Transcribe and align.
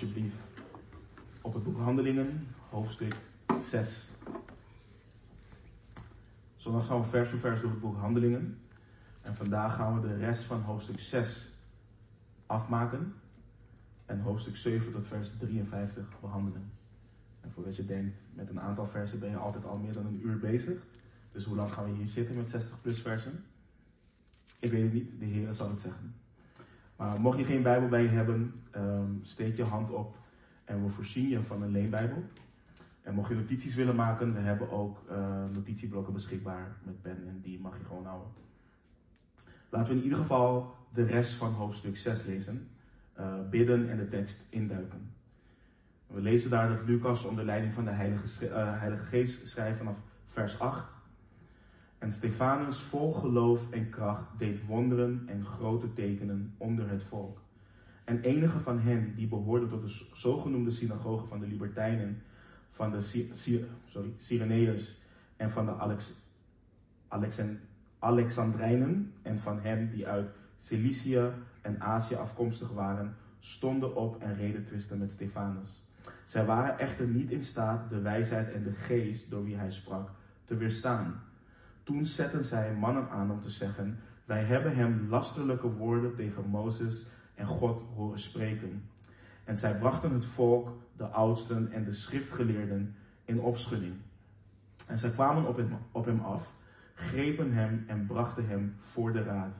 alsjeblieft 0.00 0.36
op 1.40 1.54
het 1.54 1.62
boek 1.62 1.78
Handelingen, 1.78 2.46
hoofdstuk 2.70 3.16
6. 3.68 4.10
Zondag 6.56 6.86
gaan 6.86 7.00
we 7.00 7.08
vers 7.08 7.30
voor 7.30 7.38
vers 7.38 7.60
door 7.60 7.70
het 7.70 7.80
boek 7.80 7.96
Handelingen. 7.96 8.58
En 9.22 9.36
vandaag 9.36 9.74
gaan 9.74 10.00
we 10.00 10.08
de 10.08 10.16
rest 10.16 10.42
van 10.42 10.60
hoofdstuk 10.60 11.00
6 11.00 11.48
afmaken. 12.46 13.14
En 14.06 14.20
hoofdstuk 14.20 14.56
7 14.56 14.92
tot 14.92 15.06
vers 15.06 15.30
53 15.38 16.20
behandelen. 16.20 16.70
En 17.40 17.50
voordat 17.52 17.76
je 17.76 17.84
denkt, 17.84 18.16
met 18.34 18.48
een 18.48 18.60
aantal 18.60 18.86
versen 18.86 19.18
ben 19.18 19.30
je 19.30 19.36
altijd 19.36 19.64
al 19.64 19.76
meer 19.76 19.92
dan 19.92 20.06
een 20.06 20.26
uur 20.26 20.38
bezig. 20.38 20.78
Dus 21.32 21.44
hoe 21.44 21.56
lang 21.56 21.72
gaan 21.72 21.84
we 21.84 21.96
hier 21.96 22.06
zitten 22.06 22.36
met 22.36 22.50
60 22.50 22.80
plus 22.80 23.00
versen? 23.00 23.44
Ik 24.58 24.70
weet 24.70 24.82
het 24.82 24.92
niet, 24.92 25.18
de 25.18 25.24
Heer 25.24 25.54
zal 25.54 25.68
het 25.70 25.80
zeggen. 25.80 26.14
Maar 26.98 27.20
mocht 27.20 27.38
je 27.38 27.44
geen 27.44 27.62
Bijbel 27.62 27.88
bij 27.88 28.02
je 28.02 28.08
hebben, 28.08 28.62
ehm, 28.70 29.10
steek 29.22 29.56
je 29.56 29.62
hand 29.62 29.90
op 29.90 30.16
en 30.64 30.84
we 30.84 30.90
voorzien 30.90 31.28
je 31.28 31.42
van 31.42 31.62
een 31.62 31.70
leenbijbel. 31.70 32.22
En 33.02 33.14
mocht 33.14 33.28
je 33.28 33.34
notities 33.34 33.74
willen 33.74 33.94
maken, 33.94 34.34
we 34.34 34.40
hebben 34.40 34.70
ook 34.70 35.02
uh, 35.10 35.44
notitieblokken 35.52 36.12
beschikbaar 36.12 36.76
met 36.82 37.02
pen 37.02 37.24
en 37.28 37.40
die 37.42 37.60
mag 37.60 37.78
je 37.78 37.84
gewoon 37.84 38.04
houden. 38.04 38.28
Laten 39.68 39.92
we 39.92 39.98
in 39.98 40.04
ieder 40.04 40.18
geval 40.18 40.74
de 40.94 41.04
rest 41.04 41.32
van 41.32 41.52
hoofdstuk 41.52 41.96
6 41.96 42.24
lezen, 42.24 42.68
uh, 43.18 43.34
bidden 43.50 43.90
en 43.90 43.96
de 43.96 44.08
tekst 44.08 44.46
induiken. 44.50 45.10
We 46.06 46.20
lezen 46.20 46.50
daar 46.50 46.68
dat 46.68 46.86
Lucas 46.86 47.24
onder 47.24 47.44
leiding 47.44 47.74
van 47.74 47.84
de 47.84 47.90
Heilige, 47.90 48.48
uh, 48.48 48.80
Heilige 48.80 49.04
Geest 49.04 49.48
schrijft 49.48 49.78
vanaf 49.78 49.96
vers 50.26 50.58
8. 50.58 50.97
En 51.98 52.12
Stefanus 52.12 52.78
vol 52.78 53.12
geloof 53.12 53.70
en 53.70 53.90
kracht 53.90 54.38
deed 54.38 54.66
wonderen 54.66 55.22
en 55.26 55.44
grote 55.44 55.92
tekenen 55.92 56.54
onder 56.56 56.90
het 56.90 57.02
volk. 57.02 57.40
En 58.04 58.20
enige 58.20 58.58
van 58.58 58.78
hen 58.80 59.14
die 59.16 59.28
behoorden 59.28 59.68
tot 59.68 59.82
de 59.82 60.06
zogenoemde 60.12 60.70
synagoge 60.70 61.26
van 61.26 61.40
de 61.40 61.46
Libertijnen, 61.46 62.22
van 62.70 62.90
de 62.90 63.30
Cyreneërs 64.18 64.96
en 65.36 65.50
van 65.50 65.64
de 65.64 65.72
Alex, 65.72 66.12
Alexand, 67.08 67.58
Alexandrijnen 67.98 69.12
en 69.22 69.38
van 69.38 69.60
hen 69.60 69.90
die 69.90 70.06
uit 70.06 70.30
Cilicië 70.56 71.30
en 71.62 71.80
Azië 71.80 72.14
afkomstig 72.14 72.72
waren, 72.72 73.16
stonden 73.40 73.96
op 73.96 74.22
en 74.22 74.34
reden 74.34 74.64
twisten 74.64 74.98
met 74.98 75.10
Stefanus. 75.10 75.82
Zij 76.24 76.44
waren 76.44 76.78
echter 76.78 77.06
niet 77.06 77.30
in 77.30 77.44
staat 77.44 77.90
de 77.90 78.00
wijsheid 78.00 78.52
en 78.52 78.62
de 78.62 78.72
geest 78.72 79.30
door 79.30 79.44
wie 79.44 79.56
hij 79.56 79.70
sprak 79.70 80.10
te 80.44 80.56
weerstaan. 80.56 81.22
Toen 81.88 82.06
zetten 82.06 82.44
zij 82.44 82.74
mannen 82.74 83.08
aan 83.10 83.30
om 83.30 83.40
te 83.42 83.50
zeggen: 83.50 83.98
Wij 84.24 84.44
hebben 84.44 84.76
hem 84.76 85.06
lasterlijke 85.08 85.68
woorden 85.68 86.14
tegen 86.14 86.48
Mozes 86.48 87.06
en 87.34 87.46
God 87.46 87.82
horen 87.94 88.20
spreken. 88.20 88.82
En 89.44 89.56
zij 89.56 89.78
brachten 89.78 90.12
het 90.12 90.24
volk, 90.24 90.72
de 90.96 91.04
oudsten 91.04 91.72
en 91.72 91.84
de 91.84 91.92
schriftgeleerden 91.92 92.94
in 93.24 93.40
opschudding. 93.40 93.94
En 94.86 94.98
zij 94.98 95.10
kwamen 95.10 95.46
op 95.92 96.04
hem, 96.04 96.20
af, 96.20 96.52
grepen 96.94 97.52
hem 97.52 97.84
en 97.86 98.06
brachten 98.06 98.48
hem 98.48 98.74
voor 98.82 99.12
de 99.12 99.22
raad. 99.22 99.54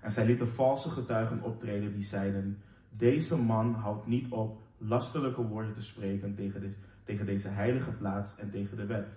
En 0.00 0.10
zij 0.10 0.26
lieten 0.26 0.52
valse 0.52 0.90
getuigen 0.90 1.42
optreden 1.42 1.92
die 1.92 2.04
zeiden: 2.04 2.62
Deze 2.90 3.36
man 3.36 3.74
houdt 3.74 4.06
niet 4.06 4.32
op 4.32 4.60
lasterlijke 4.78 5.42
woorden 5.42 5.74
te 5.74 5.82
spreken 5.82 6.34
tegen, 6.34 6.76
tegen 7.04 7.26
deze 7.26 7.48
heilige 7.48 7.90
plaats 7.90 8.36
en 8.36 8.50
tegen 8.50 8.76
de 8.76 8.86
wet. 8.86 9.08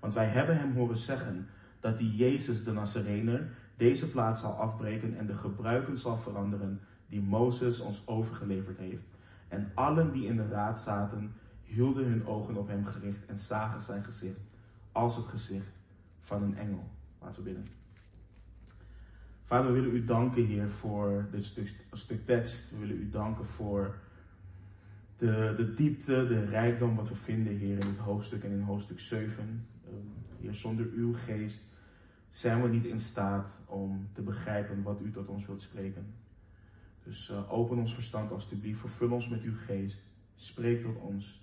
Want 0.00 0.14
wij 0.14 0.26
hebben 0.26 0.58
hem 0.58 0.74
horen 0.74 0.96
zeggen 0.96 1.48
dat 1.80 1.98
die 1.98 2.16
Jezus 2.16 2.64
de 2.64 2.72
Nazarener 2.72 3.48
deze 3.76 4.10
plaats 4.10 4.40
zal 4.40 4.52
afbreken 4.52 5.18
en 5.18 5.26
de 5.26 5.36
gebruiken 5.36 5.98
zal 5.98 6.18
veranderen 6.18 6.80
die 7.08 7.20
Mozes 7.20 7.80
ons 7.80 8.02
overgeleverd 8.06 8.78
heeft. 8.78 9.06
En 9.48 9.70
allen 9.74 10.12
die 10.12 10.26
in 10.26 10.36
de 10.36 10.48
raad 10.48 10.78
zaten, 10.78 11.32
hielden 11.62 12.04
hun 12.04 12.26
ogen 12.26 12.56
op 12.56 12.68
hem 12.68 12.84
gericht 12.84 13.26
en 13.26 13.38
zagen 13.38 13.82
zijn 13.82 14.04
gezicht 14.04 14.40
als 14.92 15.16
het 15.16 15.26
gezicht 15.26 15.72
van 16.20 16.42
een 16.42 16.56
engel. 16.56 16.84
Laten 17.20 17.42
we 17.42 17.42
bidden. 17.42 17.66
Vader, 19.44 19.72
we 19.72 19.80
willen 19.80 19.94
u 19.94 20.04
danken, 20.04 20.44
Heer, 20.44 20.70
voor 20.70 21.26
dit 21.30 21.44
stuk, 21.44 21.74
stuk 21.92 22.26
tekst. 22.26 22.70
We 22.70 22.78
willen 22.78 22.96
u 22.96 23.10
danken 23.10 23.46
voor 23.46 23.94
de, 25.16 25.54
de 25.56 25.74
diepte, 25.74 26.26
de 26.26 26.44
rijkdom 26.44 26.96
wat 26.96 27.08
we 27.08 27.14
vinden, 27.14 27.56
Heer, 27.56 27.78
in 27.78 27.86
het 27.86 27.98
hoofdstuk 27.98 28.44
en 28.44 28.50
in 28.50 28.60
hoofdstuk 28.60 29.00
7. 29.00 29.66
Heer, 30.40 30.54
zonder 30.54 30.90
uw 30.92 31.14
geest 31.14 31.62
zijn 32.30 32.62
we 32.62 32.68
niet 32.68 32.84
in 32.84 33.00
staat 33.00 33.60
om 33.66 34.08
te 34.12 34.22
begrijpen 34.22 34.82
wat 34.82 35.00
u 35.00 35.10
tot 35.10 35.28
ons 35.28 35.46
wilt 35.46 35.62
spreken. 35.62 36.14
Dus 37.02 37.30
uh, 37.30 37.52
open 37.52 37.78
ons 37.78 37.94
verstand 37.94 38.30
alstublieft, 38.30 38.80
vervul 38.80 39.10
ons 39.10 39.28
met 39.28 39.42
uw 39.42 39.56
geest, 39.66 40.02
spreek 40.34 40.82
tot 40.82 40.96
ons. 40.96 41.42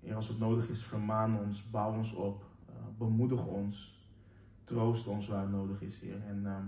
Heer, 0.00 0.14
als 0.14 0.28
het 0.28 0.38
nodig 0.38 0.68
is, 0.68 0.82
vermaan 0.84 1.38
ons, 1.38 1.70
bouw 1.70 1.92
ons 1.92 2.12
op, 2.12 2.44
uh, 2.68 2.74
bemoedig 2.98 3.46
ons, 3.46 4.02
troost 4.64 5.06
ons 5.06 5.26
waar 5.26 5.40
het 5.40 5.50
nodig 5.50 5.80
is, 5.80 6.00
Heer. 6.00 6.22
En 6.26 6.42
uh, 6.44 6.58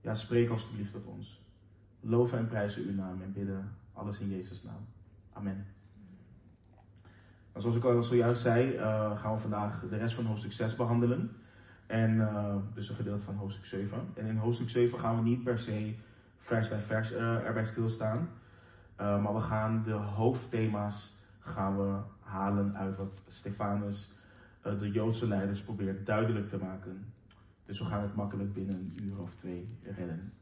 ja, 0.00 0.14
spreek 0.14 0.50
alstublieft 0.50 0.92
tot 0.92 1.06
ons. 1.06 1.40
Loven 2.00 2.38
en 2.38 2.48
prijzen 2.48 2.82
uw 2.82 2.94
naam 2.94 3.22
en 3.22 3.32
bidden 3.32 3.76
alles 3.92 4.18
in 4.18 4.30
Jezus' 4.30 4.62
naam. 4.62 4.86
Amen. 5.32 5.73
Zoals 7.56 7.76
ik 7.76 7.84
al 7.84 8.02
zojuist 8.02 8.42
zei, 8.42 8.74
uh, 8.74 9.20
gaan 9.20 9.34
we 9.34 9.40
vandaag 9.40 9.80
de 9.90 9.96
rest 9.96 10.14
van 10.14 10.24
hoofdstuk 10.24 10.52
6 10.52 10.76
behandelen. 10.76 11.30
En 11.86 12.14
uh, 12.14 12.54
dus 12.74 12.88
een 12.88 12.94
gedeelte 12.94 13.24
van 13.24 13.34
hoofdstuk 13.34 13.64
7. 13.64 13.98
En 14.14 14.26
in 14.26 14.36
hoofdstuk 14.36 14.70
7 14.70 14.98
gaan 14.98 15.16
we 15.16 15.22
niet 15.22 15.44
per 15.44 15.58
se 15.58 15.94
vers 16.38 16.68
bij 16.68 16.80
vers 16.80 17.12
uh, 17.12 17.46
erbij 17.46 17.64
stilstaan. 17.64 18.28
maar 18.96 19.34
we 19.34 19.40
gaan 19.40 19.82
de 19.84 19.92
hoofdthema's 19.92 21.12
gaan 21.40 21.76
we 21.76 21.96
halen 22.20 22.76
uit 22.76 22.96
wat 22.96 23.20
Stefanus, 23.28 24.10
de 24.62 24.90
Joodse 24.90 25.28
leiders, 25.28 25.60
probeert 25.60 26.06
duidelijk 26.06 26.48
te 26.48 26.58
maken. 26.58 27.04
Dus 27.66 27.78
we 27.78 27.84
gaan 27.84 28.02
het 28.02 28.14
makkelijk 28.14 28.54
binnen 28.54 28.74
een 28.74 29.04
uur 29.04 29.18
of 29.18 29.34
twee 29.34 29.78
redden. 29.96 30.32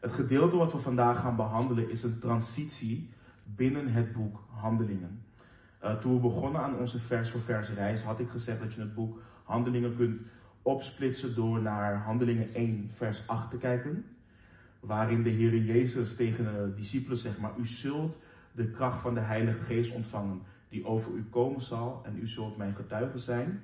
Het 0.00 0.12
gedeelte 0.12 0.56
wat 0.56 0.72
we 0.72 0.78
vandaag 0.78 1.20
gaan 1.20 1.36
behandelen 1.36 1.90
is 1.90 2.02
een 2.02 2.18
transitie 2.18 3.10
binnen 3.44 3.92
het 3.92 4.12
boek 4.12 4.44
Handelingen. 4.50 5.22
Uh, 5.84 5.94
toen 5.94 6.14
we 6.14 6.20
begonnen 6.20 6.60
aan 6.60 6.78
onze 6.78 6.98
vers 6.98 7.30
voor 7.30 7.40
vers 7.40 7.70
reis, 7.70 8.02
had 8.02 8.20
ik 8.20 8.28
gezegd 8.28 8.60
dat 8.60 8.72
je 8.72 8.80
het 8.80 8.94
boek 8.94 9.20
Handelingen 9.42 9.96
kunt 9.96 10.26
opsplitsen 10.62 11.34
door 11.34 11.62
naar 11.62 11.96
Handelingen 11.96 12.54
1, 12.54 12.90
vers 12.94 13.22
8 13.26 13.50
te 13.50 13.56
kijken. 13.56 14.04
Waarin 14.80 15.22
de 15.22 15.30
Heer 15.30 15.56
Jezus 15.56 16.16
tegen 16.16 16.44
de 16.44 16.72
discipelen 16.76 17.18
zegt, 17.18 17.38
maar 17.38 17.52
u 17.58 17.66
zult 17.66 18.18
de 18.52 18.70
kracht 18.70 19.00
van 19.00 19.14
de 19.14 19.20
Heilige 19.20 19.64
Geest 19.64 19.94
ontvangen, 19.94 20.42
die 20.68 20.86
over 20.86 21.12
u 21.12 21.24
komen 21.30 21.62
zal 21.62 22.02
en 22.04 22.18
u 22.22 22.26
zult 22.26 22.56
mijn 22.56 22.74
getuigen 22.74 23.18
zijn. 23.18 23.62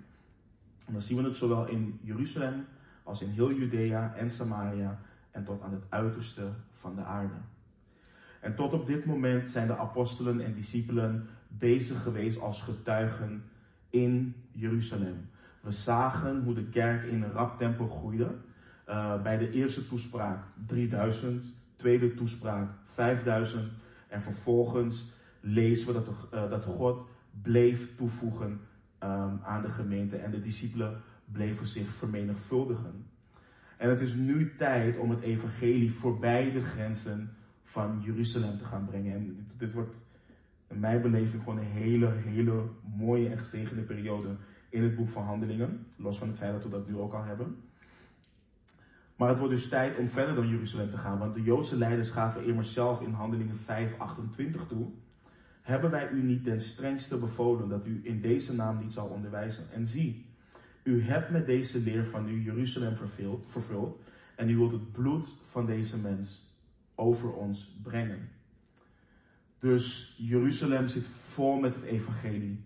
En 0.87 0.93
dan 0.93 1.03
zien 1.03 1.17
we 1.17 1.23
het 1.23 1.37
zowel 1.37 1.67
in 1.67 1.99
Jeruzalem 2.03 2.65
als 3.03 3.23
in 3.23 3.29
heel 3.29 3.53
Judea 3.53 4.15
en 4.15 4.31
Samaria 4.31 5.01
en 5.31 5.45
tot 5.45 5.63
aan 5.63 5.73
het 5.73 5.85
uiterste 5.89 6.49
van 6.73 6.95
de 6.95 7.03
aarde. 7.03 7.35
En 8.41 8.55
tot 8.55 8.73
op 8.73 8.87
dit 8.87 9.05
moment 9.05 9.49
zijn 9.49 9.67
de 9.67 9.77
apostelen 9.77 10.41
en 10.41 10.55
discipelen 10.55 11.29
bezig 11.59 12.03
geweest 12.03 12.41
als 12.41 12.63
getuigen 12.63 13.43
in 13.91 14.35
Jeruzalem. 14.53 15.17
We 15.61 15.71
zagen 15.71 16.43
hoe 16.43 16.55
de 16.55 16.65
kerk 16.65 17.05
in 17.05 17.23
een 17.23 17.33
rap 17.33 17.59
tempo 17.59 17.89
groeide. 17.89 18.35
Uh, 18.89 19.23
bij 19.23 19.39
de 19.39 19.51
eerste 19.51 19.87
toespraak 19.87 20.45
3000, 20.67 21.45
tweede 21.77 22.15
toespraak 22.15 22.71
5000 22.87 23.73
en 24.09 24.23
vervolgens 24.23 25.05
lezen 25.41 25.87
we 25.87 25.93
dat, 25.93 26.09
uh, 26.35 26.51
dat 26.51 26.65
God 26.65 27.09
bleef 27.43 27.97
toevoegen 27.97 28.61
um, 29.03 29.41
aan 29.43 29.63
de 29.63 29.71
gemeente 29.71 30.17
en 30.17 30.31
de 30.31 30.41
discipelen 30.41 31.01
bleven 31.25 31.67
zich 31.67 31.95
vermenigvuldigen. 31.95 33.07
En 33.77 33.89
het 33.89 34.01
is 34.01 34.15
nu 34.15 34.55
tijd 34.57 34.99
om 34.99 35.11
het 35.11 35.21
evangelie 35.21 35.93
voorbij 35.93 36.53
de 36.53 36.65
grenzen 36.65 37.31
van 37.65 38.01
Jeruzalem 38.05 38.59
te 38.59 38.65
gaan 38.65 38.87
brengen. 38.87 39.15
En 39.15 39.47
dit, 39.57 39.73
wordt 39.73 40.01
in 40.71 40.81
mijn 40.81 41.03
beleving 41.03 41.43
gewoon 41.43 41.59
een 41.59 41.65
hele, 41.65 42.11
hele 42.11 42.63
mooie 42.97 43.29
en 43.29 43.39
gezegende 43.39 43.83
periode 43.83 44.29
in 44.69 44.83
het 44.83 44.97
boek 44.97 45.09
van 45.09 45.25
Handelingen. 45.25 45.87
Los 45.97 46.19
van 46.19 46.29
het 46.29 46.37
feit 46.37 46.53
dat 46.53 46.63
we 46.63 46.69
dat 46.69 46.89
nu 46.89 46.97
ook 46.97 47.13
al 47.13 47.25
hebben. 47.25 47.57
Maar 49.17 49.29
het 49.29 49.39
wordt 49.39 49.55
dus 49.55 49.69
tijd 49.69 49.99
om 49.99 50.09
verder 50.09 50.35
dan 50.35 50.49
Jeruzalem 50.49 50.91
te 50.91 50.97
gaan. 50.97 51.19
Want 51.19 51.35
de 51.35 51.43
Joodse 51.43 51.77
leiders 51.77 52.11
gaven 52.11 52.45
immers 52.45 52.73
zelf 52.73 53.01
in 53.01 53.13
Handelingen 53.13 53.59
5:28 53.59 54.67
toe. 54.69 54.87
Hebben 55.63 55.91
wij 55.91 56.11
u 56.11 56.23
niet 56.23 56.45
ten 56.45 56.61
strengste 56.61 57.17
bevolen 57.17 57.69
dat 57.69 57.87
u 57.87 58.01
in 58.03 58.21
deze 58.21 58.55
naam 58.55 58.79
niet 58.79 58.93
zal 58.93 59.07
onderwijzen? 59.07 59.65
En 59.73 59.87
zie, 59.87 60.27
u 60.83 61.03
hebt 61.03 61.31
met 61.31 61.47
deze 61.47 61.79
leer 61.79 62.05
van 62.05 62.29
u 62.29 62.43
Jeruzalem 62.43 62.97
vervuld, 62.97 63.51
vervuld 63.51 64.03
en 64.37 64.51
u 64.51 64.57
wilt 64.57 64.73
het 64.73 64.93
bloed 64.93 65.29
van 65.45 65.67
deze 65.67 65.99
mens 65.99 66.55
over 66.95 67.33
ons 67.33 67.79
brengen. 67.83 68.29
Dus 69.61 70.15
Jeruzalem 70.19 70.89
zit 70.89 71.07
vol 71.07 71.61
met 71.61 71.75
het 71.75 71.85
evangelie. 71.85 72.65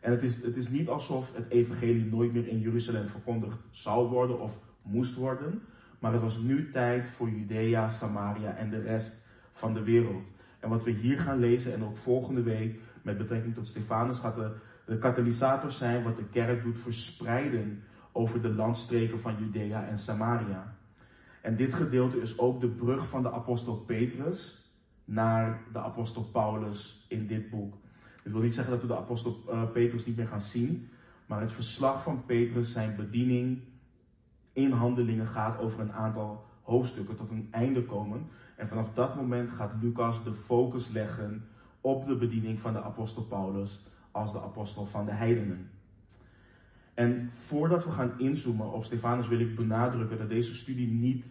En 0.00 0.10
het 0.10 0.22
is, 0.22 0.42
het 0.42 0.56
is 0.56 0.68
niet 0.68 0.88
alsof 0.88 1.34
het 1.34 1.50
evangelie 1.50 2.04
nooit 2.04 2.32
meer 2.32 2.48
in 2.48 2.60
Jeruzalem 2.60 3.08
verkondigd 3.08 3.58
zou 3.70 4.08
worden 4.08 4.40
of 4.40 4.58
moest 4.82 5.14
worden. 5.14 5.62
Maar 5.98 6.12
het 6.12 6.22
was 6.22 6.38
nu 6.38 6.70
tijd 6.70 7.04
voor 7.04 7.30
Judea, 7.30 7.88
Samaria 7.88 8.54
en 8.54 8.70
de 8.70 8.80
rest 8.80 9.24
van 9.52 9.74
de 9.74 9.82
wereld. 9.82 10.22
En 10.60 10.68
wat 10.68 10.84
we 10.84 10.90
hier 10.90 11.18
gaan 11.18 11.38
lezen 11.38 11.74
en 11.74 11.84
ook 11.84 11.96
volgende 11.96 12.42
week 12.42 12.80
met 13.02 13.18
betrekking 13.18 13.54
tot 13.54 13.68
Stefanus 13.68 14.18
gaat 14.18 14.36
de, 14.36 14.50
de 14.86 14.98
katalysator 14.98 15.70
zijn 15.70 16.02
wat 16.02 16.16
de 16.16 16.28
kerk 16.30 16.62
doet 16.62 16.78
verspreiden 16.78 17.82
over 18.12 18.42
de 18.42 18.48
landstreken 18.48 19.20
van 19.20 19.36
Judea 19.38 19.86
en 19.86 19.98
Samaria. 19.98 20.76
En 21.40 21.56
dit 21.56 21.74
gedeelte 21.74 22.20
is 22.20 22.38
ook 22.38 22.60
de 22.60 22.68
brug 22.68 23.08
van 23.08 23.22
de 23.22 23.32
apostel 23.32 23.76
Petrus 23.76 24.59
naar 25.10 25.62
de 25.72 25.78
apostel 25.78 26.22
Paulus 26.22 27.04
in 27.08 27.26
dit 27.26 27.50
boek. 27.50 27.74
Ik 28.22 28.32
wil 28.32 28.40
niet 28.40 28.54
zeggen 28.54 28.72
dat 28.72 28.82
we 28.82 28.88
de 28.88 28.96
apostel 28.96 29.42
uh, 29.48 29.62
Petrus 29.72 30.06
niet 30.06 30.16
meer 30.16 30.26
gaan 30.26 30.40
zien, 30.40 30.88
maar 31.26 31.40
het 31.40 31.52
verslag 31.52 32.02
van 32.02 32.24
Petrus, 32.24 32.72
zijn 32.72 32.96
bediening 32.96 33.60
in 34.52 34.70
handelingen 34.70 35.26
gaat 35.26 35.58
over 35.58 35.80
een 35.80 35.92
aantal 35.92 36.44
hoofdstukken 36.62 37.16
tot 37.16 37.30
een 37.30 37.48
einde 37.50 37.84
komen. 37.84 38.26
En 38.56 38.68
vanaf 38.68 38.92
dat 38.94 39.16
moment 39.16 39.50
gaat 39.50 39.72
Lucas 39.80 40.24
de 40.24 40.34
focus 40.34 40.88
leggen 40.88 41.44
op 41.80 42.06
de 42.06 42.16
bediening 42.16 42.60
van 42.60 42.72
de 42.72 42.82
apostel 42.82 43.22
Paulus 43.22 43.80
als 44.10 44.32
de 44.32 44.40
apostel 44.40 44.86
van 44.86 45.04
de 45.04 45.12
heidenen. 45.12 45.70
En 46.94 47.28
voordat 47.32 47.84
we 47.84 47.90
gaan 47.90 48.18
inzoomen 48.18 48.72
op 48.72 48.84
Stefanus 48.84 49.28
wil 49.28 49.40
ik 49.40 49.56
benadrukken 49.56 50.18
dat 50.18 50.28
deze 50.28 50.54
studie 50.54 50.88
niet 50.88 51.24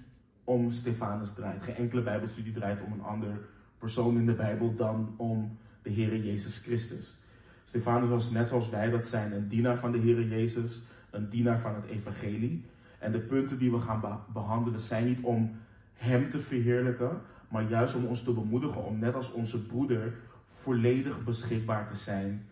om 0.43 0.71
Stefanus 0.71 1.33
draait. 1.33 1.63
Geen 1.63 1.75
enkele 1.75 2.01
Bijbelstudie 2.01 2.53
draait 2.53 2.81
om 2.85 2.91
een 2.91 3.03
ander 3.03 3.39
persoon 3.79 4.17
in 4.17 4.25
de 4.25 4.33
Bijbel 4.33 4.75
dan 4.75 5.13
om 5.17 5.57
de 5.81 5.89
Heer 5.89 6.17
Jezus 6.17 6.57
Christus. 6.57 7.17
Stefanus 7.65 8.09
was 8.09 8.29
net 8.29 8.47
zoals 8.47 8.69
wij 8.69 8.89
dat 8.89 9.05
zijn 9.05 9.31
een 9.31 9.47
dienaar 9.47 9.77
van 9.77 9.91
de 9.91 9.97
Heer 9.97 10.27
Jezus, 10.27 10.81
een 11.09 11.29
dienaar 11.29 11.59
van 11.59 11.75
het 11.75 11.85
evangelie. 11.85 12.65
En 12.99 13.11
de 13.11 13.19
punten 13.19 13.57
die 13.57 13.71
we 13.71 13.79
gaan 13.79 14.21
behandelen 14.33 14.81
zijn 14.81 15.05
niet 15.05 15.21
om 15.21 15.51
hem 15.93 16.29
te 16.29 16.39
verheerlijken, 16.39 17.21
maar 17.47 17.69
juist 17.69 17.95
om 17.95 18.05
ons 18.05 18.23
te 18.23 18.33
bemoedigen 18.33 18.85
om 18.85 18.99
net 18.99 19.15
als 19.15 19.31
onze 19.31 19.65
broeder 19.65 20.13
volledig 20.51 21.23
beschikbaar 21.23 21.89
te 21.89 21.95
zijn 21.95 22.45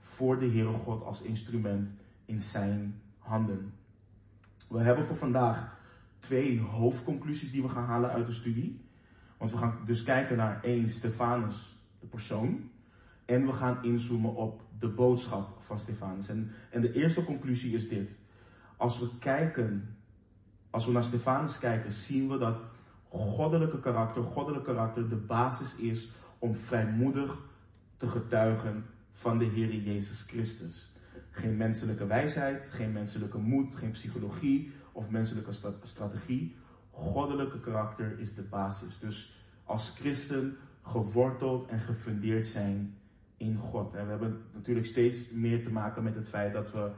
voor 0.00 0.38
de 0.38 0.46
Heere 0.46 0.72
God 0.72 1.04
als 1.04 1.22
instrument 1.22 1.88
in 2.24 2.40
zijn 2.40 3.00
handen. 3.18 3.72
We 4.68 4.78
hebben 4.78 5.04
voor 5.04 5.16
vandaag 5.16 5.78
twee 6.18 6.60
hoofdconclusies 6.60 7.50
die 7.50 7.62
we 7.62 7.68
gaan 7.68 7.84
halen 7.84 8.10
uit 8.10 8.26
de 8.26 8.32
studie. 8.32 8.80
Want 9.36 9.50
we 9.50 9.56
gaan 9.56 9.78
dus 9.86 10.02
kijken 10.02 10.36
naar 10.36 10.62
één, 10.62 10.88
Stefanus, 10.88 11.78
de 12.00 12.06
persoon. 12.06 12.70
En 13.24 13.46
we 13.46 13.52
gaan 13.52 13.84
inzoomen 13.84 14.34
op 14.34 14.62
de 14.78 14.88
boodschap 14.88 15.58
van 15.60 15.78
Stefanus. 15.78 16.28
En, 16.28 16.50
en 16.70 16.80
de 16.80 16.92
eerste 16.92 17.24
conclusie 17.24 17.74
is 17.74 17.88
dit. 17.88 18.20
Als 18.76 18.98
we 18.98 19.08
kijken, 19.18 19.96
als 20.70 20.86
we 20.86 20.92
naar 20.92 21.04
Stefanus 21.04 21.58
kijken, 21.58 21.92
zien 21.92 22.28
we 22.28 22.38
dat 22.38 22.58
goddelijke 23.08 23.80
karakter, 23.80 24.22
goddelijk 24.22 24.64
karakter 24.64 25.08
de 25.08 25.16
basis 25.16 25.74
is 25.74 26.08
om 26.38 26.56
vrijmoedig 26.56 27.38
te 27.96 28.08
getuigen 28.08 28.84
van 29.12 29.38
de 29.38 29.44
Heer 29.44 29.74
Jezus 29.74 30.22
Christus. 30.22 30.90
Geen 31.30 31.56
menselijke 31.56 32.06
wijsheid, 32.06 32.68
geen 32.70 32.92
menselijke 32.92 33.38
moed, 33.38 33.74
geen 33.74 33.90
psychologie 33.90 34.72
of 34.92 35.10
menselijke 35.10 35.52
strategie. 35.82 36.56
Goddelijke 36.98 37.60
karakter 37.60 38.18
is 38.18 38.34
de 38.34 38.42
basis. 38.42 38.98
Dus 38.98 39.34
als 39.64 39.90
christen 39.90 40.56
geworteld 40.82 41.68
en 41.68 41.80
gefundeerd 41.80 42.46
zijn 42.46 42.96
in 43.36 43.56
God. 43.56 43.94
En 43.94 44.04
we 44.04 44.10
hebben 44.10 44.42
natuurlijk 44.54 44.86
steeds 44.86 45.30
meer 45.30 45.64
te 45.64 45.72
maken 45.72 46.02
met 46.02 46.14
het 46.14 46.28
feit 46.28 46.52
dat 46.52 46.72
we, 46.72 46.90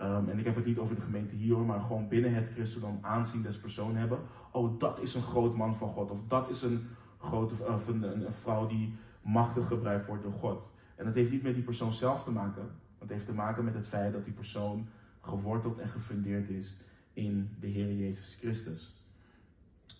um, 0.00 0.28
en 0.28 0.38
ik 0.38 0.44
heb 0.44 0.54
het 0.54 0.64
niet 0.64 0.78
over 0.78 0.94
de 0.94 1.00
gemeente 1.00 1.34
hier 1.34 1.56
maar 1.56 1.80
gewoon 1.80 2.08
binnen 2.08 2.34
het 2.34 2.50
christendom 2.54 2.98
aanzien 3.00 3.42
des 3.42 3.58
persoon 3.58 3.96
hebben. 3.96 4.18
Oh, 4.50 4.78
dat 4.78 5.00
is 5.00 5.14
een 5.14 5.22
groot 5.22 5.56
man 5.56 5.76
van 5.76 5.88
God. 5.88 6.10
Of 6.10 6.18
dat 6.28 6.50
is 6.50 6.62
een, 6.62 6.88
grote, 7.18 7.54
of 7.66 7.88
een, 7.88 8.02
een 8.02 8.32
vrouw 8.32 8.66
die 8.66 8.94
machtig 9.22 9.66
gebruikt 9.66 10.06
wordt 10.06 10.22
door 10.22 10.32
God. 10.32 10.68
En 10.96 11.04
dat 11.04 11.14
heeft 11.14 11.30
niet 11.30 11.42
met 11.42 11.54
die 11.54 11.64
persoon 11.64 11.92
zelf 11.92 12.24
te 12.24 12.30
maken. 12.30 12.70
Het 12.98 13.10
heeft 13.10 13.26
te 13.26 13.32
maken 13.32 13.64
met 13.64 13.74
het 13.74 13.86
feit 13.86 14.12
dat 14.12 14.24
die 14.24 14.34
persoon 14.34 14.88
geworteld 15.20 15.78
en 15.78 15.88
gefundeerd 15.88 16.48
is 16.48 16.76
in 17.12 17.50
de 17.60 17.66
Heer 17.66 17.92
Jezus 17.92 18.36
Christus. 18.40 19.01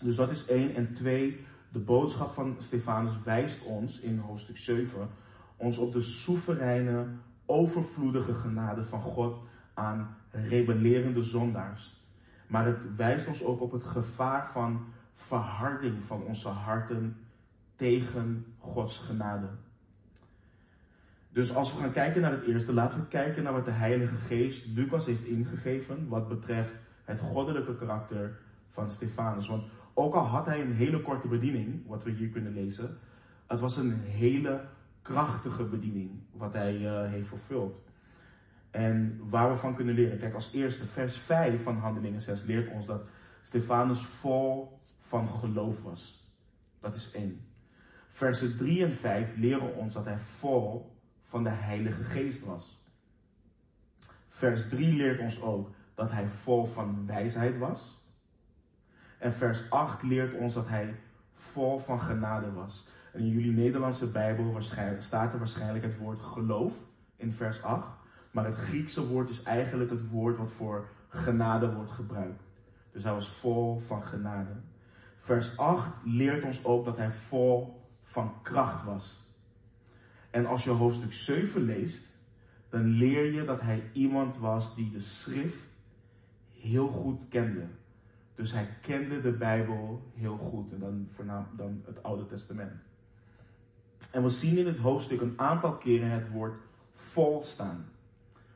Dus 0.02 0.16
dat 0.16 0.30
is 0.30 0.44
één. 0.44 0.74
En 0.74 0.94
twee, 0.94 1.44
de 1.68 1.78
boodschap 1.78 2.32
van 2.32 2.56
Stefanus 2.58 3.22
wijst 3.24 3.62
ons 3.62 4.00
in 4.00 4.18
hoofdstuk 4.18 4.56
7 4.56 5.08
ons 5.56 5.78
op 5.78 5.92
de 5.92 6.00
soevereine, 6.00 7.06
overvloedige 7.46 8.34
genade 8.34 8.84
van 8.84 9.00
God 9.00 9.36
aan 9.74 10.16
rebellerende 10.30 11.22
zondaars. 11.22 12.00
Maar 12.46 12.66
het 12.66 12.96
wijst 12.96 13.26
ons 13.26 13.44
ook 13.44 13.60
op 13.60 13.72
het 13.72 13.84
gevaar 13.84 14.50
van 14.52 14.84
verharding 15.14 16.04
van 16.04 16.22
onze 16.22 16.48
harten 16.48 17.16
tegen 17.76 18.46
Gods 18.58 18.98
genade. 18.98 19.48
Dus 21.32 21.54
als 21.54 21.74
we 21.74 21.80
gaan 21.80 21.92
kijken 21.92 22.20
naar 22.20 22.32
het 22.32 22.44
eerste, 22.44 22.72
laten 22.72 23.00
we 23.00 23.06
kijken 23.06 23.42
naar 23.42 23.52
wat 23.52 23.64
de 23.64 23.70
Heilige 23.70 24.16
Geest 24.16 24.66
Lucas 24.74 25.06
heeft 25.06 25.24
ingegeven 25.24 26.08
wat 26.08 26.28
betreft 26.28 26.72
het 27.04 27.20
goddelijke 27.20 27.76
karakter 27.76 28.38
van 28.70 28.90
Stefanus. 28.90 29.48
Want 29.48 29.64
ook 29.94 30.14
al 30.14 30.24
had 30.24 30.46
hij 30.46 30.60
een 30.60 30.74
hele 30.74 31.02
korte 31.02 31.28
bediening, 31.28 31.86
wat 31.86 32.04
we 32.04 32.10
hier 32.10 32.28
kunnen 32.28 32.52
lezen, 32.52 32.98
het 33.46 33.60
was 33.60 33.76
een 33.76 33.92
hele 33.92 34.64
krachtige 35.02 35.64
bediening 35.64 36.10
wat 36.30 36.52
hij 36.52 36.76
uh, 36.76 37.10
heeft 37.10 37.28
vervuld. 37.28 37.80
En 38.70 39.20
waar 39.28 39.50
we 39.50 39.56
van 39.56 39.74
kunnen 39.74 39.94
leren. 39.94 40.18
Kijk, 40.18 40.34
als 40.34 40.52
eerste, 40.52 40.86
vers 40.86 41.16
5 41.16 41.62
van 41.62 41.76
Handelingen 41.76 42.20
6 42.20 42.42
leert 42.42 42.72
ons 42.72 42.86
dat 42.86 43.08
Stefanus 43.42 44.00
vol 44.06 44.78
van 45.00 45.28
geloof 45.28 45.82
was. 45.82 46.30
Dat 46.80 46.94
is 46.94 47.10
één. 47.12 47.40
Versen 48.08 48.56
3 48.56 48.84
en 48.84 48.92
5 48.92 49.36
leren 49.36 49.74
ons 49.74 49.92
dat 49.92 50.04
hij 50.04 50.18
vol 50.18 50.96
van 51.22 51.44
de 51.44 51.50
Heilige 51.50 52.04
Geest 52.04 52.44
was. 52.44 52.84
Vers 54.28 54.68
3 54.68 54.94
leert 54.94 55.20
ons 55.20 55.40
ook 55.40 55.70
dat 55.94 56.10
hij 56.10 56.28
vol 56.28 56.64
van 56.64 57.06
wijsheid 57.06 57.58
was. 57.58 58.01
En 59.22 59.32
vers 59.32 59.70
8 59.70 60.02
leert 60.02 60.38
ons 60.38 60.54
dat 60.54 60.68
hij 60.68 60.94
vol 61.34 61.78
van 61.78 62.00
genade 62.00 62.52
was. 62.52 62.86
En 63.12 63.20
in 63.20 63.28
jullie 63.28 63.52
Nederlandse 63.52 64.06
Bijbel 64.06 64.60
staat 64.98 65.32
er 65.32 65.38
waarschijnlijk 65.38 65.84
het 65.84 65.98
woord 65.98 66.22
geloof 66.22 66.74
in 67.16 67.32
vers 67.32 67.62
8. 67.62 67.88
Maar 68.30 68.44
het 68.44 68.54
Griekse 68.54 69.06
woord 69.06 69.28
is 69.28 69.42
eigenlijk 69.42 69.90
het 69.90 70.10
woord 70.10 70.36
wat 70.36 70.50
voor 70.50 70.88
genade 71.08 71.72
wordt 71.74 71.90
gebruikt. 71.90 72.42
Dus 72.92 73.02
hij 73.02 73.12
was 73.12 73.28
vol 73.28 73.78
van 73.78 74.02
genade. 74.02 74.50
Vers 75.18 75.56
8 75.56 75.90
leert 76.04 76.44
ons 76.44 76.64
ook 76.64 76.84
dat 76.84 76.96
hij 76.96 77.12
vol 77.12 77.80
van 78.02 78.34
kracht 78.42 78.84
was. 78.84 79.18
En 80.30 80.46
als 80.46 80.64
je 80.64 80.70
hoofdstuk 80.70 81.12
7 81.12 81.62
leest, 81.62 82.04
dan 82.68 82.84
leer 82.84 83.32
je 83.32 83.44
dat 83.44 83.60
hij 83.60 83.82
iemand 83.92 84.38
was 84.38 84.74
die 84.74 84.90
de 84.90 85.00
schrift 85.00 85.68
heel 86.60 86.88
goed 86.88 87.20
kende. 87.28 87.66
Dus 88.34 88.52
hij 88.52 88.68
kende 88.80 89.20
de 89.20 89.32
Bijbel 89.32 90.00
heel 90.14 90.36
goed 90.36 90.72
en 90.72 90.78
dan 90.78 91.08
voornamelijk 91.14 91.58
dan 91.58 91.82
het 91.84 92.02
Oude 92.02 92.26
Testament. 92.26 92.80
En 94.10 94.22
we 94.22 94.28
zien 94.28 94.58
in 94.58 94.66
het 94.66 94.78
hoofdstuk 94.78 95.20
een 95.20 95.34
aantal 95.36 95.72
keren 95.76 96.10
het 96.10 96.30
woord 96.30 96.54
vol 96.94 97.44
staan. 97.44 97.84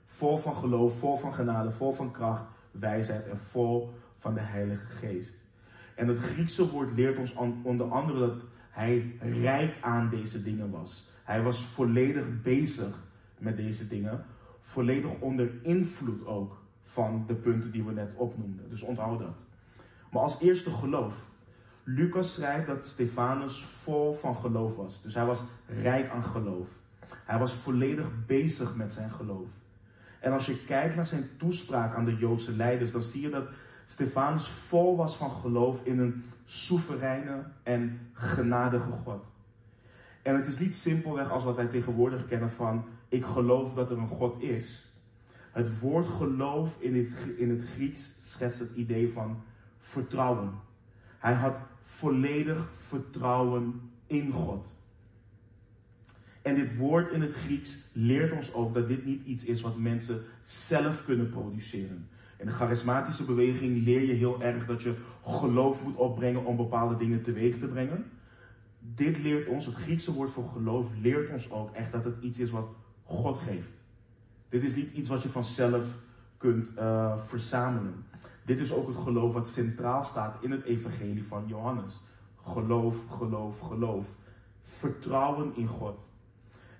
Vol 0.06 0.38
van 0.38 0.56
geloof, 0.56 0.98
vol 0.98 1.16
van 1.16 1.34
genade, 1.34 1.72
vol 1.72 1.92
van 1.92 2.10
kracht, 2.10 2.44
wijsheid 2.70 3.28
en 3.28 3.38
vol 3.38 3.94
van 4.18 4.34
de 4.34 4.40
Heilige 4.40 4.86
Geest. 4.86 5.36
En 5.94 6.08
het 6.08 6.18
Griekse 6.18 6.70
woord 6.70 6.92
leert 6.96 7.18
ons 7.18 7.34
onder 7.62 7.86
andere 7.90 8.18
dat 8.18 8.42
hij 8.70 9.16
rijk 9.20 9.74
aan 9.80 10.08
deze 10.10 10.42
dingen 10.42 10.70
was. 10.70 11.08
Hij 11.24 11.42
was 11.42 11.64
volledig 11.64 12.42
bezig 12.42 12.98
met 13.38 13.56
deze 13.56 13.88
dingen. 13.88 14.24
Volledig 14.62 15.10
onder 15.20 15.50
invloed 15.62 16.26
ook 16.26 16.62
van 16.82 17.24
de 17.26 17.34
punten 17.34 17.70
die 17.70 17.84
we 17.84 17.92
net 17.92 18.12
opnoemden. 18.14 18.70
Dus 18.70 18.82
onthoud 18.82 19.18
dat. 19.18 19.36
Maar 20.10 20.22
als 20.22 20.40
eerste 20.40 20.70
geloof. 20.70 21.24
Lucas 21.84 22.32
schrijft 22.32 22.66
dat 22.66 22.84
Stefanus 22.84 23.64
vol 23.64 24.14
van 24.14 24.36
geloof 24.36 24.76
was. 24.76 25.02
Dus 25.02 25.14
hij 25.14 25.24
was 25.24 25.42
rijk 25.82 26.10
aan 26.10 26.24
geloof. 26.24 26.68
Hij 27.08 27.38
was 27.38 27.52
volledig 27.52 28.06
bezig 28.26 28.76
met 28.76 28.92
zijn 28.92 29.10
geloof. 29.10 29.48
En 30.20 30.32
als 30.32 30.46
je 30.46 30.64
kijkt 30.64 30.96
naar 30.96 31.06
zijn 31.06 31.28
toespraak 31.36 31.94
aan 31.94 32.04
de 32.04 32.16
Joodse 32.16 32.52
leiders, 32.52 32.92
dan 32.92 33.02
zie 33.02 33.20
je 33.20 33.30
dat 33.30 33.48
Stefanus 33.86 34.48
vol 34.48 34.96
was 34.96 35.16
van 35.16 35.30
geloof 35.30 35.80
in 35.84 35.98
een 35.98 36.24
soevereine 36.44 37.44
en 37.62 38.00
genadige 38.12 38.90
God. 39.04 39.24
En 40.22 40.36
het 40.36 40.46
is 40.46 40.58
niet 40.58 40.74
simpelweg 40.74 41.30
als 41.30 41.44
wat 41.44 41.56
wij 41.56 41.66
tegenwoordig 41.66 42.26
kennen 42.26 42.50
van 42.50 42.84
ik 43.08 43.24
geloof 43.24 43.74
dat 43.74 43.90
er 43.90 43.98
een 43.98 44.08
God 44.08 44.42
is. 44.42 44.92
Het 45.52 45.78
woord 45.80 46.06
geloof 46.06 46.76
in 46.78 46.96
het, 46.96 47.38
in 47.38 47.50
het 47.50 47.64
Grieks 47.74 48.12
schetst 48.24 48.58
het 48.58 48.74
idee 48.74 49.12
van 49.12 49.42
vertrouwen. 49.86 50.50
Hij 51.18 51.34
had 51.34 51.58
volledig 51.84 52.68
vertrouwen 52.74 53.90
in 54.06 54.32
God. 54.32 54.66
En 56.42 56.54
dit 56.54 56.76
woord 56.76 57.12
in 57.12 57.20
het 57.20 57.34
Grieks 57.34 57.78
leert 57.92 58.32
ons 58.32 58.52
ook 58.52 58.74
dat 58.74 58.88
dit 58.88 59.04
niet 59.04 59.26
iets 59.26 59.44
is 59.44 59.60
wat 59.60 59.78
mensen 59.78 60.22
zelf 60.42 61.04
kunnen 61.04 61.30
produceren. 61.30 62.08
In 62.38 62.46
de 62.46 62.52
charismatische 62.52 63.24
beweging 63.24 63.84
leer 63.84 64.02
je 64.02 64.12
heel 64.12 64.42
erg 64.42 64.66
dat 64.66 64.82
je 64.82 64.94
geloof 65.24 65.82
moet 65.82 65.96
opbrengen 65.96 66.44
om 66.44 66.56
bepaalde 66.56 66.96
dingen 66.96 67.22
teweeg 67.22 67.58
te 67.58 67.66
brengen. 67.66 68.04
dit 68.78 69.18
leert 69.18 69.48
ons, 69.48 69.66
het 69.66 69.74
Griekse 69.74 70.12
woord 70.12 70.30
voor 70.30 70.48
geloof, 70.48 70.86
leert 71.00 71.30
ons 71.30 71.50
ook 71.50 71.74
echt 71.74 71.92
dat 71.92 72.04
het 72.04 72.16
iets 72.20 72.38
is 72.38 72.50
wat 72.50 72.76
God 73.04 73.38
geeft. 73.38 73.70
Dit 74.48 74.62
is 74.62 74.74
niet 74.74 74.92
iets 74.92 75.08
wat 75.08 75.22
je 75.22 75.28
vanzelf 75.28 75.84
kunt 76.36 76.72
uh, 76.78 77.18
verzamelen. 77.18 78.04
Dit 78.44 78.58
is 78.58 78.72
ook 78.72 78.88
het 78.88 78.96
geloof 78.96 79.32
wat 79.32 79.48
centraal 79.48 80.04
staat 80.04 80.36
in 80.42 80.50
het 80.50 80.62
evangelie 80.62 81.24
van 81.24 81.44
Johannes. 81.46 82.02
Geloof, 82.42 82.96
geloof, 83.08 83.60
geloof. 83.60 84.06
Vertrouwen 84.62 85.56
in 85.56 85.66
God. 85.66 85.98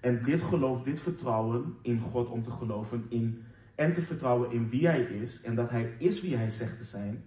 En 0.01 0.23
dit 0.23 0.43
geloof, 0.43 0.83
dit 0.83 1.01
vertrouwen 1.01 1.77
in 1.83 2.01
God 2.01 2.29
om 2.29 2.43
te 2.43 2.51
geloven 2.51 3.07
in 3.09 3.45
en 3.75 3.95
te 3.95 4.03
vertrouwen 4.03 4.51
in 4.51 4.69
wie 4.69 4.87
Hij 4.87 5.03
is 5.03 5.41
en 5.41 5.55
dat 5.55 5.71
Hij 5.71 5.95
is 5.99 6.21
wie 6.21 6.37
Hij 6.37 6.49
zegt 6.49 6.79
te 6.79 6.85
zijn. 6.85 7.25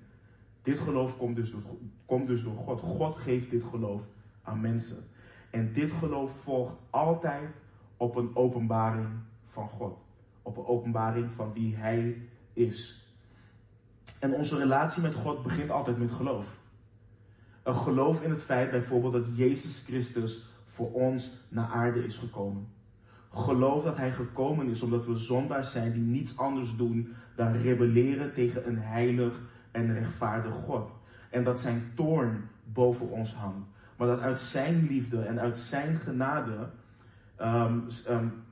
Dit 0.62 0.80
geloof 0.80 1.18
komt 1.18 1.36
dus 1.36 1.54
komt 2.06 2.28
dus 2.28 2.44
door 2.44 2.56
God. 2.56 2.82
God 2.82 3.18
geeft 3.18 3.50
dit 3.50 3.64
geloof 3.64 4.02
aan 4.44 4.62
mensen. 4.62 5.04
En 5.50 5.74
dit 5.74 5.92
geloof 5.92 6.32
volgt 6.42 6.76
altijd 6.90 7.50
op 7.98 8.16
een 8.16 8.36
openbaring 8.36 9.08
van 9.46 9.70
God. 9.70 9.98
Op 10.50 10.58
een 10.58 10.66
openbaring 10.66 11.30
van 11.36 11.54
wie 11.54 11.76
Hij 11.76 12.22
is. 12.54 13.08
En 14.20 14.34
onze 14.34 14.58
relatie 14.58 15.02
met 15.02 15.14
God 15.14 15.44
begint 15.44 15.70
altijd 15.70 15.98
met 15.98 16.12
geloof. 16.12 16.58
Een 17.64 17.76
geloof 17.76 18.22
in 18.22 18.30
het 18.30 18.44
feit 18.44 18.72
bijvoorbeeld 18.72 19.14
dat 19.14 19.38
Jezus 19.38 19.84
Christus 19.86 20.44
voor 20.66 20.92
ons 20.92 21.32
naar 21.50 21.68
aarde 21.68 22.06
is 22.06 22.18
gekomen. 22.18 22.68
Geloof 23.34 23.84
dat 23.84 23.98
Hij 23.98 24.12
gekomen 24.12 24.68
is 24.68 24.82
omdat 24.82 25.06
we 25.06 25.18
zondaars 25.18 25.72
zijn 25.72 25.92
die 25.92 26.02
niets 26.02 26.38
anders 26.38 26.76
doen 26.76 27.14
dan 27.36 27.52
rebelleren 27.52 28.34
tegen 28.34 28.68
een 28.68 28.80
heilig 28.80 29.42
en 29.72 29.94
rechtvaardig 29.94 30.54
God. 30.54 30.90
En 31.30 31.44
dat 31.44 31.60
Zijn 31.60 31.92
toorn 31.96 32.50
boven 32.64 33.10
ons 33.10 33.34
hangt. 33.34 33.68
Maar 33.98 34.08
dat 34.08 34.20
uit 34.20 34.40
Zijn 34.40 34.88
liefde 34.88 35.22
en 35.22 35.40
uit 35.40 35.58
Zijn 35.58 36.00
genade 36.00 36.70
um, 37.42 37.88
um, 38.10 38.48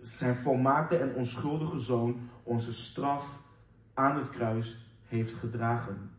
Zijn 0.00 0.36
volmaakte 0.36 0.96
en 0.96 1.14
onschuldige 1.14 1.78
Zoon 1.78 2.16
onze 2.42 2.72
straf 2.72 3.42
aan 3.94 4.16
het 4.16 4.30
kruis 4.30 4.78
heeft 5.06 5.34
gedragen. 5.34 6.10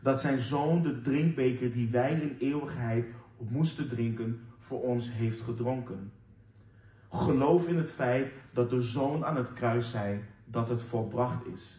Dat 0.00 0.20
Zijn 0.20 0.38
Zoon 0.38 0.82
de 0.82 1.00
drinkbeker 1.00 1.72
die 1.72 1.88
wij 1.90 2.20
in 2.20 2.36
eeuwigheid 2.38 3.06
moesten 3.38 3.88
drinken 3.88 4.40
voor 4.58 4.82
ons 4.82 5.12
heeft 5.12 5.40
gedronken. 5.40 6.12
Geloof 7.10 7.66
in 7.66 7.76
het 7.76 7.90
feit 7.90 8.32
dat 8.52 8.70
de 8.70 8.80
zoon 8.80 9.24
aan 9.24 9.36
het 9.36 9.52
kruis 9.52 9.90
zei 9.90 10.20
dat 10.44 10.68
het 10.68 10.82
volbracht 10.82 11.46
is. 11.46 11.78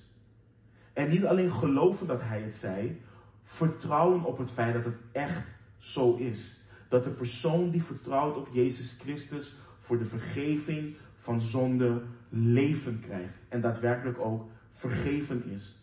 En 0.94 1.10
niet 1.10 1.26
alleen 1.26 1.52
geloven 1.52 2.08
dat 2.08 2.22
hij 2.22 2.42
het 2.42 2.56
zei, 2.56 3.02
vertrouwen 3.44 4.24
op 4.24 4.38
het 4.38 4.52
feit 4.52 4.74
dat 4.74 4.86
het 4.86 4.98
echt 5.12 5.42
zo 5.78 6.16
is. 6.16 6.60
Dat 6.90 7.04
de 7.04 7.10
persoon 7.10 7.70
die 7.70 7.84
vertrouwt 7.84 8.38
op 8.38 8.48
Jezus 8.52 8.98
Christus 9.00 9.56
voor 9.82 9.98
de 9.98 10.06
vergeving 10.06 10.96
van 11.28 11.42
zonde 11.42 12.02
leven 12.30 13.00
krijgt. 13.00 13.38
En 13.50 13.62
daadwerkelijk 13.62 14.20
ook 14.20 14.50
vergeven 14.72 15.46
is. 15.46 15.76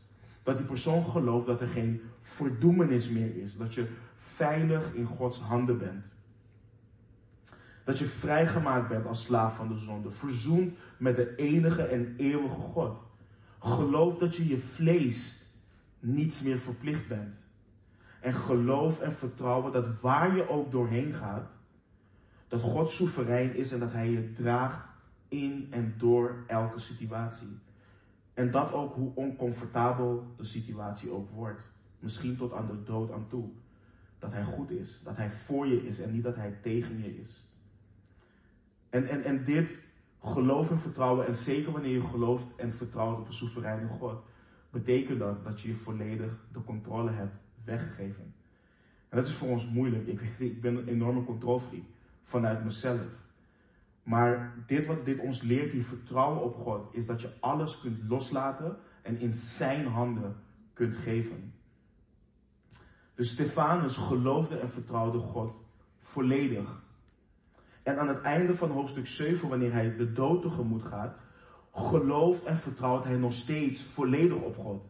Dat 0.43 0.57
die 0.57 0.67
persoon 0.67 1.05
gelooft 1.05 1.47
dat 1.47 1.61
er 1.61 1.69
geen 1.69 2.01
verdoemenis 2.23 3.09
meer 3.09 3.37
is. 3.37 3.57
Dat 3.57 3.75
je 3.75 3.87
veilig 4.17 4.93
in 4.95 5.07
Gods 5.07 5.39
handen 5.39 5.79
bent. 5.79 6.13
Dat 7.85 7.99
je 7.99 8.05
vrijgemaakt 8.05 8.89
bent 8.89 9.07
als 9.07 9.25
slaaf 9.25 9.57
van 9.57 9.69
de 9.69 9.79
zonde. 9.79 10.11
Verzoend 10.11 10.75
met 10.97 11.17
de 11.17 11.35
enige 11.37 11.83
en 11.83 12.15
eeuwige 12.17 12.61
God. 12.61 12.97
Geloof 13.59 14.19
dat 14.19 14.37
je 14.37 14.47
je 14.49 14.59
vlees 14.59 15.45
niets 16.01 16.43
meer 16.43 16.59
verplicht 16.59 17.09
bent. 17.09 17.35
En 18.21 18.35
geloof 18.35 19.01
en 19.01 19.13
vertrouwen 19.13 19.73
dat 19.73 19.87
waar 20.01 20.37
je 20.37 20.49
ook 20.49 20.71
doorheen 20.71 21.15
gaat, 21.15 21.47
dat 22.49 22.61
God 22.61 22.91
soeverein 22.91 23.55
is 23.55 23.73
en 23.73 23.81
dat 23.81 23.93
Hij 23.93 24.11
je 24.11 24.33
draagt 24.33 24.93
in 25.29 25.67
en 25.71 25.95
door 25.99 26.45
elke 26.47 26.79
situatie. 26.79 27.59
En 28.35 28.51
dat 28.51 28.73
ook 28.73 28.95
hoe 28.95 29.13
oncomfortabel 29.15 30.27
de 30.37 30.45
situatie 30.45 31.11
ook 31.11 31.31
wordt. 31.31 31.63
Misschien 31.99 32.37
tot 32.37 32.53
aan 32.53 32.67
de 32.67 32.83
dood 32.83 33.13
aan 33.13 33.27
toe. 33.29 33.51
Dat 34.19 34.33
Hij 34.33 34.45
goed 34.45 34.71
is, 34.71 35.01
dat 35.05 35.17
Hij 35.17 35.31
voor 35.31 35.67
je 35.67 35.87
is 35.87 35.99
en 35.99 36.13
niet 36.13 36.23
dat 36.23 36.37
Hij 36.37 36.59
tegen 36.63 36.99
je 36.99 37.21
is. 37.21 37.45
En, 38.91 39.07
en, 39.07 39.25
en 39.25 39.45
dit 39.45 39.83
geloof 40.23 40.71
en 40.71 40.79
vertrouwen, 40.79 41.27
en 41.27 41.35
zeker 41.35 41.73
wanneer 41.73 41.93
je 41.93 42.07
gelooft 42.07 42.47
en 42.57 42.73
vertrouwt 42.73 43.19
op 43.19 43.27
een 43.27 43.33
soevereine 43.33 43.89
God, 43.89 44.23
betekent 44.71 45.19
dat 45.19 45.45
dat 45.45 45.61
je 45.61 45.69
je 45.69 45.77
volledig 45.77 46.33
de 46.53 46.65
controle 46.65 47.11
hebt 47.11 47.35
weggegeven. 47.65 48.35
En 49.09 49.17
dat 49.17 49.27
is 49.27 49.35
voor 49.35 49.49
ons 49.49 49.69
moeilijk. 49.69 50.07
Ik, 50.07 50.21
ik 50.39 50.61
ben 50.61 50.77
een 50.77 50.89
enorme 50.89 51.25
controlfreak 51.25 51.83
vanuit 52.23 52.65
mezelf. 52.65 53.07
Maar 54.05 54.55
dit 54.67 54.87
wat 54.87 55.05
dit 55.05 55.19
ons 55.19 55.43
leert, 55.43 55.73
die 55.73 55.87
vertrouwen 55.87 56.43
op 56.43 56.57
God, 56.57 56.95
is 56.95 57.07
dat 57.07 57.21
je 57.21 57.31
alles 57.41 57.81
kunt 57.81 57.99
loslaten 58.09 58.77
en 59.03 59.21
in 59.21 59.33
zijn 59.33 59.87
handen 59.87 60.37
kunt 60.73 60.97
geven. 60.97 61.53
Dus 63.15 63.31
Stefanus 63.31 63.97
geloofde 63.97 64.59
en 64.59 64.71
vertrouwde 64.71 65.19
God 65.19 65.55
volledig. 66.03 66.83
En 67.83 67.99
aan 67.99 68.09
het 68.09 68.21
einde 68.21 68.55
van 68.55 68.71
hoofdstuk 68.71 69.07
7, 69.07 69.49
wanneer 69.49 69.73
hij 69.73 69.97
de 69.97 70.13
dood 70.13 70.43
tegemoet 70.43 70.83
gaat, 70.83 71.17
gelooft 71.75 72.45
en 72.45 72.57
vertrouwt 72.57 73.05
hij 73.05 73.17
nog 73.17 73.33
steeds 73.33 73.83
volledig 73.83 74.37
op 74.37 74.57
God. 74.57 74.83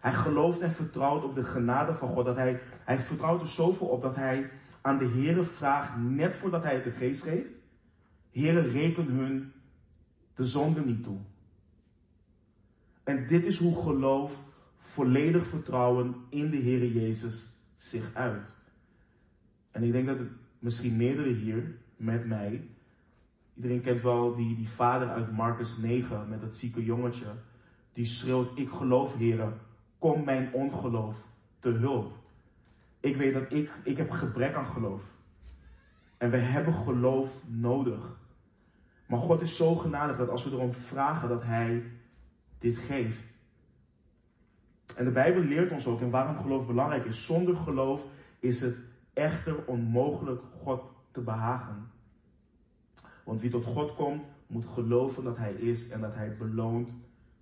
Hij 0.00 0.12
gelooft 0.12 0.60
en 0.60 0.70
vertrouwt 0.70 1.24
op 1.24 1.34
de 1.34 1.44
genade 1.44 1.94
van 1.94 2.08
God. 2.08 2.24
Dat 2.24 2.36
hij, 2.36 2.60
hij 2.84 2.98
vertrouwt 2.98 3.40
er 3.40 3.48
zoveel 3.48 3.86
op 3.86 4.02
dat 4.02 4.16
hij 4.16 4.50
aan 4.80 4.98
de 4.98 5.04
Heer 5.04 5.44
vraagt, 5.44 5.96
net 5.96 6.34
voordat 6.34 6.62
hij 6.62 6.74
het 6.74 6.84
de 6.84 6.90
geest 6.90 7.22
geeft. 7.22 7.48
Heere, 8.34 8.60
reken 8.60 9.06
hun 9.06 9.52
de 10.34 10.44
zonde 10.44 10.84
niet 10.84 11.02
toe. 11.02 11.18
En 13.04 13.26
dit 13.26 13.44
is 13.44 13.58
hoe 13.58 13.82
geloof, 13.82 14.42
volledig 14.76 15.46
vertrouwen 15.46 16.14
in 16.28 16.50
de 16.50 16.56
Heer 16.56 16.86
Jezus 16.92 17.48
zich 17.76 18.14
uit. 18.14 18.54
En 19.70 19.82
ik 19.82 19.92
denk 19.92 20.06
dat 20.06 20.18
het 20.18 20.30
misschien 20.58 20.96
meerdere 20.96 21.32
hier 21.32 21.76
met 21.96 22.26
mij. 22.26 22.68
Iedereen 23.54 23.80
kent 23.80 24.02
wel 24.02 24.34
die, 24.36 24.56
die 24.56 24.68
vader 24.68 25.08
uit 25.08 25.32
Marcus 25.32 25.76
9 25.76 26.28
met 26.28 26.40
dat 26.40 26.56
zieke 26.56 26.84
jongetje. 26.84 27.26
Die 27.92 28.06
schreeuwt, 28.06 28.58
ik 28.58 28.68
geloof 28.68 29.16
heren, 29.16 29.60
kom 29.98 30.24
mijn 30.24 30.52
ongeloof 30.52 31.16
te 31.60 31.70
hulp. 31.70 32.12
Ik 33.00 33.16
weet 33.16 33.34
dat 33.34 33.52
ik, 33.52 33.70
ik 33.82 33.96
heb 33.96 34.10
gebrek 34.10 34.54
aan 34.54 34.66
geloof. 34.66 35.02
En 36.16 36.30
we 36.30 36.36
hebben 36.36 36.74
geloof 36.74 37.30
nodig. 37.46 38.22
Maar 39.14 39.22
God 39.22 39.40
is 39.40 39.56
zo 39.56 39.74
genadig 39.74 40.16
dat 40.16 40.28
als 40.28 40.44
we 40.44 40.50
erom 40.50 40.72
vragen 40.72 41.28
dat 41.28 41.42
Hij 41.42 41.82
dit 42.58 42.76
geeft. 42.76 43.24
En 44.96 45.04
de 45.04 45.10
Bijbel 45.10 45.42
leert 45.42 45.72
ons 45.72 45.86
ook 45.86 46.00
en 46.00 46.10
waarom 46.10 46.36
geloof 46.36 46.66
belangrijk 46.66 47.04
is. 47.04 47.24
Zonder 47.24 47.56
geloof 47.56 48.04
is 48.38 48.60
het 48.60 48.76
echter 49.12 49.64
onmogelijk 49.66 50.42
God 50.62 50.82
te 51.10 51.20
behagen. 51.20 51.90
Want 53.24 53.40
wie 53.40 53.50
tot 53.50 53.64
God 53.64 53.94
komt, 53.94 54.24
moet 54.46 54.66
geloven 54.66 55.24
dat 55.24 55.36
Hij 55.36 55.52
is 55.52 55.88
en 55.88 56.00
dat 56.00 56.14
Hij 56.14 56.36
beloont 56.36 56.90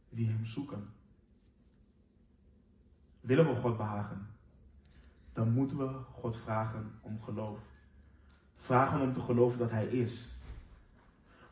wie 0.09 0.26
Hem 0.26 0.45
zoeken. 0.45 0.88
Willen 3.21 3.47
we 3.47 3.61
God 3.61 3.76
behagen, 3.76 4.26
dan 5.33 5.52
moeten 5.52 5.76
we 5.76 5.91
God 6.11 6.37
vragen 6.37 6.93
om 7.00 7.23
geloof. 7.23 7.59
Vragen 8.57 9.00
om 9.00 9.12
te 9.14 9.21
geloven 9.21 9.59
dat 9.59 9.71
Hij 9.71 9.87
is. 9.87 10.31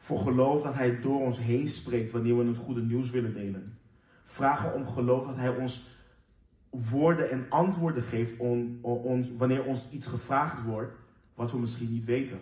Voor 0.00 0.18
geloof 0.18 0.62
dat 0.62 0.74
Hij 0.74 1.00
door 1.00 1.20
ons 1.20 1.38
heen 1.38 1.68
spreekt 1.68 2.12
wanneer 2.12 2.38
we 2.38 2.44
het 2.44 2.56
goede 2.56 2.82
nieuws 2.82 3.10
willen 3.10 3.32
delen. 3.32 3.78
Vragen 4.24 4.74
om 4.74 4.86
geloof 4.86 5.26
dat 5.26 5.36
Hij 5.36 5.56
ons 5.56 5.84
woorden 6.70 7.30
en 7.30 7.46
antwoorden 7.48 8.02
geeft 8.02 8.36
wanneer 9.36 9.64
ons 9.64 9.90
iets 9.90 10.06
gevraagd 10.06 10.62
wordt 10.62 10.92
wat 11.34 11.50
we 11.50 11.58
misschien 11.58 11.92
niet 11.92 12.04
weten. 12.04 12.40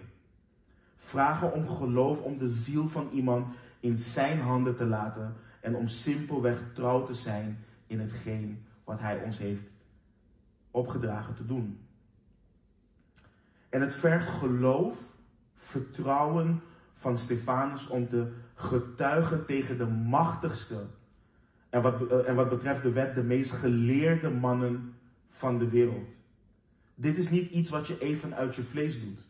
Vragen 0.96 1.52
om 1.52 1.68
geloof 1.68 2.20
om 2.20 2.38
de 2.38 2.48
ziel 2.48 2.88
van 2.88 3.08
iemand 3.12 3.46
in 3.80 3.98
zijn 3.98 4.40
handen 4.40 4.76
te 4.76 4.86
laten 4.86 5.34
en 5.60 5.76
om 5.76 5.88
simpelweg 5.88 6.62
trouw 6.74 7.04
te 7.04 7.14
zijn 7.14 7.64
in 7.86 8.00
hetgeen 8.00 8.64
wat 8.84 9.00
hij 9.00 9.22
ons 9.22 9.38
heeft 9.38 9.62
opgedragen 10.70 11.34
te 11.34 11.46
doen. 11.46 11.80
En 13.68 13.80
het 13.80 13.94
vergt 13.94 14.28
geloof, 14.28 14.96
vertrouwen 15.56 16.62
van 16.98 17.18
Stefanus 17.18 17.86
om 17.86 18.08
te 18.08 18.32
getuigen 18.54 19.46
tegen 19.46 19.78
de 19.78 19.86
machtigste 19.86 20.86
en 21.70 21.82
wat, 21.82 22.24
en 22.24 22.34
wat 22.34 22.48
betreft 22.48 22.82
de 22.82 22.92
wet 22.92 23.14
de 23.14 23.22
meest 23.22 23.50
geleerde 23.50 24.30
mannen 24.30 24.94
van 25.30 25.58
de 25.58 25.68
wereld. 25.68 26.10
Dit 26.94 27.18
is 27.18 27.30
niet 27.30 27.50
iets 27.50 27.70
wat 27.70 27.86
je 27.86 27.98
even 27.98 28.34
uit 28.34 28.54
je 28.54 28.62
vlees 28.62 29.00
doet. 29.00 29.26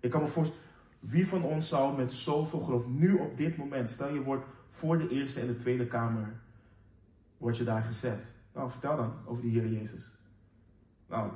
Ik 0.00 0.10
kan 0.10 0.22
me 0.22 0.28
voorstellen, 0.28 0.64
wie 0.98 1.26
van 1.26 1.42
ons 1.42 1.68
zou 1.68 1.96
met 1.96 2.12
zoveel 2.12 2.60
geloof, 2.60 2.86
nu 2.86 3.14
op 3.14 3.36
dit 3.36 3.56
moment, 3.56 3.90
stel 3.90 4.14
je 4.14 4.22
wordt 4.22 4.44
voor 4.70 4.98
de 4.98 5.08
Eerste 5.08 5.40
en 5.40 5.46
de 5.46 5.56
Tweede 5.56 5.86
Kamer, 5.86 6.32
word 7.36 7.56
je 7.56 7.64
daar 7.64 7.82
gezet. 7.82 8.24
Nou, 8.54 8.70
vertel 8.70 8.96
dan 8.96 9.12
over 9.24 9.42
de 9.42 9.48
Heer 9.48 9.68
Jezus. 9.68 10.12
Nou, 11.08 11.30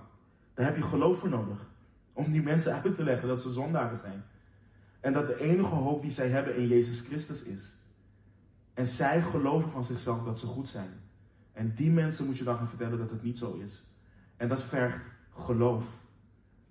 daar 0.54 0.66
heb 0.66 0.76
je 0.76 0.82
geloof 0.82 1.18
voor 1.18 1.28
nodig. 1.28 1.66
Om 2.12 2.32
die 2.32 2.42
mensen 2.42 2.72
uit 2.72 2.96
te 2.96 3.02
leggen 3.02 3.28
dat 3.28 3.42
ze 3.42 3.52
zondaren 3.52 3.98
zijn. 3.98 4.24
En 5.04 5.12
dat 5.12 5.26
de 5.26 5.40
enige 5.40 5.74
hoop 5.74 6.02
die 6.02 6.10
zij 6.10 6.28
hebben 6.28 6.56
in 6.56 6.66
Jezus 6.66 7.00
Christus 7.00 7.42
is. 7.42 7.74
En 8.74 8.86
zij 8.86 9.22
geloven 9.22 9.70
van 9.70 9.84
zichzelf 9.84 10.24
dat 10.24 10.38
ze 10.38 10.46
goed 10.46 10.68
zijn. 10.68 10.90
En 11.52 11.74
die 11.74 11.90
mensen 11.90 12.26
moet 12.26 12.38
je 12.38 12.44
dan 12.44 12.56
gaan 12.56 12.68
vertellen 12.68 12.98
dat 12.98 13.10
het 13.10 13.22
niet 13.22 13.38
zo 13.38 13.52
is. 13.64 13.84
En 14.36 14.48
dat 14.48 14.62
vergt 14.62 14.98
geloof. 15.36 15.84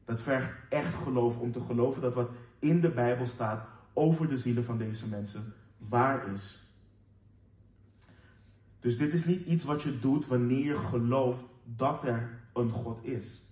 Dat 0.06 0.22
vergt 0.22 0.52
echt 0.70 0.96
geloof 0.96 1.38
om 1.38 1.52
te 1.52 1.60
geloven 1.60 2.02
dat 2.02 2.14
wat 2.14 2.30
in 2.60 2.82
de 2.82 2.90
Bijbel 2.90 3.26
staat 3.26 3.68
over 3.94 4.30
de 4.30 4.38
zielen 4.38 4.66
van 4.66 4.78
deze 4.78 5.08
mensen 5.08 5.54
waar 5.78 6.32
is. 6.34 6.68
Dus 8.80 8.98
dit 8.98 9.14
is 9.14 9.26
niet 9.26 9.46
iets 9.46 9.64
wat 9.64 9.82
je 9.82 10.00
doet 10.00 10.28
wanneer 10.28 10.66
je 10.66 10.78
gelooft 10.78 11.44
dat 11.64 12.04
er 12.04 12.40
een 12.54 12.70
God 12.70 13.06
is. 13.06 13.44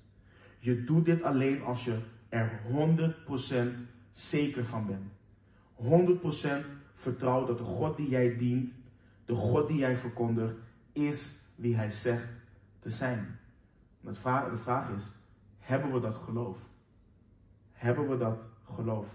Je 0.59 0.83
doet 0.83 1.05
dit 1.05 1.23
alleen 1.23 1.63
als 1.63 1.83
je 1.83 1.99
er 2.29 2.61
100% 2.67 3.89
zeker 4.11 4.65
van 4.65 4.85
bent. 4.85 5.11
100% 5.77 6.65
vertrouwt 6.93 7.47
dat 7.47 7.57
de 7.57 7.63
God 7.63 7.97
die 7.97 8.09
jij 8.09 8.37
dient, 8.37 8.73
de 9.25 9.35
God 9.35 9.67
die 9.67 9.77
jij 9.77 9.97
verkondigt, 9.97 10.55
is 10.91 11.35
wie 11.55 11.75
hij 11.75 11.91
zegt 11.91 12.27
te 12.79 12.89
zijn. 12.89 13.39
De 14.01 14.13
vraag 14.13 14.89
is, 14.95 15.11
hebben 15.59 15.93
we 15.93 15.99
dat 15.99 16.15
geloof? 16.15 16.57
Hebben 17.71 18.09
we 18.09 18.17
dat 18.17 18.39
geloof? 18.75 19.05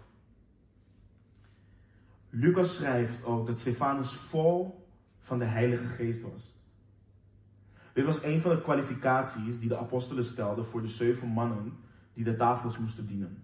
Lucas 2.30 2.74
schrijft 2.74 3.24
ook 3.24 3.46
dat 3.46 3.58
Stefanus 3.58 4.12
vol 4.12 4.86
van 5.20 5.38
de 5.38 5.44
Heilige 5.44 5.86
Geest 5.86 6.22
was. 6.22 6.54
Dit 7.92 8.04
was 8.04 8.22
een 8.22 8.40
van 8.40 8.56
de 8.56 8.62
kwalificaties 8.62 9.58
die 9.58 9.68
de 9.68 9.78
apostelen 9.78 10.24
stelden 10.24 10.66
voor 10.66 10.82
de 10.82 10.88
zeven 10.88 11.28
mannen 11.28 11.72
die 12.14 12.24
de 12.24 12.36
tafels 12.36 12.78
moesten 12.78 13.06
dienen. 13.06 13.36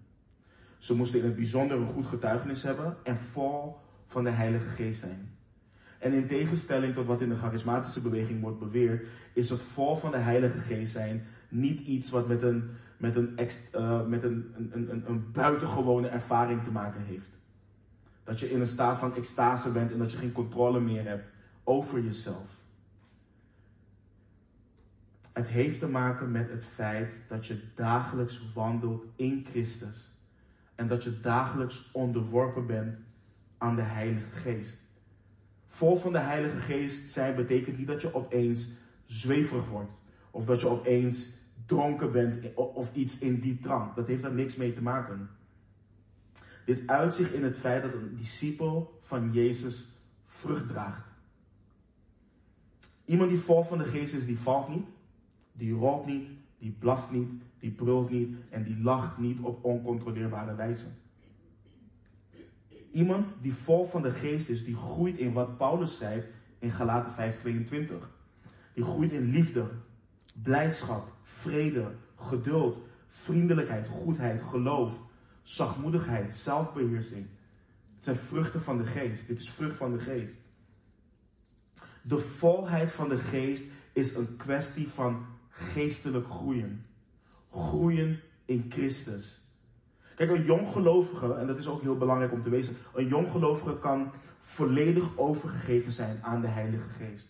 Ze 0.83 0.95
moesten 0.95 1.19
in 1.19 1.25
het 1.25 1.35
bijzonder 1.35 1.77
een 1.77 1.93
goed 1.93 2.05
getuigenis 2.05 2.63
hebben 2.63 2.97
en 3.03 3.17
vol 3.17 3.75
van 4.07 4.23
de 4.23 4.29
Heilige 4.29 4.69
Geest 4.69 4.99
zijn. 4.99 5.31
En 5.99 6.13
in 6.13 6.27
tegenstelling 6.27 6.93
tot 6.93 7.05
wat 7.05 7.21
in 7.21 7.29
de 7.29 7.37
charismatische 7.37 8.01
beweging 8.01 8.41
wordt 8.41 8.59
beweerd, 8.59 9.07
is 9.33 9.49
het 9.49 9.61
vol 9.61 9.95
van 9.95 10.11
de 10.11 10.17
Heilige 10.17 10.59
Geest 10.59 10.91
zijn 10.91 11.25
niet 11.49 11.79
iets 11.79 12.09
wat 12.09 12.27
met 12.27 12.41
een, 12.41 12.69
met 12.97 13.15
een, 13.15 13.39
uh, 13.75 14.05
met 14.05 14.23
een, 14.23 14.53
een, 14.55 14.91
een, 14.91 15.03
een 15.07 15.31
buitengewone 15.31 16.07
ervaring 16.07 16.63
te 16.63 16.71
maken 16.71 17.01
heeft. 17.01 17.29
Dat 18.23 18.39
je 18.39 18.51
in 18.51 18.59
een 18.59 18.67
staat 18.67 18.99
van 18.99 19.15
extase 19.15 19.69
bent 19.69 19.91
en 19.91 19.97
dat 19.97 20.11
je 20.11 20.17
geen 20.17 20.31
controle 20.31 20.79
meer 20.79 21.03
hebt 21.03 21.27
over 21.63 22.01
jezelf. 22.01 22.61
Het 25.33 25.47
heeft 25.47 25.79
te 25.79 25.87
maken 25.87 26.31
met 26.31 26.49
het 26.49 26.65
feit 26.65 27.13
dat 27.27 27.45
je 27.45 27.59
dagelijks 27.75 28.41
wandelt 28.53 29.05
in 29.15 29.45
Christus. 29.49 30.12
En 30.75 30.87
dat 30.87 31.03
je 31.03 31.19
dagelijks 31.19 31.89
onderworpen 31.91 32.65
bent 32.65 32.97
aan 33.57 33.75
de 33.75 33.81
Heilige 33.81 34.31
Geest. 34.31 34.77
Vol 35.67 35.97
van 35.97 36.11
de 36.11 36.19
Heilige 36.19 36.59
Geest 36.59 37.11
zijn 37.11 37.35
betekent 37.35 37.77
niet 37.77 37.87
dat 37.87 38.01
je 38.01 38.13
opeens 38.13 38.67
zweverig 39.05 39.67
wordt. 39.67 40.01
Of 40.31 40.45
dat 40.45 40.61
je 40.61 40.67
opeens 40.67 41.27
dronken 41.65 42.11
bent 42.11 42.53
of 42.55 42.95
iets 42.95 43.19
in 43.19 43.39
die 43.39 43.59
trant. 43.59 43.95
Dat 43.95 44.07
heeft 44.07 44.21
daar 44.21 44.33
niks 44.33 44.55
mee 44.55 44.73
te 44.73 44.81
maken. 44.81 45.29
Dit 46.65 46.87
uitzicht 46.87 47.33
in 47.33 47.43
het 47.43 47.57
feit 47.57 47.83
dat 47.83 47.93
een 47.93 48.15
discipel 48.15 48.99
van 49.01 49.31
Jezus 49.31 49.87
vrucht 50.25 50.67
draagt. 50.67 51.07
Iemand 53.05 53.29
die 53.29 53.39
vol 53.39 53.63
van 53.63 53.77
de 53.77 53.83
geest 53.83 54.13
is, 54.13 54.25
die 54.25 54.39
valt 54.39 54.69
niet, 54.69 54.87
die 55.51 55.73
rolt 55.73 56.05
niet, 56.05 56.29
die 56.57 56.75
blaft 56.79 57.11
niet, 57.11 57.31
die 57.63 57.71
brult 57.71 58.09
niet 58.09 58.35
en 58.49 58.63
die 58.63 58.81
lacht 58.81 59.17
niet 59.17 59.39
op 59.39 59.63
oncontroleerbare 59.63 60.55
wijze. 60.55 60.85
Iemand 62.91 63.35
die 63.41 63.53
vol 63.53 63.85
van 63.85 64.01
de 64.01 64.11
geest 64.11 64.49
is, 64.49 64.65
die 64.65 64.75
groeit 64.75 65.17
in 65.17 65.33
wat 65.33 65.57
Paulus 65.57 65.95
schrijft 65.95 66.27
in 66.59 66.71
Galaten 66.71 67.13
5:22. 67.13 68.09
Die 68.73 68.83
groeit 68.83 69.11
in 69.11 69.29
liefde, 69.29 69.69
blijdschap, 70.33 71.13
vrede, 71.23 71.91
geduld, 72.15 72.77
vriendelijkheid, 73.07 73.87
goedheid, 73.87 74.41
geloof, 74.41 74.99
zachtmoedigheid, 75.41 76.35
zelfbeheersing. 76.35 77.25
Het 77.95 78.03
zijn 78.03 78.17
vruchten 78.17 78.61
van 78.61 78.77
de 78.77 78.85
geest. 78.85 79.27
Dit 79.27 79.39
is 79.39 79.49
vrucht 79.49 79.77
van 79.77 79.91
de 79.91 79.99
geest. 79.99 80.37
De 82.01 82.19
volheid 82.19 82.91
van 82.91 83.09
de 83.09 83.17
geest 83.17 83.63
is 83.93 84.15
een 84.15 84.35
kwestie 84.35 84.87
van 84.87 85.25
geestelijk 85.49 86.27
groeien. 86.27 86.85
Groeien 87.53 88.19
in 88.45 88.65
Christus. 88.69 89.41
Kijk, 90.15 90.29
een 90.29 90.45
jonggelovige, 90.45 91.33
en 91.33 91.47
dat 91.47 91.57
is 91.57 91.67
ook 91.67 91.81
heel 91.81 91.97
belangrijk 91.97 92.31
om 92.31 92.43
te 92.43 92.49
weten, 92.49 92.75
een 92.93 93.07
jonggelovige 93.07 93.77
kan 93.77 94.11
volledig 94.41 95.17
overgegeven 95.17 95.91
zijn 95.91 96.19
aan 96.21 96.41
de 96.41 96.47
Heilige 96.47 96.89
Geest. 96.89 97.27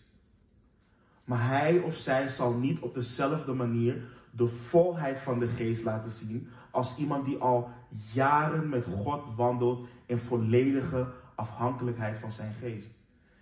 Maar 1.24 1.48
hij 1.48 1.78
of 1.78 1.96
zij 1.96 2.28
zal 2.28 2.52
niet 2.52 2.80
op 2.80 2.94
dezelfde 2.94 3.52
manier 3.52 4.02
de 4.30 4.48
volheid 4.48 5.18
van 5.18 5.38
de 5.38 5.48
geest 5.48 5.84
laten 5.84 6.10
zien 6.10 6.48
als 6.70 6.96
iemand 6.96 7.24
die 7.24 7.38
al 7.38 7.70
jaren 8.12 8.68
met 8.68 8.84
God 8.84 9.22
wandelt 9.36 9.86
in 10.06 10.18
volledige 10.18 11.06
afhankelijkheid 11.34 12.18
van 12.18 12.32
zijn 12.32 12.52
geest. 12.60 12.90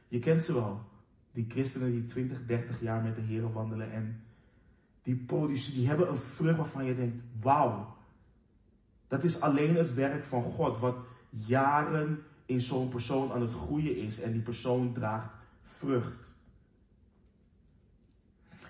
Je 0.08 0.18
kent 0.18 0.42
ze 0.42 0.54
wel, 0.54 0.80
die 1.32 1.46
christenen 1.48 1.90
die 1.90 2.04
20, 2.04 2.46
30 2.46 2.80
jaar 2.80 3.02
met 3.02 3.14
de 3.14 3.22
Heer 3.22 3.52
wandelen 3.52 3.92
en 3.92 4.22
die, 5.02 5.26
die 5.72 5.88
hebben 5.88 6.08
een 6.08 6.18
vrucht 6.18 6.56
waarvan 6.56 6.84
je 6.84 6.96
denkt, 6.96 7.16
wauw, 7.40 7.96
dat 9.08 9.24
is 9.24 9.40
alleen 9.40 9.76
het 9.76 9.94
werk 9.94 10.24
van 10.24 10.42
God 10.42 10.78
wat 10.78 10.96
jaren 11.28 12.22
in 12.46 12.60
zo'n 12.60 12.88
persoon 12.88 13.32
aan 13.32 13.40
het 13.40 13.52
groeien 13.52 13.96
is 13.96 14.20
en 14.20 14.32
die 14.32 14.42
persoon 14.42 14.92
draagt 14.92 15.30
vrucht. 15.62 16.30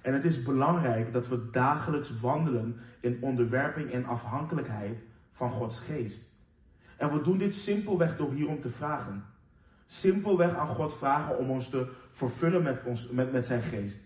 En 0.03 0.15
het 0.15 0.25
is 0.25 0.43
belangrijk 0.43 1.13
dat 1.13 1.29
we 1.29 1.51
dagelijks 1.51 2.21
wandelen 2.21 2.81
in 3.01 3.19
onderwerping 3.21 3.91
en 3.91 4.05
afhankelijkheid 4.05 4.99
van 5.33 5.51
Gods 5.51 5.79
geest. 5.79 6.23
En 6.97 7.13
we 7.13 7.23
doen 7.23 7.39
dit 7.39 7.55
simpelweg 7.55 8.17
door 8.17 8.33
hierom 8.33 8.61
te 8.61 8.71
vragen. 8.71 9.25
Simpelweg 9.87 10.55
aan 10.55 10.75
God 10.75 10.97
vragen 10.97 11.39
om 11.39 11.51
ons 11.51 11.69
te 11.69 11.93
vervullen 12.13 12.63
met, 12.63 12.85
ons, 12.85 13.09
met, 13.09 13.33
met 13.33 13.47
zijn 13.47 13.63
geest. 13.63 14.01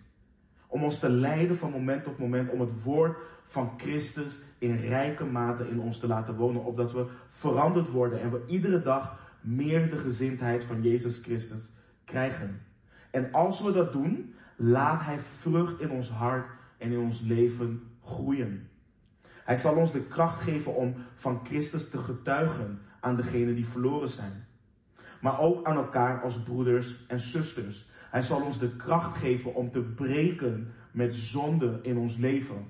Om 0.66 0.84
ons 0.84 0.98
te 0.98 1.08
leiden 1.08 1.58
van 1.58 1.70
moment 1.70 2.04
tot 2.04 2.18
moment, 2.18 2.50
om 2.50 2.60
het 2.60 2.82
woord 2.82 3.18
van 3.44 3.72
Christus 3.76 4.38
in 4.58 4.76
rijke 4.76 5.24
mate 5.24 5.68
in 5.68 5.80
ons 5.80 5.98
te 5.98 6.06
laten 6.06 6.34
wonen, 6.34 6.64
opdat 6.64 6.92
we 6.92 7.06
veranderd 7.30 7.90
worden 7.90 8.20
en 8.20 8.30
we 8.30 8.42
iedere 8.46 8.82
dag 8.82 9.18
meer 9.40 9.90
de 9.90 9.98
gezindheid 9.98 10.64
van 10.64 10.82
Jezus 10.82 11.18
Christus 11.18 11.72
krijgen. 12.04 12.62
En 13.10 13.32
als 13.32 13.62
we 13.62 13.72
dat 13.72 13.92
doen, 13.92 14.34
laat 14.56 15.04
Hij 15.04 15.18
vrucht 15.20 15.80
in 15.80 15.90
ons 15.90 16.10
hart 16.10 16.50
en 16.78 16.92
in 16.92 16.98
ons 16.98 17.20
leven 17.20 17.82
groeien. 18.02 18.68
Hij 19.44 19.56
zal 19.56 19.76
ons 19.76 19.92
de 19.92 20.02
kracht 20.02 20.40
geven 20.42 20.74
om 20.74 20.94
van 21.14 21.40
Christus 21.44 21.90
te 21.90 21.98
getuigen 21.98 22.80
aan 23.00 23.16
degenen 23.16 23.54
die 23.54 23.68
verloren 23.68 24.08
zijn. 24.08 24.46
Maar 25.20 25.40
ook 25.40 25.66
aan 25.66 25.76
elkaar 25.76 26.22
als 26.22 26.42
broeders 26.42 27.04
en 27.08 27.20
zusters. 27.20 27.90
Hij 28.16 28.24
zal 28.24 28.42
ons 28.42 28.58
de 28.58 28.76
kracht 28.76 29.18
geven 29.18 29.54
om 29.54 29.70
te 29.70 29.80
breken 29.80 30.72
met 30.90 31.14
zonde 31.14 31.78
in 31.82 31.96
ons 31.96 32.16
leven. 32.16 32.66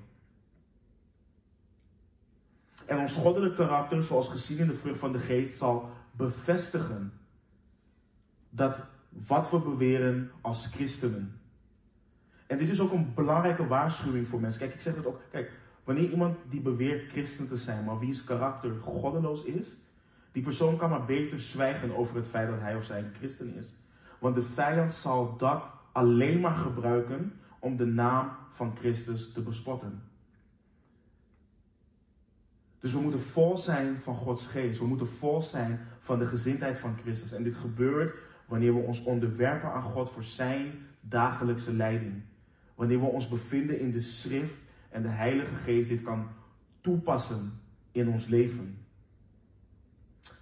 En 2.85 2.99
ons 2.99 3.15
goddelijk 3.15 3.55
karakter, 3.55 4.03
zoals 4.03 4.27
gezien 4.27 4.57
in 4.57 4.67
de 4.67 4.73
vrucht 4.73 4.99
van 4.99 5.11
de 5.11 5.19
geest, 5.19 5.57
zal 5.57 5.89
bevestigen 6.11 7.13
dat 8.49 8.77
wat 9.27 9.51
we 9.51 9.59
beweren 9.59 10.31
als 10.41 10.65
christenen. 10.65 11.39
En 12.47 12.57
dit 12.57 12.69
is 12.69 12.79
ook 12.79 12.91
een 12.91 13.13
belangrijke 13.13 13.67
waarschuwing 13.67 14.27
voor 14.27 14.39
mensen. 14.39 14.59
Kijk, 14.59 14.73
ik 14.73 14.81
zeg 14.81 14.95
het 14.95 15.05
ook. 15.05 15.21
Kijk, 15.31 15.51
wanneer 15.83 16.09
iemand 16.09 16.37
die 16.49 16.61
beweert 16.61 17.11
christen 17.11 17.47
te 17.47 17.57
zijn, 17.57 17.83
maar 17.83 17.99
wiens 17.99 18.23
karakter 18.23 18.71
goddeloos 18.81 19.43
is, 19.43 19.67
die 20.31 20.43
persoon 20.43 20.77
kan 20.77 20.89
maar 20.89 21.05
beter 21.05 21.39
zwijgen 21.39 21.95
over 21.95 22.15
het 22.15 22.27
feit 22.27 22.49
dat 22.49 22.59
hij 22.59 22.75
of 22.75 22.85
zij 22.85 22.99
een 22.99 23.13
christen 23.19 23.55
is. 23.55 23.75
Want 24.19 24.35
de 24.35 24.43
vijand 24.43 24.93
zal 24.93 25.37
dat 25.37 25.63
alleen 25.91 26.39
maar 26.39 26.55
gebruiken 26.55 27.39
om 27.59 27.77
de 27.77 27.85
naam 27.85 28.29
van 28.51 28.75
Christus 28.75 29.31
te 29.31 29.41
bespotten. 29.41 30.01
Dus 32.79 32.93
we 32.93 32.99
moeten 32.99 33.21
vol 33.21 33.57
zijn 33.57 33.99
van 33.99 34.15
Gods 34.15 34.47
geest. 34.47 34.79
We 34.79 34.85
moeten 34.85 35.07
vol 35.07 35.41
zijn 35.41 35.79
van 35.99 36.19
de 36.19 36.25
gezindheid 36.25 36.77
van 36.77 36.97
Christus. 37.01 37.31
En 37.31 37.43
dit 37.43 37.55
gebeurt 37.55 38.17
wanneer 38.45 38.73
we 38.73 38.79
ons 38.79 39.03
onderwerpen 39.03 39.71
aan 39.71 39.83
God 39.83 40.09
voor 40.09 40.23
zijn 40.23 40.71
dagelijkse 41.01 41.73
leiding. 41.73 42.21
Wanneer 42.75 42.99
we 42.99 43.05
ons 43.05 43.27
bevinden 43.27 43.79
in 43.79 43.91
de 43.91 44.01
schrift 44.01 44.57
en 44.89 45.01
de 45.01 45.07
Heilige 45.07 45.55
Geest 45.55 45.89
dit 45.89 46.01
kan 46.01 46.27
toepassen 46.81 47.59
in 47.91 48.09
ons 48.09 48.25
leven. 48.25 48.77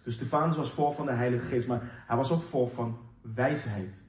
Dus 0.04 0.14
Stefanus 0.14 0.56
was 0.56 0.72
vol 0.72 0.92
van 0.92 1.06
de 1.06 1.12
Heilige 1.12 1.46
Geest, 1.46 1.68
maar 1.68 2.04
hij 2.08 2.18
was 2.18 2.32
ook 2.32 2.44
vol 2.44 2.68
van 2.68 2.98
wijsheid. 3.34 4.04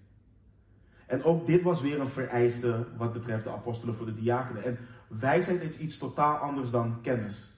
En 1.06 1.24
ook 1.24 1.46
dit 1.46 1.62
was 1.62 1.80
weer 1.80 2.00
een 2.00 2.08
vereiste 2.08 2.86
wat 2.96 3.12
betreft 3.12 3.44
de 3.44 3.50
apostelen 3.50 3.94
voor 3.94 4.06
de 4.06 4.14
diakenen. 4.14 4.64
En 4.64 4.78
wijsheid 5.08 5.62
is 5.62 5.78
iets 5.78 5.98
totaal 5.98 6.36
anders 6.36 6.70
dan 6.70 7.00
kennis. 7.02 7.54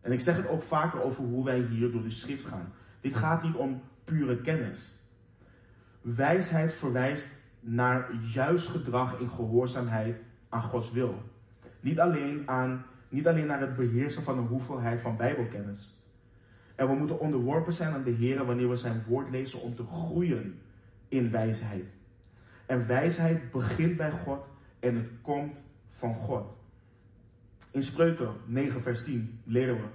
En 0.00 0.12
ik 0.12 0.20
zeg 0.20 0.36
het 0.36 0.48
ook 0.48 0.62
vaker 0.62 1.02
over 1.02 1.24
hoe 1.24 1.44
wij 1.44 1.58
hier 1.60 1.92
door 1.92 2.02
de 2.02 2.10
schrift 2.10 2.44
gaan. 2.44 2.72
Dit 3.00 3.16
gaat 3.16 3.42
niet 3.42 3.54
om 3.54 3.82
pure 4.04 4.40
kennis. 4.40 4.94
Wijsheid 6.00 6.72
verwijst 6.72 7.26
naar 7.60 8.14
juist 8.14 8.68
gedrag 8.68 9.18
in 9.18 9.30
gehoorzaamheid 9.30 10.20
aan 10.48 10.62
Gods 10.62 10.92
wil. 10.92 11.22
Niet 11.80 12.00
alleen, 12.00 12.48
aan, 12.48 12.84
niet 13.08 13.28
alleen 13.28 13.46
naar 13.46 13.60
het 13.60 13.76
beheersen 13.76 14.22
van 14.22 14.38
een 14.38 14.46
hoeveelheid 14.46 15.00
van 15.00 15.16
Bijbelkennis. 15.16 15.99
En 16.80 16.88
we 16.88 16.94
moeten 16.94 17.20
onderworpen 17.20 17.72
zijn 17.72 17.92
aan 17.92 18.04
de 18.04 18.10
Heer 18.10 18.44
wanneer 18.44 18.68
we 18.68 18.76
zijn 18.76 19.02
woord 19.06 19.30
lezen 19.30 19.60
om 19.60 19.74
te 19.74 19.84
groeien 19.84 20.60
in 21.08 21.30
wijsheid. 21.30 21.84
En 22.66 22.86
wijsheid 22.86 23.50
begint 23.50 23.96
bij 23.96 24.10
God 24.10 24.44
en 24.78 24.94
het 24.94 25.08
komt 25.22 25.64
van 25.90 26.14
God. 26.14 26.44
In 27.70 27.82
Spreuken 27.82 28.32
9, 28.46 28.82
vers 28.82 29.04
10 29.04 29.40
leren 29.44 29.74
we: 29.74 29.86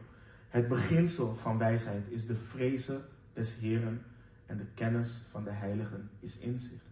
Het 0.49 0.67
beginsel 0.67 1.35
van 1.35 1.57
wijsheid 1.57 2.03
is 2.09 2.25
de 2.25 2.35
vrezen 2.35 3.01
des 3.33 3.55
Heeren 3.59 4.01
en 4.45 4.57
de 4.57 4.65
kennis 4.73 5.21
van 5.31 5.43
de 5.43 5.51
heiligen 5.51 6.09
is 6.19 6.37
inzicht. 6.37 6.85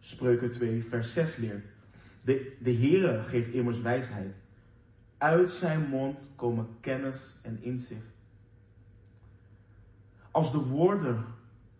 Spreuken 0.00 0.52
2, 0.52 0.84
vers 0.88 1.12
6 1.12 1.36
leert: 1.36 1.64
De, 2.22 2.56
de 2.60 2.74
Heere 2.74 3.22
geeft 3.22 3.52
immers 3.52 3.80
wijsheid. 3.80 4.34
Uit 5.18 5.50
zijn 5.50 5.88
mond 5.88 6.18
komen 6.36 6.66
kennis 6.80 7.34
en 7.42 7.62
inzicht. 7.62 8.13
Als 10.34 10.52
de 10.52 10.58
woorden 10.58 11.24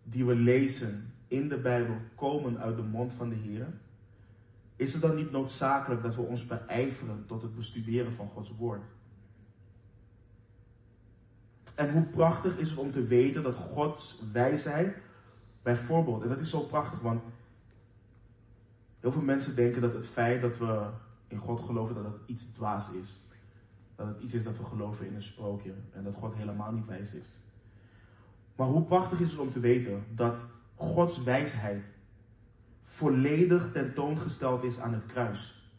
die 0.03 0.25
we 0.25 0.35
lezen 0.35 1.13
in 1.27 1.49
de 1.49 1.57
Bijbel 1.57 1.95
komen 2.15 2.59
uit 2.59 2.75
de 2.75 2.83
mond 2.83 3.13
van 3.13 3.29
de 3.29 3.35
Heer, 3.35 3.67
is 4.75 4.93
het 4.93 5.01
dan 5.01 5.15
niet 5.15 5.31
noodzakelijk 5.31 6.01
dat 6.01 6.15
we 6.15 6.21
ons 6.21 6.45
beijveren 6.45 7.23
tot 7.25 7.41
het 7.41 7.55
bestuderen 7.55 8.13
van 8.13 8.29
Gods 8.29 8.51
woord? 8.57 8.83
En 11.75 11.91
hoe 11.91 12.03
prachtig 12.03 12.57
is 12.57 12.69
het 12.69 12.79
om 12.79 12.91
te 12.91 13.03
weten 13.03 13.43
dat 13.43 13.55
Gods 13.55 14.19
wijsheid, 14.31 14.97
bijvoorbeeld, 15.61 16.23
en 16.23 16.29
dat 16.29 16.39
is 16.39 16.49
zo 16.49 16.59
prachtig, 16.59 16.99
want 16.99 17.21
heel 18.99 19.11
veel 19.11 19.21
mensen 19.21 19.55
denken 19.55 19.81
dat 19.81 19.93
het 19.93 20.07
feit 20.07 20.41
dat 20.41 20.57
we 20.57 20.89
in 21.27 21.37
God 21.37 21.59
geloven, 21.59 21.95
dat 21.95 22.03
het 22.03 22.21
iets 22.25 22.43
dwaas 22.53 22.89
is. 22.89 23.19
Dat 23.95 24.07
het 24.07 24.21
iets 24.21 24.33
is 24.33 24.43
dat 24.43 24.57
we 24.57 24.65
geloven 24.65 25.07
in 25.07 25.15
een 25.15 25.23
sprookje 25.23 25.73
en 25.91 26.03
dat 26.03 26.13
God 26.13 26.35
helemaal 26.35 26.71
niet 26.71 26.85
wijs 26.85 27.13
is. 27.13 27.27
Maar 28.55 28.67
hoe 28.67 28.83
prachtig 28.83 29.19
is 29.19 29.31
het 29.31 29.39
om 29.39 29.51
te 29.51 29.59
weten 29.59 30.03
dat 30.09 30.39
Gods 30.75 31.23
wijsheid 31.23 31.83
volledig 32.83 33.69
tentoongesteld 33.71 34.63
is 34.63 34.79
aan 34.79 34.93
het 34.93 35.05
kruis. 35.05 35.69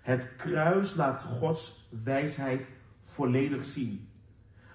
Het 0.00 0.36
kruis 0.36 0.94
laat 0.94 1.22
Gods 1.22 1.88
wijsheid 2.04 2.66
volledig 3.04 3.64
zien. 3.64 4.08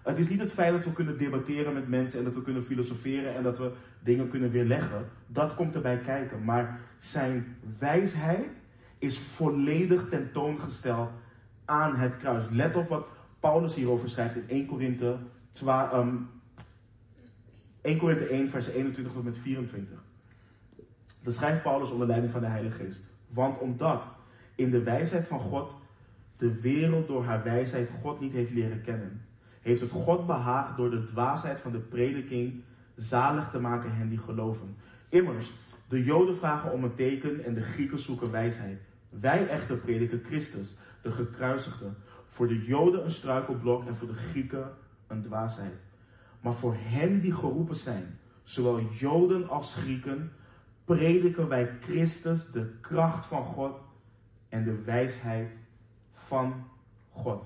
Het 0.04 0.18
is 0.18 0.30
niet 0.30 0.40
het 0.40 0.52
feit 0.52 0.72
dat 0.72 0.84
we 0.84 0.92
kunnen 0.92 1.18
debatteren 1.18 1.74
met 1.74 1.88
mensen 1.88 2.20
en 2.20 2.26
dat 2.26 2.34
we 2.34 2.42
kunnen 2.42 2.64
filosoferen 2.64 3.36
en 3.36 3.44
dat 3.44 3.58
we 3.58 3.72
dingen 4.00 4.30
kunnen 4.30 4.52
weerleggen. 4.52 5.10
Dat 5.28 5.56
komt 5.56 5.76
erbij 5.76 5.98
kijken. 5.98 6.44
Maar 6.44 6.80
zijn 7.00 7.58
wijsheid 7.80 8.48
is 8.98 9.20
volledig 9.20 10.10
tentoongesteld 10.10 11.10
aan 11.66 11.96
het 11.96 12.18
kruis. 12.18 12.46
Let 12.50 12.76
op 12.76 12.88
wat 12.88 13.08
Paulus 13.40 13.76
hierover 13.76 14.10
schrijft 14.10 14.36
in 14.36 14.46
1 14.48 14.66
Korinthe 14.66 15.18
1 17.88 17.98
Korinthe 17.98 18.26
1, 18.26 18.50
vers 18.50 18.68
21 18.68 19.14
tot 19.14 19.24
met 19.24 19.38
24. 19.38 19.98
Dan 21.24 21.34
schrijft 21.34 21.64
Paulus 21.64 21.90
onder 21.90 22.08
leiding 22.08 22.32
van 22.32 22.42
de 22.42 22.48
Heilige 22.48 22.84
Geest. 22.84 23.00
Want 23.28 23.60
omdat 23.60 24.04
in 24.56 24.72
de 24.72 24.84
wijsheid 24.84 25.28
van 25.28 25.40
God 25.40 25.74
de 26.38 26.60
wereld 26.62 27.08
door 27.08 27.24
haar 27.24 27.44
wijsheid 27.44 27.90
God 28.02 28.20
niet 28.20 28.34
heeft 28.34 28.52
leren 28.52 28.82
kennen, 28.82 29.22
heeft 29.62 29.82
het 29.82 29.92
God 29.92 30.26
behaagd 30.26 30.78
door 30.78 30.90
de 30.90 31.06
dwaasheid 31.06 31.60
van 31.60 31.72
de 31.72 31.80
prediking 31.80 32.62
zalig 32.96 33.50
te 33.50 33.60
maken 33.60 33.96
hen 33.96 34.10
die 34.10 34.18
geloven. 34.18 34.76
Immers, 35.10 35.52
de 35.88 36.04
Joden 36.04 36.38
vragen 36.38 36.72
om 36.72 36.84
een 36.84 36.96
teken 36.96 37.44
en 37.46 37.54
de 37.54 37.62
Grieken 37.62 38.00
zoeken 38.00 38.32
wijsheid. 38.32 38.80
Wij 39.10 39.48
echter 39.48 39.78
prediken 39.78 40.24
Christus, 40.26 40.76
de 41.02 41.12
gekruisigde. 41.12 41.90
Voor 42.30 42.48
de 42.48 42.66
Joden 42.66 43.04
een 43.04 43.12
struikelblok 43.12 43.88
en 43.88 43.96
voor 43.96 44.08
de 44.08 44.14
Grieken 44.14 44.72
een 45.08 45.22
dwaasheid. 45.22 45.87
Maar 46.42 46.54
voor 46.54 46.76
hen 46.78 47.20
die 47.22 47.34
geroepen 47.34 47.76
zijn, 47.76 48.16
zowel 48.44 48.82
Joden 48.82 49.50
als 49.50 49.76
Grieken, 49.76 50.32
prediken 50.86 51.48
wij 51.48 51.78
Christus, 51.82 52.52
de 52.52 52.78
kracht 52.82 53.26
van 53.26 53.44
God 53.44 53.80
en 54.50 54.64
de 54.64 54.82
wijsheid 54.82 55.50
van 56.14 56.68
God. 57.10 57.46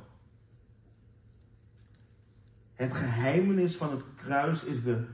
Het 2.74 2.94
geheimenis 2.94 3.76
van 3.76 3.92
het 3.92 4.04
kruis 4.16 4.64
is 4.64 4.84
de 4.84 5.06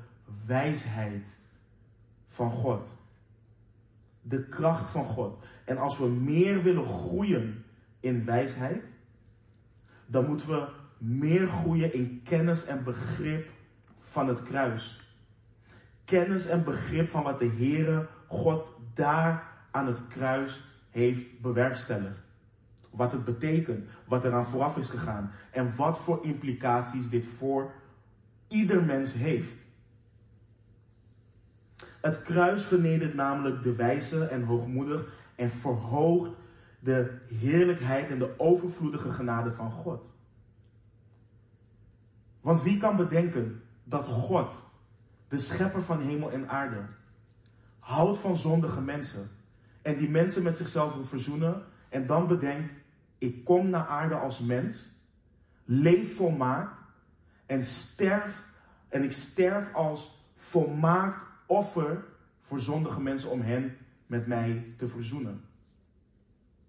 wijsheid 0.46 1.28
van 2.28 2.52
God. 2.52 2.88
De 4.22 4.44
kracht 4.44 4.90
van 4.90 5.06
God. 5.06 5.46
En 5.66 5.78
als 5.78 5.98
we 5.98 6.08
meer 6.08 6.64
willen 6.64 6.86
groeien 6.86 7.64
in 8.00 8.26
wijsheid, 8.26 8.84
dan 10.06 10.28
moeten 10.28 10.48
we 10.48 10.68
meer 10.98 11.48
groeien 11.48 11.94
in 11.94 12.22
kennis 12.24 12.66
en 12.66 12.84
begrip 12.84 13.50
van 14.18 14.28
het 14.28 14.42
kruis. 14.42 15.00
Kennis 16.06 16.48
en 16.48 16.64
begrip 16.64 17.10
van 17.10 17.24
wat 17.24 17.40
de 17.40 17.50
Heere 17.58 18.08
God 18.28 18.68
daar 18.94 19.44
aan 19.72 19.88
het 19.88 20.08
kruis 20.08 20.64
heeft 20.90 21.42
bewerkstelligd. 21.42 22.20
Wat 22.90 23.12
het 23.12 23.26
betekent, 23.26 23.90
wat 24.06 24.24
eraan 24.24 24.46
vooraf 24.46 24.78
is 24.78 24.90
gegaan 24.90 25.32
en 25.52 25.76
wat 25.76 26.00
voor 26.00 26.26
implicaties 26.26 27.10
dit 27.10 27.26
voor 27.26 27.72
ieder 28.48 28.84
mens 28.84 29.14
heeft. 29.14 29.54
Het 32.02 32.22
kruis 32.22 32.64
vernedert 32.64 33.14
namelijk 33.14 33.64
de 33.64 33.76
wijze 33.76 34.26
en 34.26 34.44
hoogmoedig 34.44 35.14
en 35.36 35.50
verhoogt 35.50 36.32
de 36.80 37.18
heerlijkheid 37.28 38.10
en 38.10 38.20
de 38.20 38.34
overvloedige 38.38 39.12
genade 39.12 39.52
van 39.52 39.72
God. 39.72 40.02
Want 42.42 42.64
wie 42.64 42.78
kan 42.78 42.96
bedenken 42.96 43.62
dat 43.90 44.08
God, 44.08 44.50
de 45.28 45.38
schepper 45.38 45.82
van 45.82 46.02
hemel 46.02 46.32
en 46.32 46.50
aarde, 46.50 46.82
houdt 47.80 48.20
van 48.20 48.38
zondige 48.38 48.82
mensen 48.82 49.30
en 49.82 49.98
die 49.98 50.10
mensen 50.10 50.44
met 50.44 50.58
zichzelf 50.58 50.94
wil 50.94 51.04
verzoenen 51.04 51.64
en 51.90 52.08
dan 52.08 52.28
bedenkt, 52.28 52.74
ik 53.18 53.44
kom 53.44 53.70
naar 53.70 53.88
aarde 53.88 54.16
als 54.16 54.40
mens, 54.40 54.92
leef 55.66 56.16
volmaakt 56.16 56.82
en 57.46 57.64
sterf 57.64 58.46
en 58.90 59.04
ik 59.04 59.12
sterf 59.12 59.74
als 59.74 60.26
volmaakt 60.36 61.28
offer 61.46 62.04
voor 62.42 62.60
zondige 62.60 63.02
mensen 63.02 63.30
om 63.30 63.42
hen 63.42 63.78
met 64.06 64.28
mij 64.28 64.74
te 64.78 64.88
verzoenen. 64.88 65.42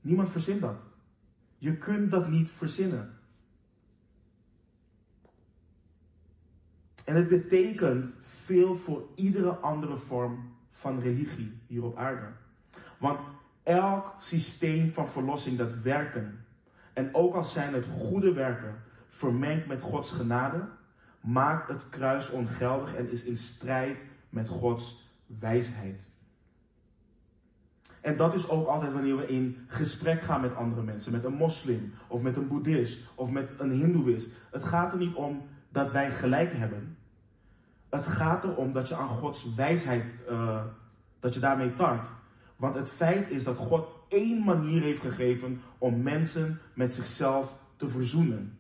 Niemand 0.01 0.31
verzint 0.31 0.61
dat. 0.61 0.77
Je 1.59 1.77
kunt 1.77 2.11
dat 2.11 2.29
niet 2.29 2.51
verzinnen. 2.51 3.18
En 7.09 7.17
het 7.17 7.29
betekent 7.29 8.15
veel 8.21 8.77
voor 8.77 9.07
iedere 9.15 9.51
andere 9.51 9.97
vorm 9.97 10.53
van 10.73 11.01
religie 11.01 11.61
hier 11.67 11.85
op 11.85 11.97
aarde. 11.97 12.27
Want 12.99 13.19
elk 13.63 14.15
systeem 14.19 14.91
van 14.91 15.09
verlossing 15.09 15.59
dat 15.59 15.75
werken, 15.83 16.45
en 16.93 17.15
ook 17.15 17.35
al 17.35 17.45
zijn 17.45 17.75
het 17.75 17.87
goede 17.99 18.33
werken, 18.33 18.75
vermengd 19.09 19.67
met 19.67 19.81
Gods 19.81 20.11
genade, 20.11 20.69
maakt 21.21 21.69
het 21.69 21.89
kruis 21.89 22.31
ongeldig 22.31 22.95
en 22.95 23.11
is 23.11 23.25
in 23.25 23.37
strijd 23.37 23.99
met 24.29 24.49
Gods 24.49 25.09
wijsheid. 25.27 26.11
En 28.01 28.17
dat 28.17 28.35
is 28.35 28.49
ook 28.49 28.67
altijd 28.67 28.93
wanneer 28.93 29.17
we 29.17 29.27
in 29.27 29.57
gesprek 29.67 30.21
gaan 30.21 30.41
met 30.41 30.55
andere 30.55 30.83
mensen, 30.83 31.13
met 31.13 31.25
een 31.25 31.35
moslim 31.35 31.93
of 32.07 32.21
met 32.21 32.37
een 32.37 32.49
boeddhist 32.49 33.01
of 33.15 33.31
met 33.31 33.51
een 33.59 33.71
hindoeïst. 33.71 34.31
Het 34.51 34.65
gaat 34.65 34.93
er 34.93 34.99
niet 34.99 35.15
om 35.15 35.43
dat 35.69 35.93
wij 35.93 36.11
gelijk 36.11 36.53
hebben. 36.53 36.98
Het 37.91 38.07
gaat 38.07 38.45
erom 38.45 38.73
dat 38.73 38.89
je 38.89 38.97
aan 38.97 39.09
Gods 39.09 39.55
wijsheid, 39.55 40.05
uh, 40.31 40.61
dat 41.21 41.35
je 41.35 41.41
daarmee 41.41 41.75
tart. 41.75 42.09
Want 42.57 42.75
het 42.75 42.91
feit 42.91 43.31
is 43.31 43.45
dat 43.45 43.57
God 43.57 43.87
één 44.09 44.45
manier 44.45 44.83
heeft 44.83 45.01
gegeven 45.01 45.61
om 45.79 46.03
mensen 46.03 46.61
met 46.75 46.95
zichzelf 46.95 47.55
te 47.77 47.89
verzoenen. 47.89 48.59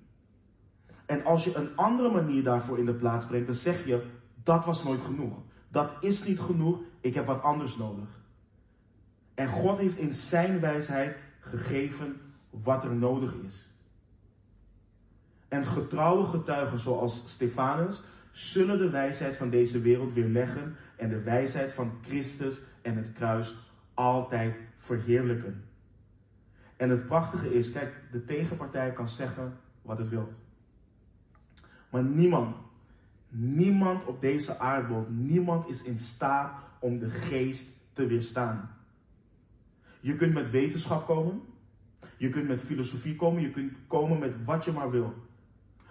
En 1.06 1.24
als 1.24 1.44
je 1.44 1.56
een 1.56 1.76
andere 1.76 2.10
manier 2.10 2.42
daarvoor 2.42 2.78
in 2.78 2.86
de 2.86 2.94
plaats 2.94 3.26
brengt, 3.26 3.46
dan 3.46 3.54
zeg 3.54 3.86
je, 3.86 4.02
dat 4.42 4.64
was 4.64 4.84
nooit 4.84 5.00
genoeg. 5.00 5.34
Dat 5.68 5.90
is 6.00 6.24
niet 6.24 6.40
genoeg, 6.40 6.78
ik 7.00 7.14
heb 7.14 7.26
wat 7.26 7.42
anders 7.42 7.76
nodig. 7.76 8.08
En 9.34 9.48
God 9.48 9.78
heeft 9.78 9.96
in 9.96 10.12
zijn 10.12 10.60
wijsheid 10.60 11.16
gegeven 11.40 12.20
wat 12.50 12.84
er 12.84 12.94
nodig 12.94 13.34
is. 13.46 13.68
En 15.48 15.66
getrouwe 15.66 16.26
getuigen 16.26 16.78
zoals 16.78 17.22
Stefanus 17.26 18.02
zullen 18.38 18.78
de 18.78 18.90
wijsheid 18.90 19.36
van 19.36 19.50
deze 19.50 19.80
wereld 19.80 20.14
weerleggen 20.14 20.76
en 20.96 21.08
de 21.08 21.22
wijsheid 21.22 21.72
van 21.72 21.92
Christus 22.02 22.60
en 22.82 22.96
het 22.96 23.12
kruis 23.12 23.54
altijd 23.94 24.56
verheerlijken. 24.76 25.64
En 26.76 26.90
het 26.90 27.06
prachtige 27.06 27.54
is, 27.54 27.72
kijk, 27.72 27.94
de 28.12 28.24
tegenpartij 28.24 28.92
kan 28.92 29.08
zeggen 29.08 29.58
wat 29.82 29.98
het 29.98 30.08
wilt. 30.08 30.30
Maar 31.90 32.02
niemand, 32.02 32.56
niemand 33.28 34.04
op 34.04 34.20
deze 34.20 34.58
aardbol, 34.58 35.06
niemand 35.08 35.68
is 35.68 35.82
in 35.82 35.98
staat 35.98 36.52
om 36.78 36.98
de 36.98 37.10
geest 37.10 37.66
te 37.92 38.06
weerstaan. 38.06 38.70
Je 40.00 40.16
kunt 40.16 40.34
met 40.34 40.50
wetenschap 40.50 41.06
komen, 41.06 41.40
je 42.16 42.28
kunt 42.28 42.48
met 42.48 42.62
filosofie 42.62 43.16
komen, 43.16 43.42
je 43.42 43.50
kunt 43.50 43.72
komen 43.86 44.18
met 44.18 44.44
wat 44.44 44.64
je 44.64 44.72
maar 44.72 44.90
wil. 44.90 45.14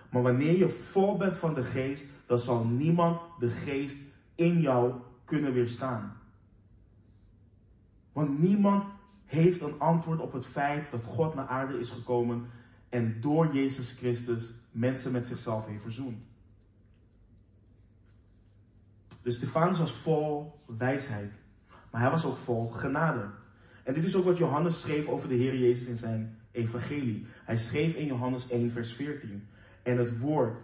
Maar 0.09 0.21
wanneer 0.21 0.57
je 0.57 0.69
vol 0.69 1.17
bent 1.17 1.37
van 1.37 1.53
de 1.53 1.63
geest, 1.63 2.05
dan 2.27 2.39
zal 2.39 2.65
niemand 2.65 3.21
de 3.39 3.49
geest 3.49 3.97
in 4.35 4.61
jou 4.61 4.93
kunnen 5.25 5.53
weerstaan. 5.53 6.17
Want 8.11 8.39
niemand 8.39 8.95
heeft 9.25 9.61
een 9.61 9.79
antwoord 9.79 10.19
op 10.19 10.33
het 10.33 10.45
feit 10.45 10.91
dat 10.91 11.03
God 11.03 11.35
naar 11.35 11.47
aarde 11.47 11.79
is 11.79 11.89
gekomen 11.89 12.49
en 12.89 13.21
door 13.21 13.53
Jezus 13.53 13.91
Christus 13.91 14.51
mensen 14.71 15.11
met 15.11 15.27
zichzelf 15.27 15.65
heeft 15.65 15.81
verzoend. 15.81 16.23
Dus 19.21 19.35
Stefanus 19.35 19.77
was 19.77 19.91
vol 19.91 20.59
wijsheid, 20.65 21.31
maar 21.91 22.01
hij 22.01 22.09
was 22.09 22.25
ook 22.25 22.37
vol 22.37 22.67
genade. 22.67 23.29
En 23.83 23.93
dit 23.93 24.03
is 24.03 24.15
ook 24.15 24.25
wat 24.25 24.37
Johannes 24.37 24.81
schreef 24.81 25.07
over 25.07 25.27
de 25.27 25.35
Heer 25.35 25.57
Jezus 25.57 25.87
in 25.87 25.97
zijn 25.97 26.37
evangelie. 26.51 27.25
Hij 27.45 27.57
schreef 27.57 27.95
in 27.95 28.05
Johannes 28.05 28.47
1, 28.47 28.71
vers 28.71 28.93
14. 28.93 29.47
En 29.83 29.97
het 29.97 30.19
woord, 30.19 30.57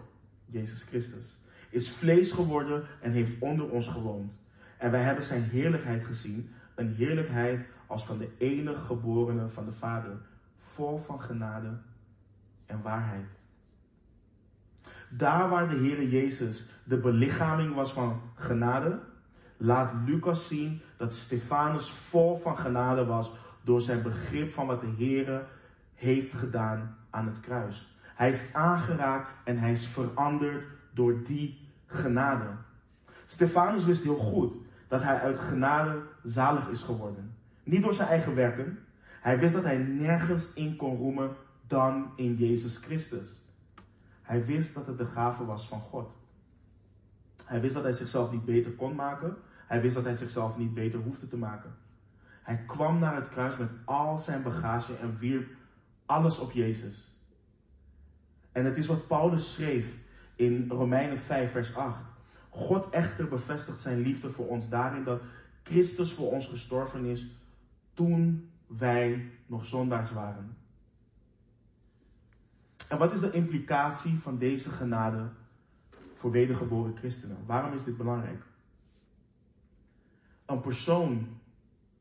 Jezus 0.46 0.82
Christus, 0.82 1.38
is 1.74 1.90
vlees 1.90 2.30
geworden 2.30 2.84
en 3.00 3.12
heeft 3.12 3.32
onder 3.38 3.70
ons 3.70 3.88
gewoond. 3.88 4.38
En 4.78 4.90
wij 4.90 5.00
hebben 5.00 5.24
zijn 5.24 5.42
heerlijkheid 5.42 6.04
gezien, 6.04 6.50
een 6.74 6.94
heerlijkheid 6.94 7.66
als 7.86 8.04
van 8.06 8.18
de 8.18 8.28
enige 8.38 8.84
geborene 8.84 9.48
van 9.48 9.64
de 9.64 9.72
Vader, 9.72 10.16
vol 10.58 10.98
van 10.98 11.20
genade 11.20 11.68
en 12.66 12.82
waarheid. 12.82 13.26
Daar 15.08 15.48
waar 15.48 15.68
de 15.68 15.76
Heer 15.76 16.02
Jezus 16.02 16.66
de 16.84 16.96
belichaming 16.96 17.74
was 17.74 17.92
van 17.92 18.20
genade, 18.34 19.00
laat 19.56 19.92
Lucas 20.06 20.48
zien 20.48 20.80
dat 20.96 21.14
Stefanus 21.14 21.90
vol 21.90 22.36
van 22.36 22.58
genade 22.58 23.04
was 23.04 23.32
door 23.62 23.80
zijn 23.80 24.02
begrip 24.02 24.52
van 24.52 24.66
wat 24.66 24.80
de 24.80 24.92
Heer 24.96 25.46
heeft 25.94 26.32
gedaan 26.32 26.96
aan 27.10 27.26
het 27.26 27.40
kruis. 27.40 27.96
Hij 28.14 28.28
is 28.28 28.52
aangeraakt 28.52 29.30
en 29.44 29.58
hij 29.58 29.72
is 29.72 29.86
veranderd 29.86 30.64
door 30.92 31.24
die 31.24 31.63
genade. 31.94 32.46
Stefanus 33.26 33.84
wist 33.84 34.02
heel 34.02 34.16
goed 34.16 34.54
dat 34.88 35.02
hij 35.02 35.20
uit 35.20 35.38
genade 35.38 36.02
zalig 36.22 36.68
is 36.68 36.82
geworden. 36.82 37.34
Niet 37.62 37.82
door 37.82 37.94
zijn 37.94 38.08
eigen 38.08 38.34
werken. 38.34 38.78
Hij 39.20 39.38
wist 39.38 39.54
dat 39.54 39.64
hij 39.64 39.76
nergens 39.78 40.52
in 40.54 40.76
kon 40.76 40.96
roemen 40.96 41.30
dan 41.66 42.12
in 42.16 42.34
Jezus 42.34 42.76
Christus. 42.76 43.42
Hij 44.22 44.44
wist 44.44 44.74
dat 44.74 44.86
het 44.86 44.98
de 44.98 45.06
gave 45.06 45.44
was 45.44 45.68
van 45.68 45.80
God. 45.80 46.10
Hij 47.44 47.60
wist 47.60 47.74
dat 47.74 47.82
hij 47.82 47.92
zichzelf 47.92 48.32
niet 48.32 48.44
beter 48.44 48.72
kon 48.72 48.94
maken. 48.94 49.36
Hij 49.66 49.80
wist 49.80 49.94
dat 49.94 50.04
hij 50.04 50.14
zichzelf 50.14 50.56
niet 50.56 50.74
beter 50.74 51.00
hoefde 51.00 51.28
te 51.28 51.36
maken. 51.36 51.74
Hij 52.42 52.62
kwam 52.66 52.98
naar 52.98 53.14
het 53.14 53.28
kruis 53.28 53.56
met 53.56 53.68
al 53.84 54.18
zijn 54.18 54.42
bagage 54.42 54.96
en 54.96 55.18
wierp 55.18 55.48
alles 56.06 56.38
op 56.38 56.52
Jezus. 56.52 57.12
En 58.52 58.64
het 58.64 58.76
is 58.76 58.86
wat 58.86 59.06
Paulus 59.06 59.52
schreef 59.52 59.98
in 60.36 60.70
Romeinen 60.70 61.18
5, 61.18 61.50
vers 61.50 61.74
8. 61.74 61.98
God 62.48 62.90
echter 62.90 63.28
bevestigt 63.28 63.80
zijn 63.80 64.00
liefde 64.00 64.30
voor 64.30 64.48
ons 64.48 64.68
daarin 64.68 65.04
dat 65.04 65.22
Christus 65.62 66.12
voor 66.12 66.32
ons 66.32 66.46
gestorven 66.46 67.04
is 67.04 67.26
toen 67.94 68.50
wij 68.66 69.30
nog 69.46 69.64
zondaars 69.64 70.12
waren. 70.12 70.56
En 72.88 72.98
wat 72.98 73.12
is 73.12 73.20
de 73.20 73.30
implicatie 73.30 74.18
van 74.18 74.38
deze 74.38 74.70
genade 74.70 75.28
voor 76.14 76.30
wedergeboren 76.30 76.96
christenen? 76.96 77.36
Waarom 77.46 77.72
is 77.72 77.84
dit 77.84 77.96
belangrijk? 77.96 78.42
Een 80.46 80.60
persoon 80.60 81.28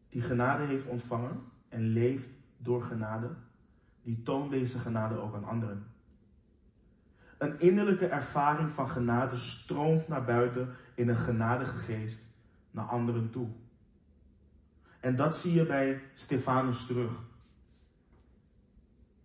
die 0.10 0.22
genade 0.22 0.64
heeft 0.64 0.86
ontvangen 0.86 1.42
en 1.70 1.82
leeft 1.82 2.28
door 2.58 2.84
genade, 2.84 3.30
die 4.04 4.22
toont 4.24 4.52
deze 4.52 4.80
genade 4.80 5.16
ook 5.16 5.36
aan 5.36 5.46
anderen. 5.46 5.86
Een 7.44 7.60
innerlijke 7.60 8.08
ervaring 8.08 8.74
van 8.74 8.90
genade 8.90 9.38
stroomt 9.38 10.08
naar 10.08 10.24
buiten 10.24 10.76
in 10.96 11.10
een 11.10 11.18
genadige 11.18 11.78
geest 11.78 12.22
naar 12.72 12.86
anderen 12.86 13.30
toe. 13.30 13.48
En 15.00 15.16
dat 15.16 15.38
zie 15.38 15.54
je 15.54 15.66
bij 15.66 16.02
Stefanus 16.14 16.86
terug. 16.86 17.12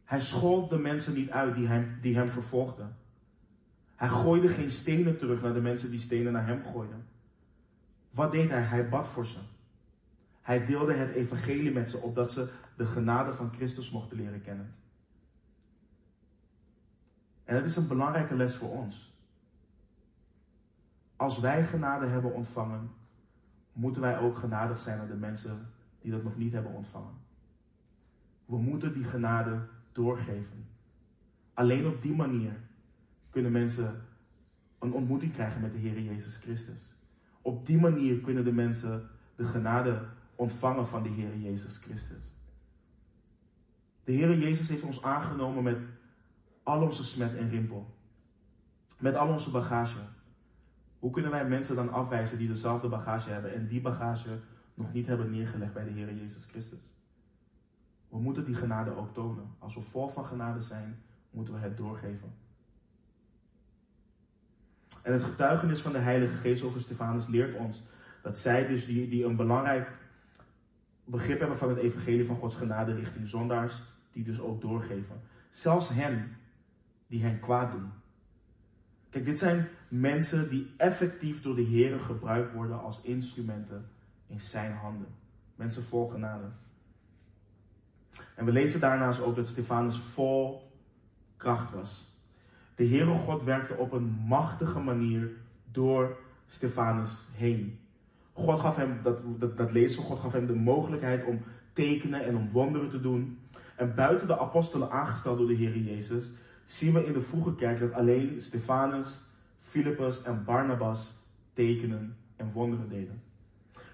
Hij 0.04 0.20
schold 0.20 0.70
de 0.70 0.78
mensen 0.78 1.14
niet 1.14 1.30
uit 1.30 1.54
die 1.54 1.66
hem, 1.66 1.98
die 2.00 2.16
hem 2.16 2.30
vervolgden. 2.30 2.96
Hij 3.96 4.08
gooide 4.08 4.48
geen 4.48 4.70
stenen 4.70 5.18
terug 5.18 5.42
naar 5.42 5.54
de 5.54 5.60
mensen 5.60 5.90
die 5.90 6.00
stenen 6.00 6.32
naar 6.32 6.46
hem 6.46 6.62
gooiden. 6.72 7.06
Wat 8.10 8.32
deed 8.32 8.50
hij? 8.50 8.62
Hij 8.62 8.88
bad 8.88 9.08
voor 9.08 9.26
ze. 9.26 9.38
Hij 10.42 10.66
deelde 10.66 10.92
het 10.92 11.10
evangelie 11.10 11.72
met 11.72 11.90
ze, 11.90 11.98
opdat 11.98 12.32
ze 12.32 12.48
de 12.76 12.86
genade 12.86 13.34
van 13.34 13.52
Christus 13.56 13.90
mochten 13.90 14.16
leren 14.16 14.42
kennen. 14.42 14.74
En 17.48 17.54
dat 17.54 17.64
is 17.64 17.76
een 17.76 17.88
belangrijke 17.88 18.36
les 18.36 18.56
voor 18.56 18.70
ons. 18.70 19.12
Als 21.16 21.38
wij 21.40 21.66
genade 21.66 22.06
hebben 22.06 22.34
ontvangen, 22.34 22.90
moeten 23.72 24.02
wij 24.02 24.18
ook 24.18 24.38
genadig 24.38 24.78
zijn 24.78 25.00
aan 25.00 25.06
de 25.06 25.14
mensen 25.14 25.70
die 26.00 26.10
dat 26.10 26.22
nog 26.22 26.36
niet 26.36 26.52
hebben 26.52 26.72
ontvangen. 26.72 27.14
We 28.44 28.56
moeten 28.56 28.92
die 28.92 29.04
genade 29.04 29.60
doorgeven. 29.92 30.66
Alleen 31.54 31.86
op 31.86 32.02
die 32.02 32.14
manier 32.14 32.52
kunnen 33.30 33.52
mensen 33.52 34.02
een 34.78 34.92
ontmoeting 34.92 35.32
krijgen 35.32 35.60
met 35.60 35.72
de 35.72 35.78
Heer 35.78 36.00
Jezus 36.00 36.36
Christus. 36.36 36.94
Op 37.42 37.66
die 37.66 37.78
manier 37.78 38.20
kunnen 38.20 38.44
de 38.44 38.52
mensen 38.52 39.08
de 39.36 39.44
genade 39.44 40.04
ontvangen 40.34 40.88
van 40.88 41.02
de 41.02 41.08
Heer 41.08 41.36
Jezus 41.36 41.76
Christus. 41.76 42.32
De 44.04 44.12
Heer 44.12 44.38
Jezus 44.38 44.68
heeft 44.68 44.82
ons 44.82 45.02
aangenomen 45.02 45.62
met 45.62 45.78
al 46.68 46.82
onze 46.82 47.04
smet 47.04 47.34
en 47.34 47.50
rimpel. 47.50 47.94
Met 48.98 49.14
al 49.14 49.28
onze 49.28 49.50
bagage. 49.50 49.98
Hoe 50.98 51.10
kunnen 51.10 51.30
wij 51.30 51.48
mensen 51.48 51.76
dan 51.76 51.92
afwijzen 51.92 52.38
die 52.38 52.48
dezelfde 52.48 52.88
bagage 52.88 53.30
hebben 53.30 53.54
en 53.54 53.66
die 53.66 53.80
bagage 53.80 54.38
nog 54.74 54.92
niet 54.92 55.06
hebben 55.06 55.30
neergelegd 55.30 55.72
bij 55.72 55.84
de 55.84 55.90
Heer 55.90 56.14
Jezus 56.14 56.44
Christus? 56.44 56.96
We 58.08 58.18
moeten 58.18 58.44
die 58.44 58.54
genade 58.54 58.96
ook 58.96 59.14
tonen. 59.14 59.54
Als 59.58 59.74
we 59.74 59.80
vol 59.80 60.08
van 60.08 60.24
genade 60.24 60.62
zijn, 60.62 61.02
moeten 61.30 61.54
we 61.54 61.60
het 61.60 61.76
doorgeven. 61.76 62.34
En 65.02 65.12
het 65.12 65.22
getuigenis 65.22 65.80
van 65.80 65.92
de 65.92 65.98
Heilige 65.98 66.36
Geest 66.36 66.62
over 66.62 66.80
Stefanus 66.80 67.26
leert 67.26 67.56
ons 67.56 67.82
dat 68.22 68.36
zij 68.36 68.66
dus 68.66 68.86
die, 68.86 69.08
die 69.08 69.24
een 69.24 69.36
belangrijk 69.36 69.90
begrip 71.04 71.38
hebben 71.38 71.58
van 71.58 71.68
het 71.68 71.78
evangelie 71.78 72.26
van 72.26 72.36
Gods 72.36 72.56
genade 72.56 72.94
richting 72.94 73.28
zondaars, 73.28 73.82
die 74.12 74.24
dus 74.24 74.40
ook 74.40 74.60
doorgeven. 74.60 75.20
Zelfs 75.50 75.88
hen 75.88 76.36
die 77.08 77.22
hen 77.22 77.40
kwaad 77.40 77.72
doen. 77.72 77.90
Kijk, 79.10 79.24
dit 79.24 79.38
zijn 79.38 79.68
mensen 79.88 80.50
die 80.50 80.74
effectief 80.76 81.42
door 81.42 81.54
de 81.54 81.62
Heer 81.62 82.00
gebruikt 82.00 82.52
worden 82.52 82.80
als 82.80 83.00
instrumenten 83.02 83.88
in 84.26 84.40
zijn 84.40 84.72
handen. 84.72 85.08
Mensen 85.54 85.84
vol 85.84 86.08
genade. 86.08 86.46
En 88.34 88.44
we 88.44 88.52
lezen 88.52 88.80
daarnaast 88.80 89.20
ook 89.20 89.36
dat 89.36 89.46
Stefanus 89.46 89.98
vol 89.98 90.70
kracht 91.36 91.70
was. 91.70 92.06
De 92.74 92.86
Heere 92.86 93.18
God 93.18 93.42
werkte 93.42 93.74
op 93.74 93.92
een 93.92 94.08
machtige 94.26 94.78
manier 94.78 95.30
door 95.72 96.16
Stefanus 96.46 97.10
heen. 97.32 97.78
God 98.32 98.60
gaf 98.60 98.76
hem, 98.76 99.00
dat, 99.02 99.40
dat, 99.40 99.56
dat 99.56 99.72
lezen 99.72 100.02
God 100.02 100.18
gaf 100.18 100.32
hem 100.32 100.46
de 100.46 100.54
mogelijkheid 100.54 101.24
om 101.24 101.42
tekenen 101.72 102.24
en 102.24 102.36
om 102.36 102.50
wonderen 102.50 102.90
te 102.90 103.00
doen. 103.00 103.38
En 103.76 103.94
buiten 103.94 104.26
de 104.26 104.38
apostelen 104.38 104.90
aangesteld 104.90 105.38
door 105.38 105.46
de 105.46 105.54
Heer 105.54 105.78
Jezus, 105.78 106.30
zien 106.68 106.92
we 106.92 107.06
in 107.06 107.12
de 107.12 107.22
vroege 107.22 107.54
kerk 107.54 107.80
dat 107.80 107.92
alleen 107.92 108.42
Stefanus, 108.42 109.20
Philippus 109.60 110.22
en 110.22 110.44
Barnabas 110.44 111.12
tekenen 111.52 112.16
en 112.36 112.52
wonderen 112.52 112.88
deden. 112.88 113.22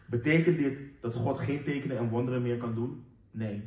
Betekent 0.06 0.56
dit 0.56 0.88
dat 1.00 1.14
God 1.14 1.38
geen 1.38 1.62
tekenen 1.62 1.98
en 1.98 2.08
wonderen 2.08 2.42
meer 2.42 2.56
kan 2.56 2.74
doen? 2.74 3.04
Nee. 3.30 3.62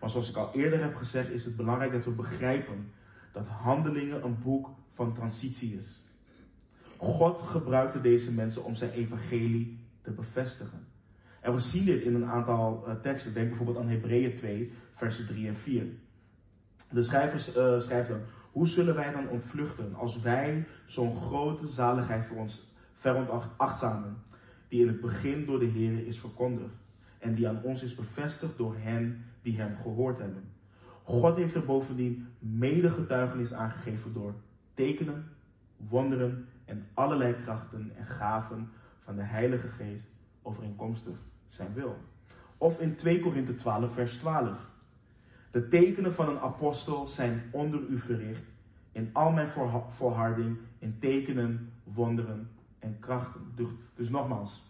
Maar 0.00 0.10
zoals 0.10 0.30
ik 0.30 0.36
al 0.36 0.54
eerder 0.54 0.82
heb 0.82 0.96
gezegd, 0.96 1.30
is 1.30 1.44
het 1.44 1.56
belangrijk 1.56 1.92
dat 1.92 2.04
we 2.04 2.10
begrijpen 2.10 2.86
dat 3.32 3.46
Handelingen 3.46 4.24
een 4.24 4.38
boek 4.42 4.68
van 4.94 5.14
transitie 5.14 5.76
is. 5.76 6.02
God 6.96 7.42
gebruikte 7.42 8.00
deze 8.00 8.32
mensen 8.32 8.64
om 8.64 8.74
zijn 8.74 8.90
evangelie 8.90 9.78
te 10.02 10.10
bevestigen. 10.10 10.86
En 11.40 11.54
we 11.54 11.60
zien 11.60 11.84
dit 11.84 12.02
in 12.02 12.14
een 12.14 12.26
aantal 12.26 12.84
uh, 12.88 12.94
teksten. 12.94 13.34
Denk 13.34 13.48
bijvoorbeeld 13.48 13.78
aan 13.78 13.88
Hebreeën 13.88 14.36
2, 14.36 14.72
versen 14.94 15.26
3 15.26 15.48
en 15.48 15.56
4. 15.56 15.86
De 16.90 17.02
schrijver 17.02 17.74
uh, 17.74 17.80
schrijft 17.80 18.08
dan, 18.08 18.20
hoe 18.52 18.66
zullen 18.66 18.94
wij 18.94 19.12
dan 19.12 19.28
ontvluchten 19.28 19.94
als 19.94 20.20
wij 20.20 20.66
zo'n 20.86 21.16
grote 21.16 21.66
zaligheid 21.66 22.24
voor 22.24 22.36
ons 22.36 22.72
veronachtzamen, 22.94 24.16
die 24.68 24.80
in 24.80 24.86
het 24.86 25.00
begin 25.00 25.46
door 25.46 25.58
de 25.58 25.64
Heer 25.64 26.06
is 26.06 26.18
verkondigd 26.18 26.74
en 27.18 27.34
die 27.34 27.48
aan 27.48 27.62
ons 27.62 27.82
is 27.82 27.94
bevestigd 27.94 28.56
door 28.56 28.74
hen 28.78 29.24
die 29.42 29.60
hem 29.60 29.76
gehoord 29.82 30.18
hebben. 30.18 30.44
God 31.02 31.36
heeft 31.36 31.54
er 31.54 31.64
bovendien 31.64 32.28
mede 32.38 32.90
getuigenis 32.90 33.52
aangegeven 33.52 34.12
door 34.12 34.34
tekenen 34.74 35.24
wonderen 35.76 36.48
en 36.64 36.86
allerlei 36.94 37.34
krachten 37.42 37.92
en 37.96 38.06
gaven 38.06 38.70
van 39.04 39.16
de 39.16 39.22
Heilige 39.22 39.68
Geest 39.68 40.08
overeenkomstig 40.42 41.16
zijn 41.48 41.74
wil. 41.74 41.96
Of 42.58 42.80
in 42.80 42.96
2 42.96 43.20
Korinthe 43.20 43.54
12, 43.54 43.94
vers 43.94 44.16
12. 44.16 44.70
De 45.50 45.68
tekenen 45.68 46.14
van 46.14 46.28
een 46.28 46.38
apostel 46.38 47.06
zijn 47.06 47.42
onder 47.50 47.80
u 47.88 47.98
verricht 47.98 48.42
in 48.92 49.10
al 49.12 49.30
mijn 49.30 49.48
volharding, 49.88 50.58
in 50.78 50.98
tekenen, 51.00 51.72
wonderen 51.84 52.50
en 52.78 52.96
krachten. 53.00 53.40
Dus, 53.54 53.68
dus 53.94 54.08
nogmaals, 54.08 54.62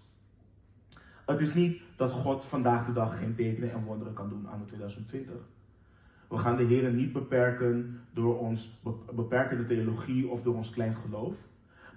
het 1.27 1.41
is 1.41 1.55
niet 1.55 1.81
dat 1.97 2.12
God 2.12 2.45
vandaag 2.45 2.87
de 2.87 2.93
dag 2.93 3.19
geen 3.19 3.35
tekenen 3.35 3.73
en 3.73 3.85
wonderen 3.85 4.12
kan 4.12 4.29
doen 4.29 4.49
aan 4.49 4.64
2020. 4.67 5.35
We 6.29 6.38
gaan 6.38 6.57
de 6.57 6.64
Heer 6.64 6.93
niet 6.93 7.12
beperken 7.12 8.01
door 8.12 8.38
ons 8.38 8.81
beperkende 9.14 9.67
theologie 9.67 10.29
of 10.29 10.43
door 10.43 10.55
ons 10.55 10.71
klein 10.71 10.97
geloof. 11.05 11.35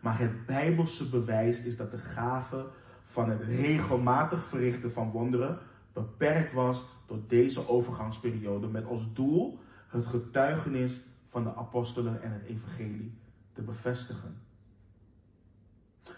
Maar 0.02 0.20
het 0.20 0.46
bijbelse 0.46 1.10
bewijs 1.10 1.62
is 1.62 1.78
dat 1.78 1.92
de 1.92 1.98
gave 1.98 2.66
van 3.06 3.30
het 3.30 3.42
regelmatig 3.42 4.44
verrichten 4.44 4.92
van 4.92 5.12
wonderen 5.12 5.58
beperkt 5.94 6.54
was 6.54 6.86
tot 7.12 7.30
deze 7.30 7.68
overgangsperiode 7.68 8.68
met 8.68 8.86
als 8.86 9.14
doel 9.14 9.60
het 9.88 10.06
getuigenis 10.06 11.02
van 11.30 11.44
de 11.44 11.56
apostelen 11.56 12.22
en 12.22 12.32
het 12.32 12.44
evangelie 12.44 13.14
te 13.54 13.62
bevestigen. 13.62 14.38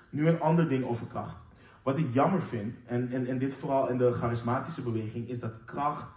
Nu 0.10 0.28
een 0.28 0.40
ander 0.40 0.70
ding 0.70 0.86
over 0.86 1.08
kracht. 1.08 1.38
Wat 1.84 1.98
ik 1.98 2.14
jammer 2.14 2.42
vind, 2.42 2.76
en, 2.86 3.12
en, 3.12 3.28
en 3.28 3.38
dit 3.38 3.54
vooral 3.54 3.90
in 3.90 3.98
de 3.98 4.14
charismatische 4.14 4.82
beweging, 4.82 5.30
is 5.30 5.40
dat 5.40 5.66
kracht 5.66 6.08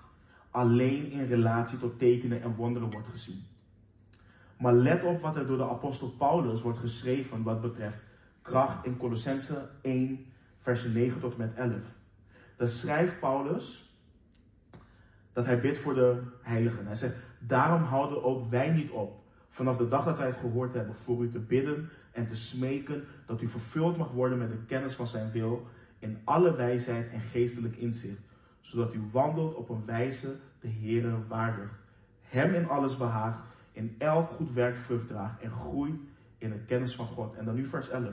alleen 0.50 1.10
in 1.10 1.26
relatie 1.26 1.78
tot 1.78 1.98
tekenen 1.98 2.42
en 2.42 2.54
wonderen 2.54 2.90
wordt 2.90 3.08
gezien. 3.08 3.42
Maar 4.58 4.74
let 4.74 5.04
op 5.04 5.20
wat 5.20 5.36
er 5.36 5.46
door 5.46 5.56
de 5.56 5.68
apostel 5.68 6.08
Paulus 6.08 6.62
wordt 6.62 6.78
geschreven 6.78 7.42
wat 7.42 7.60
betreft 7.60 7.98
kracht 8.42 8.84
in 8.84 8.96
Colossense 8.96 9.68
1, 9.82 10.26
vers 10.60 10.84
9 10.84 11.20
tot 11.20 11.32
en 11.32 11.38
met 11.38 11.54
11. 11.54 11.72
Dan 12.56 12.68
schrijft 12.68 13.20
Paulus 13.20 13.85
dat 15.36 15.44
hij 15.44 15.60
bidt 15.60 15.78
voor 15.78 15.94
de 15.94 16.22
heiligen. 16.42 16.86
Hij 16.86 16.94
zegt, 16.94 17.14
daarom 17.38 17.82
houden 17.82 18.24
ook 18.24 18.50
wij 18.50 18.70
niet 18.70 18.90
op, 18.90 19.20
vanaf 19.50 19.76
de 19.76 19.88
dag 19.88 20.04
dat 20.04 20.18
wij 20.18 20.26
het 20.26 20.36
gehoord 20.36 20.74
hebben, 20.74 20.94
voor 20.94 21.22
u 21.22 21.30
te 21.30 21.38
bidden 21.38 21.88
en 22.12 22.28
te 22.28 22.36
smeken 22.36 23.04
dat 23.26 23.42
u 23.42 23.48
vervuld 23.48 23.96
mag 23.96 24.10
worden 24.10 24.38
met 24.38 24.50
de 24.50 24.64
kennis 24.66 24.94
van 24.94 25.06
zijn 25.06 25.30
wil 25.30 25.66
in 25.98 26.18
alle 26.24 26.54
wijsheid 26.54 27.12
en 27.12 27.20
geestelijk 27.20 27.76
inzicht, 27.76 28.20
zodat 28.60 28.94
u 28.94 29.02
wandelt 29.12 29.54
op 29.54 29.68
een 29.68 29.82
wijze 29.86 30.36
de 30.60 30.68
Heere 30.68 31.16
waardig, 31.28 31.70
hem 32.22 32.54
in 32.54 32.68
alles 32.68 32.96
behaagt, 32.96 33.40
in 33.72 33.94
elk 33.98 34.30
goed 34.30 34.52
werk 34.52 34.76
vrucht 34.76 35.08
draagt 35.08 35.40
en 35.40 35.50
groeit 35.50 36.00
in 36.38 36.50
de 36.50 36.58
kennis 36.66 36.94
van 36.94 37.06
God. 37.06 37.34
En 37.34 37.44
dan 37.44 37.54
nu 37.54 37.66
vers 37.66 37.88
11. 37.88 38.08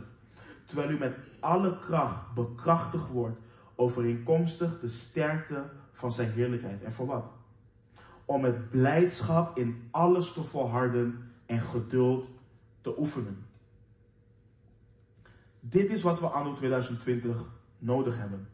Terwijl 0.65 0.89
u 0.89 0.97
met 0.97 1.15
alle 1.39 1.79
kracht 1.79 2.33
bekrachtigd 2.33 3.07
wordt 3.07 3.39
overeenkomstig 3.75 4.79
de 4.79 4.87
sterkte 4.87 5.63
van 6.03 6.11
zijn 6.11 6.31
heerlijkheid. 6.31 6.83
En 6.83 6.93
voor 6.93 7.05
wat? 7.05 7.25
Om 8.25 8.41
met 8.41 8.69
blijdschap 8.69 9.57
in 9.57 9.87
alles 9.91 10.33
te 10.33 10.43
volharden 10.43 11.31
en 11.45 11.61
geduld 11.61 12.29
te 12.81 12.99
oefenen. 12.99 13.45
Dit 15.59 15.89
is 15.89 16.01
wat 16.01 16.19
we 16.19 16.25
anno 16.25 16.53
2020 16.53 17.43
nodig 17.77 18.17
hebben. 18.17 18.47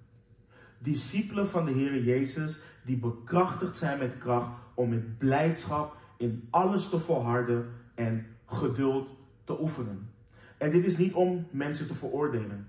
Discipelen 0.77 1.49
van 1.49 1.65
de 1.65 1.71
Heer 1.71 2.03
Jezus 2.03 2.59
die 2.85 2.97
bekrachtigd 2.97 3.77
zijn 3.77 3.99
met 3.99 4.17
kracht 4.17 4.51
om 4.73 4.89
met 4.89 5.17
blijdschap 5.17 5.95
in 6.17 6.47
alles 6.49 6.89
te 6.89 6.99
volharden 6.99 7.73
en 7.95 8.25
geduld 8.45 9.09
te 9.43 9.61
oefenen. 9.61 10.09
En 10.57 10.71
dit 10.71 10.85
is 10.85 10.97
niet 10.97 11.13
om 11.13 11.47
mensen 11.51 11.87
te 11.87 11.95
veroordelen. 11.95 12.67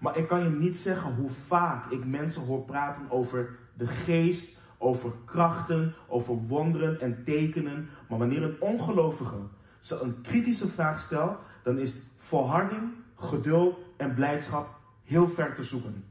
Maar 0.00 0.16
ik 0.16 0.28
kan 0.28 0.42
je 0.42 0.50
niet 0.50 0.76
zeggen 0.76 1.14
hoe 1.14 1.30
vaak 1.30 1.90
ik 1.90 2.04
mensen 2.04 2.42
hoor 2.42 2.64
praten 2.64 3.10
over 3.10 3.64
de 3.76 3.86
geest, 3.86 4.48
over 4.78 5.12
krachten, 5.24 5.94
over 6.06 6.34
wonderen 6.34 7.00
en 7.00 7.24
tekenen. 7.24 7.88
Maar 8.08 8.18
wanneer 8.18 8.42
een 8.42 8.60
ongelovige 8.60 9.36
ze 9.80 10.00
een 10.00 10.20
kritische 10.20 10.68
vraag 10.68 11.00
stelt, 11.00 11.38
dan 11.62 11.78
is 11.78 11.94
volharding, 12.16 12.82
geduld 13.16 13.78
en 13.96 14.14
blijdschap 14.14 14.68
heel 15.04 15.28
ver 15.28 15.54
te 15.54 15.62
zoeken. 15.62 16.04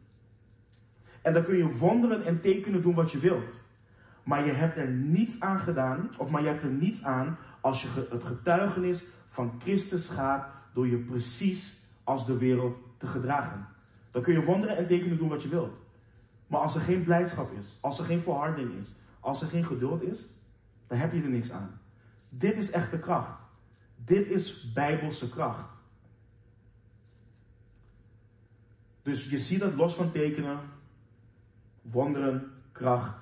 En 1.22 1.34
dan 1.34 1.44
kun 1.44 1.58
je 1.58 1.78
wonderen 1.78 2.26
en 2.26 2.42
tekenen 2.42 2.82
doen 2.82 2.96
wat 2.96 3.12
je 3.12 3.20
wilt. 3.20 3.54
Maar 4.24 4.46
je 4.46 4.52
hebt 4.52 4.78
er 4.78 4.92
niets 4.92 5.40
aan 5.40 5.60
gedaan, 5.60 6.10
of 6.18 6.30
maar 6.30 6.42
je 6.42 6.48
hebt 6.48 6.64
er 6.64 6.70
niets 6.70 7.04
aan 7.04 7.38
als 7.62 7.82
je 7.82 7.88
het 8.10 8.24
getuigenis 8.24 9.04
van 9.28 9.54
Christus 9.60 10.10
gaat 10.10 10.48
door 10.74 10.88
je 10.88 10.98
precies 10.98 11.78
als 12.04 12.26
de 12.26 12.38
wereld 12.38 12.78
te 12.98 13.08
gedragen. 13.08 13.68
Dan 14.12 14.22
kun 14.22 14.34
je 14.34 14.44
wonderen 14.44 14.78
en 14.78 14.88
tekenen 14.88 15.18
doen 15.18 15.30
wat 15.30 15.44
je 15.44 15.50
wilt. 15.50 15.85
Maar 16.56 16.64
als 16.64 16.76
er 16.76 16.82
geen 16.82 17.04
blijdschap 17.04 17.52
is, 17.52 17.78
als 17.80 18.00
er 18.00 18.06
geen 18.06 18.22
volharding 18.22 18.74
is, 18.74 18.94
als 19.20 19.42
er 19.42 19.48
geen 19.48 19.66
geduld 19.66 20.02
is, 20.02 20.30
dan 20.88 20.98
heb 20.98 21.14
je 21.14 21.22
er 21.22 21.30
niks 21.30 21.52
aan. 21.52 21.80
Dit 22.30 22.58
is 22.58 22.72
echte 22.72 23.00
kracht. 23.00 23.40
Dit 23.96 24.28
is 24.28 24.72
bijbelse 24.74 25.30
kracht. 25.30 25.70
Dus 29.02 29.30
je 29.30 29.38
ziet 29.38 29.60
dat 29.60 29.74
los 29.74 29.94
van 29.94 30.12
tekenen, 30.12 30.60
wonderen, 31.82 32.52
kracht, 32.72 33.18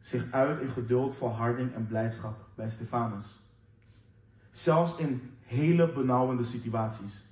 zich 0.00 0.32
uit 0.32 0.60
in 0.60 0.68
geduld, 0.68 1.14
volharding 1.14 1.74
en 1.74 1.86
blijdschap 1.86 2.36
bij 2.54 2.70
Stefanus. 2.70 3.40
Zelfs 4.50 4.96
in 4.96 5.30
hele 5.40 5.92
benauwende 5.92 6.44
situaties. 6.44 7.24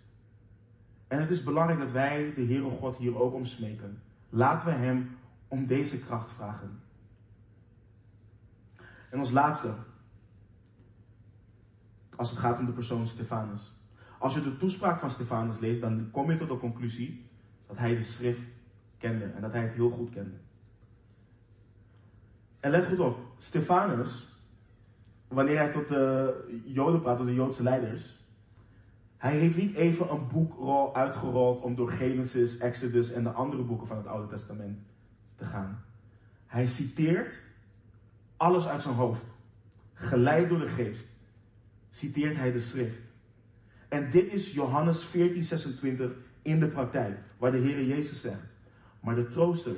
En 1.08 1.20
het 1.20 1.30
is 1.30 1.42
belangrijk 1.42 1.78
dat 1.78 1.92
wij 1.92 2.32
de 2.34 2.44
Heere 2.44 2.70
God 2.70 2.96
hier 2.96 3.20
ook 3.20 3.34
om 3.34 3.44
smeken. 3.44 4.02
Laten 4.34 4.68
we 4.68 4.74
Hem 4.74 5.16
om 5.48 5.66
deze 5.66 5.98
kracht 5.98 6.32
vragen. 6.32 6.80
En 9.10 9.18
als 9.18 9.30
laatste, 9.30 9.74
als 12.16 12.30
het 12.30 12.38
gaat 12.38 12.58
om 12.58 12.66
de 12.66 12.72
persoon 12.72 13.06
Stefanus. 13.06 13.72
Als 14.18 14.34
je 14.34 14.42
de 14.42 14.56
toespraak 14.56 15.00
van 15.00 15.10
Stefanus 15.10 15.58
leest, 15.58 15.80
dan 15.80 16.08
kom 16.10 16.30
je 16.30 16.36
tot 16.36 16.48
de 16.48 16.58
conclusie 16.58 17.26
dat 17.66 17.78
hij 17.78 17.96
de 17.96 18.02
schrift 18.02 18.42
kende 18.98 19.24
en 19.24 19.40
dat 19.40 19.52
hij 19.52 19.62
het 19.62 19.72
heel 19.72 19.90
goed 19.90 20.10
kende. 20.10 20.36
En 22.60 22.70
let 22.70 22.86
goed 22.86 23.00
op, 23.00 23.18
Stefanus, 23.38 24.38
wanneer 25.28 25.56
hij 25.56 25.72
tot 25.72 25.88
de 25.88 26.62
Joden 26.64 27.00
praat, 27.00 27.16
tot 27.16 27.26
de 27.26 27.34
Joodse 27.34 27.62
leiders, 27.62 28.21
hij 29.22 29.36
heeft 29.36 29.56
niet 29.56 29.74
even 29.74 30.10
een 30.10 30.28
boek 30.28 30.94
uitgerold 30.94 31.62
om 31.62 31.74
door 31.74 31.90
Genesis, 31.90 32.58
Exodus 32.58 33.10
en 33.10 33.22
de 33.22 33.30
andere 33.30 33.62
boeken 33.62 33.86
van 33.86 33.96
het 33.96 34.06
Oude 34.06 34.26
Testament 34.28 34.78
te 35.36 35.44
gaan. 35.44 35.84
Hij 36.46 36.66
citeert 36.66 37.40
alles 38.36 38.66
uit 38.66 38.82
zijn 38.82 38.94
hoofd. 38.94 39.24
Geleid 39.92 40.48
door 40.48 40.58
de 40.58 40.68
geest 40.68 41.06
citeert 41.90 42.36
hij 42.36 42.52
de 42.52 42.58
schrift. 42.58 42.98
En 43.88 44.10
dit 44.10 44.32
is 44.32 44.52
Johannes 44.52 45.04
14, 45.04 45.42
26 45.42 46.10
in 46.42 46.60
de 46.60 46.68
praktijk, 46.68 47.18
waar 47.38 47.52
de 47.52 47.58
Heer 47.58 47.84
Jezus 47.84 48.20
zegt. 48.20 48.46
Maar 49.00 49.14
de 49.14 49.28
trooster, 49.28 49.76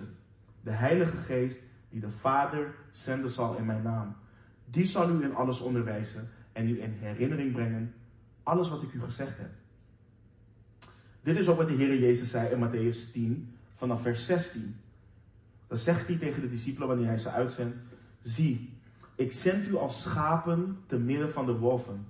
de 0.61 0.71
Heilige 0.71 1.17
Geest, 1.17 1.61
die 1.91 2.01
de 2.01 2.11
Vader 2.11 2.75
zenden 2.91 3.31
zal 3.31 3.57
in 3.57 3.67
mijn 3.67 3.83
naam, 3.83 4.17
die 4.65 4.85
zal 4.85 5.11
u 5.11 5.23
in 5.23 5.35
alles 5.35 5.61
onderwijzen 5.61 6.29
en 6.53 6.69
u 6.69 6.83
in 6.83 6.93
herinnering 6.93 7.53
brengen 7.53 7.95
alles 8.45 8.69
wat 8.69 8.83
ik 8.83 8.93
u 8.93 9.01
gezegd 9.01 9.39
heb. 9.39 9.51
Dit 11.23 11.37
is 11.37 11.49
ook 11.49 11.57
wat 11.57 11.69
de 11.69 11.75
Heer 11.75 11.99
Jezus 11.99 12.31
zei 12.31 12.49
in 12.49 12.69
Matthäus 12.69 13.13
10, 13.13 13.57
vanaf 13.77 14.03
vers 14.03 14.27
16. 14.27 14.77
Dan 15.67 15.79
zegt 15.79 16.07
hij 16.07 16.17
tegen 16.17 16.41
de 16.41 16.49
discipelen 16.49 16.89
wanneer 16.89 17.07
hij 17.07 17.19
ze 17.19 17.31
uitzendt: 17.31 17.77
Zie, 18.23 18.73
ik 19.15 19.33
zend 19.33 19.67
u 19.67 19.77
als 19.77 20.03
schapen 20.03 20.79
te 20.87 20.99
midden 20.99 21.33
van 21.33 21.47
de 21.47 21.59
wolven. 21.59 22.07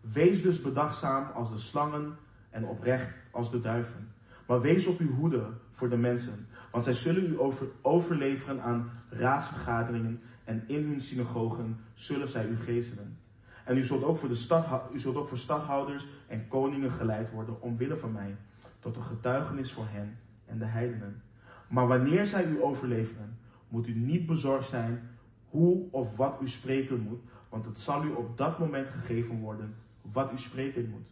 Wees 0.00 0.42
dus 0.42 0.60
bedachtzaam 0.60 1.30
als 1.34 1.52
de 1.52 1.58
slangen 1.58 2.16
en 2.50 2.64
oprecht 2.64 3.14
als 3.30 3.50
de 3.50 3.60
duiven. 3.60 4.12
Maar 4.46 4.60
wees 4.60 4.86
op 4.86 4.98
uw 4.98 5.12
hoede 5.12 5.46
voor 5.72 5.88
de 5.88 5.96
mensen, 5.96 6.46
want 6.70 6.84
zij 6.84 6.92
zullen 6.92 7.26
u 7.26 7.40
over, 7.40 7.66
overleveren 7.82 8.62
aan 8.62 8.90
raadsvergaderingen 9.10 10.20
en 10.44 10.64
in 10.66 10.84
hun 10.84 11.00
synagogen 11.00 11.78
zullen 11.94 12.28
zij 12.28 12.46
u 12.46 12.56
gezelen. 12.56 13.18
En 13.66 13.76
u 13.76 13.84
zult, 13.84 14.04
ook 14.04 14.18
voor 14.18 14.28
de 14.28 14.34
stad, 14.34 14.82
u 14.92 14.98
zult 14.98 15.16
ook 15.16 15.28
voor 15.28 15.38
stadhouders 15.38 16.06
en 16.26 16.48
koningen 16.48 16.90
geleid 16.90 17.30
worden 17.30 17.62
omwille 17.62 17.96
van 17.96 18.12
mij, 18.12 18.36
tot 18.78 18.96
een 18.96 19.02
getuigenis 19.02 19.72
voor 19.72 19.86
hen 19.88 20.18
en 20.44 20.58
de 20.58 20.64
heidenen. 20.64 21.22
Maar 21.68 21.86
wanneer 21.86 22.26
zij 22.26 22.44
u 22.44 22.62
overleveren, 22.62 23.38
moet 23.68 23.88
u 23.88 23.94
niet 23.94 24.26
bezorgd 24.26 24.68
zijn 24.68 25.08
hoe 25.48 25.88
of 25.90 26.16
wat 26.16 26.38
u 26.42 26.48
spreken 26.48 27.00
moet, 27.00 27.20
want 27.48 27.64
het 27.64 27.78
zal 27.78 28.04
u 28.04 28.10
op 28.10 28.36
dat 28.36 28.58
moment 28.58 28.88
gegeven 28.88 29.38
worden 29.38 29.74
wat 30.02 30.32
u 30.32 30.38
spreken 30.38 30.90
moet. 30.90 31.08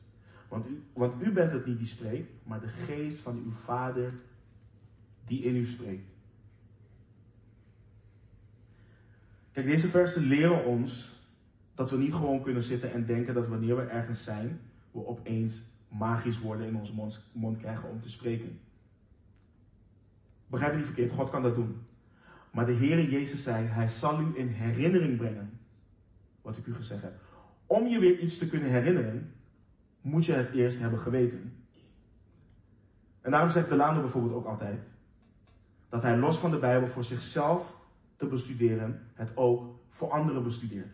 Want 0.49 0.69
u, 0.69 0.83
want 0.93 1.23
u 1.23 1.33
bent 1.33 1.53
het 1.53 1.67
niet 1.67 1.79
die 1.79 1.87
spreekt, 1.87 2.31
maar 2.43 2.61
de 2.61 2.69
geest 2.69 3.19
van 3.19 3.43
uw 3.45 3.53
Vader 3.53 4.13
die 5.27 5.43
in 5.43 5.57
u 5.57 5.67
spreekt. 5.67 6.09
Kijk, 9.53 9.67
deze 9.67 9.89
versen 9.89 10.23
leren 10.23 10.65
ons 10.65 11.14
Dat 11.75 11.91
we 11.91 11.97
niet 11.97 12.15
gewoon 12.15 12.43
kunnen 12.43 12.63
zitten 12.63 12.93
en 12.93 13.07
denken 13.07 13.35
dat 13.35 13.49
wanneer 13.49 13.77
we 13.77 13.83
ergens 13.83 14.25
zijn, 14.25 14.61
we 14.91 15.07
opeens 15.07 15.63
magisch 15.89 16.41
worden 16.41 16.67
in 16.67 16.77
onze 16.77 17.13
mond, 17.33 17.59
krijgen 17.59 17.89
om 17.89 18.01
te 18.01 18.11
spreken. 18.11 18.61
Begrijp 20.47 20.73
me 20.73 20.79
niet 20.79 20.87
verkeerd, 20.87 21.11
God 21.11 21.31
kan 21.31 21.43
dat 21.43 21.55
doen. 21.55 21.77
Maar 22.51 22.67
de 22.67 22.75
Heere 22.75 23.11
Jezus 23.11 23.43
zei, 23.43 23.67
Hij 23.67 23.89
zal 23.89 24.21
u 24.21 24.27
in 24.35 24.49
herinnering 24.49 25.17
brengen 25.17 25.51
wat 26.43 26.57
ik 26.57 26.67
u 26.67 26.75
gezegd 26.75 27.03
heb. 27.03 27.21
Om 27.67 27.87
je 27.87 27.99
weer 27.99 28.19
iets 28.19 28.39
te 28.39 28.49
kunnen 28.49 28.71
herinneren, 28.71 29.33
moet 30.01 30.25
je 30.25 30.33
het 30.33 30.51
eerst 30.51 30.79
hebben 30.79 31.01
geweten. 31.01 31.53
En 33.21 33.31
daarom 33.31 33.51
zegt 33.51 33.69
Delano 33.69 34.01
bijvoorbeeld 34.01 34.35
ook 34.35 34.47
altijd 34.47 34.81
dat 35.89 36.03
hij 36.03 36.19
los 36.19 36.37
van 36.37 36.51
de 36.51 36.59
Bijbel 36.59 36.89
voor 36.89 37.05
zichzelf 37.05 37.75
te 38.17 38.27
bestuderen, 38.27 39.01
het 39.15 39.37
ook 39.37 39.79
voor 39.91 40.11
anderen 40.11 40.43
bestudeert. 40.43 40.93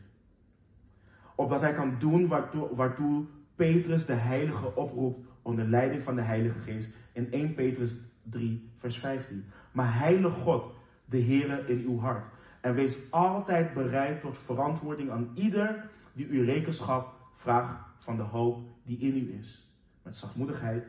Opdat 1.41 1.61
hij 1.61 1.75
kan 1.75 1.97
doen 1.99 2.27
waartoe, 2.27 2.75
waartoe 2.75 3.25
Petrus 3.55 4.07
de 4.07 4.15
Heilige 4.15 4.75
oproept 4.75 5.27
onder 5.43 5.65
leiding 5.65 6.05
van 6.05 6.15
de 6.15 6.21
Heilige 6.21 6.59
Geest 6.59 6.89
in 7.13 7.33
1 7.33 7.55
Petrus 7.55 7.99
3, 8.23 8.71
vers 8.79 8.99
15. 8.99 9.45
Maar 9.73 9.99
heilig 9.99 10.35
God, 10.35 10.73
de 11.05 11.23
Heere 11.23 11.67
in 11.67 11.79
uw 11.79 11.99
hart. 11.99 12.25
En 12.61 12.75
wees 12.75 12.97
altijd 13.11 13.75
bereid 13.75 14.21
tot 14.21 14.39
verantwoording 14.39 15.11
aan 15.11 15.31
ieder 15.35 15.91
die 16.13 16.27
u 16.27 16.45
rekenschap 16.45 17.15
vraagt 17.35 17.85
van 17.99 18.17
de 18.17 18.23
hoop 18.23 18.59
die 18.83 18.99
in 18.99 19.17
u 19.17 19.39
is. 19.39 19.69
Met 20.03 20.17
zachtmoedigheid 20.17 20.85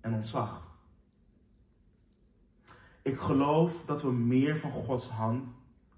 en 0.00 0.14
ontzag. 0.14 0.62
Ik 3.02 3.18
geloof 3.18 3.84
dat 3.86 4.02
we 4.02 4.12
meer 4.12 4.58
van 4.58 4.70
Gods 4.70 5.08
hand 5.08 5.44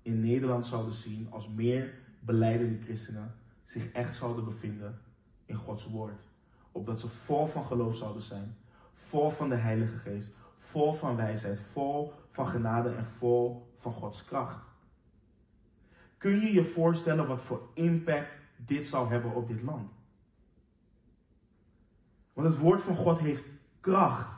in 0.02 0.20
Nederland 0.20 0.66
zouden 0.66 0.94
zien 0.94 1.26
als 1.30 1.48
meer 1.48 1.94
beleidende 2.20 2.78
christenen 2.84 3.40
zich 3.72 3.92
echt 3.92 4.16
zouden 4.16 4.44
bevinden 4.44 5.00
in 5.46 5.54
Gods 5.54 5.86
woord. 5.86 6.22
Opdat 6.72 7.00
ze 7.00 7.08
vol 7.08 7.46
van 7.46 7.64
geloof 7.64 7.96
zouden 7.96 8.22
zijn, 8.22 8.56
vol 8.94 9.30
van 9.30 9.48
de 9.48 9.54
Heilige 9.54 9.96
Geest, 9.98 10.30
vol 10.58 10.94
van 10.94 11.16
wijsheid, 11.16 11.60
vol 11.60 12.12
van 12.30 12.48
genade 12.48 12.94
en 12.94 13.06
vol 13.06 13.72
van 13.76 13.92
Gods 13.92 14.24
kracht. 14.24 14.64
Kun 16.18 16.40
je 16.40 16.52
je 16.52 16.64
voorstellen 16.64 17.26
wat 17.26 17.42
voor 17.42 17.68
impact 17.74 18.28
dit 18.56 18.86
zou 18.86 19.10
hebben 19.10 19.34
op 19.34 19.48
dit 19.48 19.62
land? 19.62 19.90
Want 22.32 22.48
het 22.48 22.58
woord 22.58 22.82
van 22.82 22.96
God 22.96 23.18
heeft 23.18 23.44
kracht. 23.80 24.34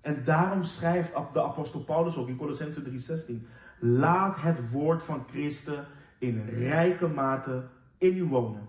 En 0.00 0.24
daarom 0.24 0.64
schrijft 0.64 1.12
de 1.32 1.42
apostel 1.42 1.80
Paulus 1.80 2.16
ook 2.16 2.28
in 2.28 2.36
Colossense 2.36 2.82
3:16: 2.82 3.46
Laat 3.78 4.40
het 4.40 4.70
woord 4.70 5.02
van 5.02 5.24
Christus 5.28 5.78
in 6.18 6.48
rijke 6.48 7.06
mate 7.06 7.68
in 8.02 8.16
u 8.16 8.24
wonen. 8.24 8.66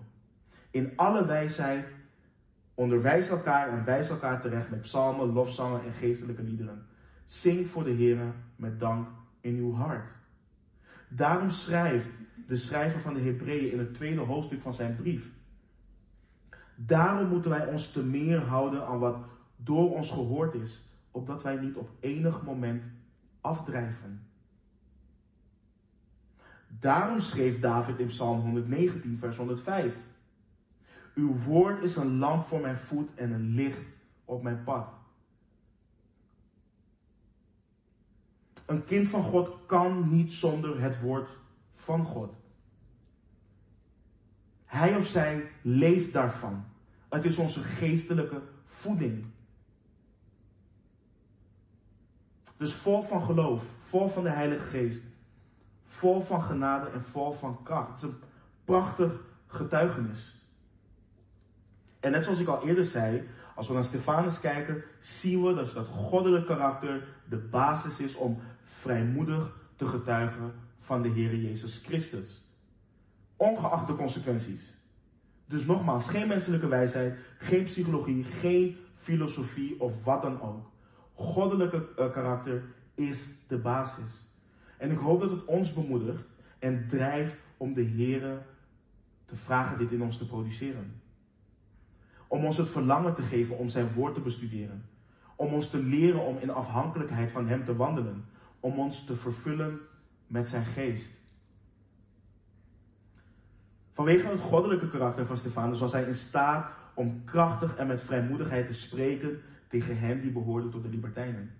In 0.70 0.92
alle 0.96 1.26
wijsheid 1.26 1.86
onderwijs 2.74 3.28
elkaar 3.28 3.68
en 3.68 3.84
wijs 3.84 4.08
elkaar 4.08 4.40
terecht 4.40 4.70
met 4.70 4.80
psalmen, 4.80 5.32
lofzangen 5.32 5.84
en 5.84 5.92
geestelijke 5.92 6.42
liederen. 6.42 6.86
Zing 7.26 7.66
voor 7.66 7.84
de 7.84 7.90
Heer 7.90 8.18
met 8.56 8.80
dank 8.80 9.08
in 9.40 9.56
uw 9.56 9.74
hart. 9.74 10.10
Daarom 11.08 11.50
schrijft 11.50 12.08
de 12.46 12.56
schrijver 12.56 13.00
van 13.00 13.14
de 13.14 13.20
Hebreeën 13.20 13.72
in 13.72 13.78
het 13.78 13.94
tweede 13.94 14.20
hoofdstuk 14.20 14.60
van 14.60 14.74
zijn 14.74 14.96
brief. 14.96 15.30
Daarom 16.74 17.28
moeten 17.28 17.50
wij 17.50 17.66
ons 17.66 17.90
te 17.90 18.02
meer 18.02 18.40
houden 18.40 18.86
aan 18.86 18.98
wat 18.98 19.18
door 19.56 19.94
ons 19.94 20.10
gehoord 20.10 20.54
is, 20.54 20.82
opdat 21.10 21.42
wij 21.42 21.56
niet 21.56 21.76
op 21.76 21.90
enig 22.00 22.42
moment 22.42 22.82
afdrijven. 23.40 24.26
Daarom 26.80 27.20
schreef 27.20 27.60
David 27.60 27.98
in 27.98 28.06
Psalm 28.06 28.40
119, 28.40 29.18
vers 29.18 29.36
105. 29.36 29.96
Uw 31.14 31.36
woord 31.46 31.82
is 31.82 31.96
een 31.96 32.18
lamp 32.18 32.44
voor 32.44 32.60
mijn 32.60 32.78
voet 32.78 33.08
en 33.14 33.32
een 33.32 33.54
licht 33.54 33.86
op 34.24 34.42
mijn 34.42 34.64
pad. 34.64 34.88
Een 38.66 38.84
kind 38.84 39.08
van 39.08 39.22
God 39.22 39.58
kan 39.66 40.08
niet 40.10 40.32
zonder 40.32 40.80
het 40.80 41.00
woord 41.00 41.30
van 41.74 42.04
God. 42.04 42.32
Hij 44.64 44.96
of 44.96 45.06
zij 45.06 45.50
leeft 45.62 46.12
daarvan. 46.12 46.64
Het 47.08 47.24
is 47.24 47.36
onze 47.36 47.62
geestelijke 47.62 48.42
voeding. 48.66 49.24
Dus 52.56 52.74
vol 52.74 53.02
van 53.02 53.22
geloof, 53.22 53.64
vol 53.80 54.08
van 54.08 54.22
de 54.22 54.30
Heilige 54.30 54.64
Geest, 54.64 55.02
vol 55.96 56.22
van 56.22 56.42
genade 56.42 56.90
en 56.90 57.02
vol 57.02 57.32
van 57.32 57.62
kracht. 57.62 57.88
Het 57.88 57.96
is 57.96 58.02
een 58.02 58.20
prachtig 58.64 59.12
getuigenis. 59.46 60.42
En 62.00 62.10
net 62.10 62.24
zoals 62.24 62.38
ik 62.38 62.48
al 62.48 62.66
eerder 62.66 62.84
zei, 62.84 63.28
als 63.54 63.68
we 63.68 63.74
naar 63.74 63.84
Stefanus 63.84 64.40
kijken, 64.40 64.82
zien 64.98 65.42
we 65.42 65.54
dat 65.54 65.72
dat 65.72 65.86
goddelijk 65.86 66.46
karakter 66.46 67.06
de 67.28 67.36
basis 67.36 68.00
is 68.00 68.14
om 68.14 68.38
vrijmoedig 68.64 69.56
te 69.76 69.86
getuigen 69.86 70.52
van 70.80 71.02
de 71.02 71.08
Heer 71.08 71.36
Jezus 71.36 71.82
Christus. 71.84 72.42
Ongeacht 73.36 73.86
de 73.86 73.96
consequenties. 73.96 74.72
Dus 75.46 75.64
nogmaals, 75.64 76.08
geen 76.08 76.28
menselijke 76.28 76.68
wijsheid, 76.68 77.18
geen 77.38 77.64
psychologie, 77.64 78.24
geen 78.24 78.76
filosofie 78.94 79.80
of 79.80 80.04
wat 80.04 80.22
dan 80.22 80.40
ook. 80.40 80.70
Goddelijke 81.14 81.88
uh, 81.98 82.12
karakter 82.12 82.62
is 82.94 83.24
de 83.46 83.58
basis. 83.58 84.26
En 84.78 84.90
ik 84.90 84.98
hoop 84.98 85.20
dat 85.20 85.30
het 85.30 85.44
ons 85.44 85.72
bemoedigt 85.72 86.22
en 86.58 86.88
drijft 86.88 87.34
om 87.56 87.74
de 87.74 87.82
Heer 87.82 88.42
te 89.26 89.36
vragen 89.36 89.78
dit 89.78 89.92
in 89.92 90.02
ons 90.02 90.18
te 90.18 90.26
produceren. 90.26 91.00
Om 92.28 92.44
ons 92.44 92.56
het 92.56 92.70
verlangen 92.70 93.14
te 93.14 93.22
geven 93.22 93.58
om 93.58 93.68
zijn 93.68 93.92
woord 93.92 94.14
te 94.14 94.20
bestuderen. 94.20 94.84
Om 95.36 95.52
ons 95.52 95.70
te 95.70 95.78
leren 95.78 96.20
om 96.20 96.38
in 96.38 96.50
afhankelijkheid 96.50 97.30
van 97.30 97.48
hem 97.48 97.64
te 97.64 97.76
wandelen. 97.76 98.24
Om 98.60 98.78
ons 98.78 99.04
te 99.04 99.16
vervullen 99.16 99.80
met 100.26 100.48
zijn 100.48 100.64
geest. 100.64 101.10
Vanwege 103.92 104.28
het 104.28 104.40
goddelijke 104.40 104.88
karakter 104.88 105.26
van 105.26 105.36
Stefanus 105.36 105.80
was 105.80 105.92
hij 105.92 106.04
in 106.04 106.14
staat 106.14 106.72
om 106.94 107.24
krachtig 107.24 107.76
en 107.76 107.86
met 107.86 108.00
vrijmoedigheid 108.00 108.66
te 108.66 108.72
spreken 108.72 109.40
tegen 109.68 109.98
hen 109.98 110.20
die 110.20 110.30
behoorden 110.30 110.70
tot 110.70 110.82
de 110.82 110.88
libertijnen. 110.88 111.50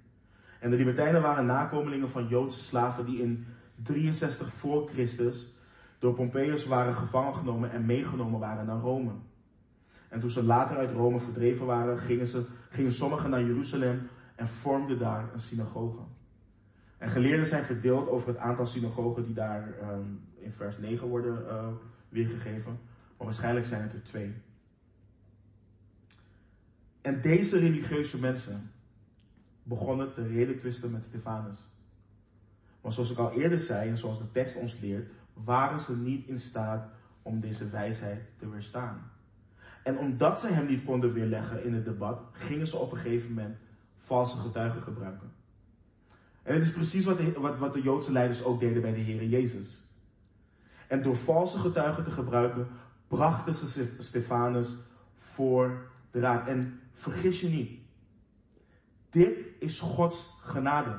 En 0.65 0.71
de 0.71 0.77
libertijnen 0.77 1.23
waren 1.23 1.47
nakomelingen 1.47 2.11
van 2.11 2.29
Joodse 2.29 2.61
slaven 2.61 3.07
die 3.07 3.23
in 3.23 3.47
63 3.83 4.53
voor 4.53 4.89
Christus 4.89 5.55
door 5.99 6.15
Pompeius 6.15 6.67
waren 6.67 6.95
gevangen 6.95 7.35
genomen 7.35 7.71
en 7.71 7.87
meegenomen 7.87 8.41
waren 8.41 8.67
naar 8.67 8.81
Rome. 8.81 9.11
En 10.09 10.21
toen 10.21 10.31
ze 10.31 10.43
later 10.43 10.77
uit 10.77 10.93
Rome 10.93 11.21
verdreven 11.21 11.67
waren, 11.67 11.99
gingen, 11.99 12.27
ze, 12.27 12.45
gingen 12.71 12.93
sommigen 12.93 13.31
naar 13.31 13.45
Jeruzalem 13.45 14.09
en 14.35 14.49
vormden 14.49 14.99
daar 14.99 15.31
een 15.33 15.41
synagoge. 15.41 16.01
En 16.99 17.09
geleerden 17.09 17.47
zijn 17.47 17.65
verdeeld 17.65 18.09
over 18.09 18.29
het 18.29 18.39
aantal 18.39 18.67
synagogen 18.67 19.25
die 19.25 19.35
daar 19.35 19.75
um, 19.93 20.21
in 20.35 20.53
vers 20.53 20.79
9 20.79 21.09
worden 21.09 21.45
uh, 21.47 21.67
weergegeven. 22.09 22.79
Maar 23.17 23.27
waarschijnlijk 23.27 23.67
zijn 23.67 23.83
het 23.83 23.93
er 23.93 24.03
twee. 24.03 24.35
En 27.01 27.21
deze 27.21 27.59
religieuze 27.59 28.19
mensen 28.19 28.71
begonnen 29.65 30.13
te 30.13 30.27
reden 30.27 30.57
twisten 30.57 30.91
met 30.91 31.05
Stefanus. 31.05 31.69
Maar 32.81 32.93
zoals 32.93 33.11
ik 33.11 33.19
al 33.19 33.33
eerder 33.33 33.59
zei 33.59 33.91
en 33.91 33.99
zoals 33.99 34.19
de 34.19 34.31
tekst 34.33 34.57
ons 34.57 34.79
leert, 34.81 35.11
waren 35.33 35.81
ze 35.81 35.97
niet 35.97 36.27
in 36.27 36.39
staat 36.39 36.89
om 37.23 37.41
deze 37.41 37.69
wijsheid 37.69 38.23
te 38.39 38.49
weerstaan. 38.49 39.11
En 39.83 39.99
omdat 39.99 40.41
ze 40.41 40.47
hem 40.47 40.67
niet 40.67 40.85
konden 40.85 41.13
weerleggen 41.13 41.65
in 41.65 41.75
het 41.75 41.85
debat, 41.85 42.21
gingen 42.33 42.67
ze 42.67 42.77
op 42.77 42.93
een 42.93 42.99
gegeven 42.99 43.29
moment 43.29 43.57
valse 43.99 44.37
getuigen 44.37 44.83
gebruiken. 44.83 45.33
En 46.43 46.55
het 46.55 46.65
is 46.65 46.73
precies 46.73 47.05
wat 47.05 47.19
de, 47.19 47.33
wat, 47.33 47.59
wat 47.59 47.75
de 47.75 47.83
Joodse 47.83 48.13
leiders 48.13 48.43
ook 48.43 48.61
deden 48.61 48.83
bij 48.83 48.95
de 48.95 49.01
Heer 49.01 49.25
Jezus. 49.25 49.85
En 50.89 51.03
door 51.03 51.17
valse 51.17 51.59
getuigen 51.59 52.05
te 52.05 52.11
gebruiken, 52.11 52.69
brachten 53.09 53.55
ze 53.55 53.95
Stefanus 53.99 54.77
voor 55.19 55.87
de 56.11 56.21
raad. 56.21 56.47
En 56.47 56.81
vergis 56.93 57.41
je 57.41 57.49
niet, 57.49 57.81
dit 59.15 59.39
is 59.59 59.81
Gods 59.81 60.31
genade. 60.41 60.97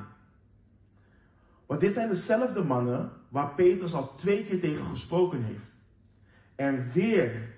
Want 1.66 1.80
dit 1.80 1.94
zijn 1.94 2.08
dezelfde 2.08 2.62
mannen 2.62 3.10
waar 3.28 3.54
Petrus 3.54 3.94
al 3.94 4.14
twee 4.14 4.44
keer 4.44 4.60
tegen 4.60 4.86
gesproken 4.86 5.42
heeft. 5.42 5.70
En 6.54 6.90
weer 6.92 7.54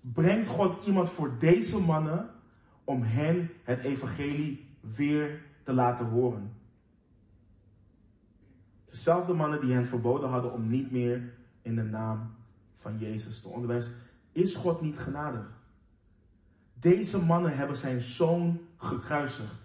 brengt 0.00 0.48
God 0.48 0.86
iemand 0.86 1.10
voor 1.10 1.38
deze 1.38 1.78
mannen 1.78 2.30
om 2.84 3.02
hen 3.02 3.50
het 3.62 3.80
evangelie 3.80 4.66
weer 4.80 5.42
te 5.62 5.72
laten 5.72 6.06
horen. 6.06 6.52
Dezelfde 8.90 9.32
mannen 9.32 9.60
die 9.60 9.72
hen 9.72 9.86
verboden 9.86 10.28
hadden 10.28 10.52
om 10.52 10.68
niet 10.68 10.90
meer 10.90 11.32
in 11.62 11.74
de 11.74 11.82
naam 11.82 12.34
van 12.78 12.98
Jezus 12.98 13.40
te 13.40 13.48
onderwijzen. 13.48 13.92
Is 14.32 14.54
God 14.54 14.80
niet 14.80 14.98
genadig? 14.98 15.62
Deze 16.74 17.24
mannen 17.24 17.56
hebben 17.56 17.76
zijn 17.76 18.00
zoon 18.00 18.60
gekruisigd. 18.76 19.63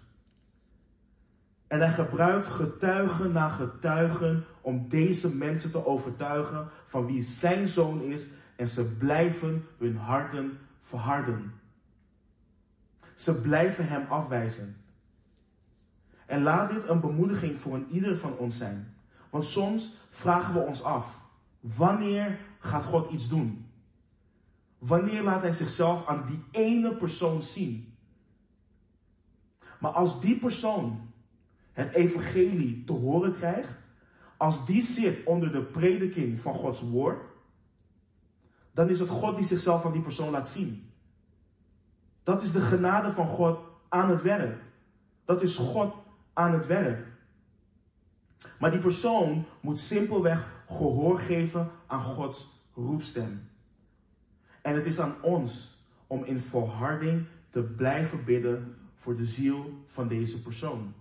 En 1.70 1.80
hij 1.80 1.92
gebruikt 1.92 2.48
getuigen 2.48 3.32
na 3.32 3.48
getuigen 3.48 4.44
om 4.60 4.88
deze 4.88 5.34
mensen 5.34 5.70
te 5.70 5.86
overtuigen 5.86 6.68
van 6.86 7.06
wie 7.06 7.22
zijn 7.22 7.68
zoon 7.68 8.00
is 8.00 8.28
en 8.56 8.68
ze 8.68 8.84
blijven 8.84 9.66
hun 9.78 9.96
harten 9.96 10.58
verharden. 10.80 11.52
Ze 13.14 13.40
blijven 13.40 13.88
hem 13.88 14.06
afwijzen. 14.08 14.76
En 16.26 16.42
laat 16.42 16.70
dit 16.70 16.88
een 16.88 17.00
bemoediging 17.00 17.60
voor 17.60 17.74
een 17.74 17.90
ieder 17.90 18.18
van 18.18 18.36
ons 18.36 18.56
zijn. 18.56 18.94
Want 19.30 19.44
soms 19.44 19.94
vragen 20.10 20.54
we 20.54 20.60
ons 20.60 20.82
af: 20.82 21.20
wanneer 21.60 22.38
gaat 22.58 22.84
God 22.84 23.10
iets 23.10 23.28
doen? 23.28 23.66
Wanneer 24.78 25.22
laat 25.22 25.42
hij 25.42 25.52
zichzelf 25.52 26.06
aan 26.06 26.26
die 26.26 26.44
ene 26.50 26.96
persoon 26.96 27.42
zien? 27.42 27.94
Maar 29.78 29.92
als 29.92 30.20
die 30.20 30.38
persoon 30.38 31.09
het 31.80 31.94
evangelie 31.94 32.84
te 32.84 32.92
horen 32.92 33.34
krijgt, 33.34 33.78
als 34.36 34.66
die 34.66 34.82
zit 34.82 35.24
onder 35.24 35.52
de 35.52 35.62
prediking 35.62 36.40
van 36.40 36.54
Gods 36.54 36.80
woord, 36.80 37.20
dan 38.72 38.88
is 38.88 38.98
het 38.98 39.08
God 39.08 39.36
die 39.36 39.46
zichzelf 39.46 39.84
aan 39.84 39.92
die 39.92 40.02
persoon 40.02 40.30
laat 40.30 40.48
zien. 40.48 40.90
Dat 42.22 42.42
is 42.42 42.52
de 42.52 42.60
genade 42.60 43.12
van 43.12 43.26
God 43.26 43.58
aan 43.88 44.10
het 44.10 44.22
werk. 44.22 44.62
Dat 45.24 45.42
is 45.42 45.56
God 45.56 45.94
aan 46.32 46.52
het 46.52 46.66
werk. 46.66 47.06
Maar 48.58 48.70
die 48.70 48.80
persoon 48.80 49.44
moet 49.60 49.80
simpelweg 49.80 50.64
gehoor 50.68 51.18
geven 51.18 51.70
aan 51.86 52.02
Gods 52.02 52.48
roepstem. 52.74 53.42
En 54.62 54.74
het 54.74 54.86
is 54.86 55.00
aan 55.00 55.14
ons 55.22 55.78
om 56.06 56.24
in 56.24 56.40
volharding 56.40 57.26
te 57.50 57.62
blijven 57.62 58.24
bidden 58.24 58.76
voor 58.94 59.16
de 59.16 59.26
ziel 59.26 59.84
van 59.86 60.08
deze 60.08 60.42
persoon. 60.42 60.94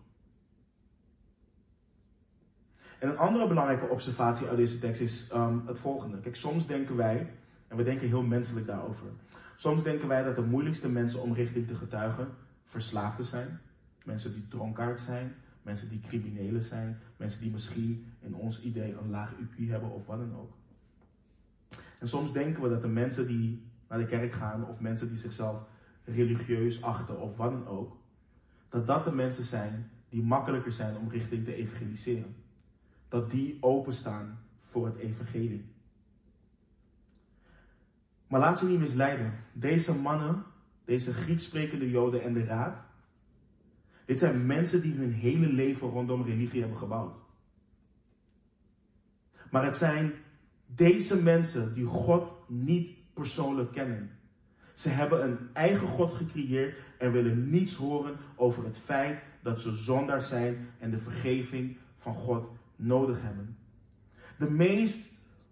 En 3.00 3.10
een 3.10 3.18
andere 3.18 3.48
belangrijke 3.48 3.88
observatie 3.88 4.48
uit 4.48 4.58
deze 4.58 4.80
tekst 4.80 5.02
is 5.02 5.28
um, 5.34 5.64
het 5.66 5.80
volgende. 5.80 6.20
Kijk, 6.20 6.36
soms 6.36 6.68
denken 6.68 6.96
wij, 6.96 7.30
en 7.68 7.78
we 7.78 7.84
denken 7.84 8.08
heel 8.08 8.24
menselijk 8.24 8.66
daarover. 8.66 9.06
Soms 9.56 9.84
denken 9.84 10.08
wij 10.08 10.24
dat 10.24 10.36
de 10.36 10.42
moeilijkste 10.42 10.90
mensen 10.90 11.22
om 11.22 11.34
richting 11.34 11.68
te 11.68 11.76
getuigen 11.76 12.28
verslaafden 12.66 13.26
zijn. 13.26 13.60
Mensen 14.04 14.34
die 14.34 14.48
dronkaard 14.48 15.00
zijn, 15.00 15.36
mensen 15.62 15.90
die 15.90 16.00
criminelen 16.08 16.62
zijn, 16.62 17.00
mensen 17.18 17.42
die 17.42 17.52
misschien 17.52 18.14
in 18.20 18.36
ons 18.36 18.62
idee 18.62 18.96
een 19.02 19.10
laag 19.10 19.34
IQ 19.34 19.70
hebben 19.70 19.92
of 19.92 20.06
wat 20.06 20.18
dan 20.18 20.36
ook. 20.36 20.52
En 22.00 22.08
soms 22.08 22.34
denken 22.34 22.64
we 22.64 22.70
dat 22.70 22.82
de 22.82 22.88
mensen 22.88 23.28
die 23.28 23.64
naar 23.88 24.00
de 24.00 24.06
kerk 24.06 24.34
gaan 24.34 24.68
of 24.68 24.80
mensen 24.80 25.08
die 25.08 25.18
zichzelf 25.18 25.62
religieus 26.06 26.82
achten 26.82 27.22
of 27.22 27.38
wat 27.38 27.52
dan 27.52 27.68
ook, 27.68 27.98
dat 28.70 28.88
dat 28.88 29.04
de 29.04 29.12
mensen 29.12 29.44
zijn 29.44 29.90
die 30.10 30.24
makkelijker 30.24 30.72
zijn 30.72 30.98
om 30.98 31.10
richting 31.10 31.46
te 31.46 31.54
evangeliseren. 31.54 32.36
Dat 33.10 33.32
die 33.32 33.58
openstaan 33.60 34.40
voor 34.70 34.86
het 34.86 34.98
evangelie. 34.98 35.66
Maar 38.28 38.40
laat 38.40 38.62
u 38.62 38.68
niet 38.68 38.80
misleiden. 38.80 39.34
Deze 39.54 39.94
mannen, 39.94 40.44
deze 40.86 41.14
Grieks 41.14 41.44
sprekende 41.44 41.90
Joden 41.90 42.24
en 42.24 42.34
de 42.34 42.44
Raad, 42.44 42.78
dit 44.06 44.18
zijn 44.18 44.46
mensen 44.46 44.82
die 44.82 44.94
hun 44.94 45.14
hele 45.14 45.54
leven 45.54 45.90
rondom 45.90 46.24
religie 46.24 46.60
hebben 46.60 46.78
gebouwd. 46.78 47.16
Maar 49.52 49.64
het 49.64 49.76
zijn 49.76 50.14
deze 50.66 51.22
mensen 51.22 51.74
die 51.74 51.86
God 51.86 52.32
niet 52.48 52.98
persoonlijk 53.14 53.72
kennen. 53.72 54.12
Ze 54.74 54.90
hebben 54.90 55.24
een 55.24 55.38
eigen 55.54 55.88
God 55.88 56.14
gecreëerd 56.14 56.78
en 56.98 57.12
willen 57.12 57.50
niets 57.50 57.76
horen 57.76 58.16
over 58.36 58.64
het 58.64 58.78
feit 58.78 59.20
dat 59.42 59.60
ze 59.60 59.74
zondaar 59.74 60.22
zijn 60.22 60.70
en 60.80 60.92
de 60.92 61.00
vergeving 61.00 61.78
van 61.98 62.14
God 62.14 62.59
nodig 62.80 63.22
hebben. 63.22 63.58
De 64.38 64.50
meest, 64.50 65.12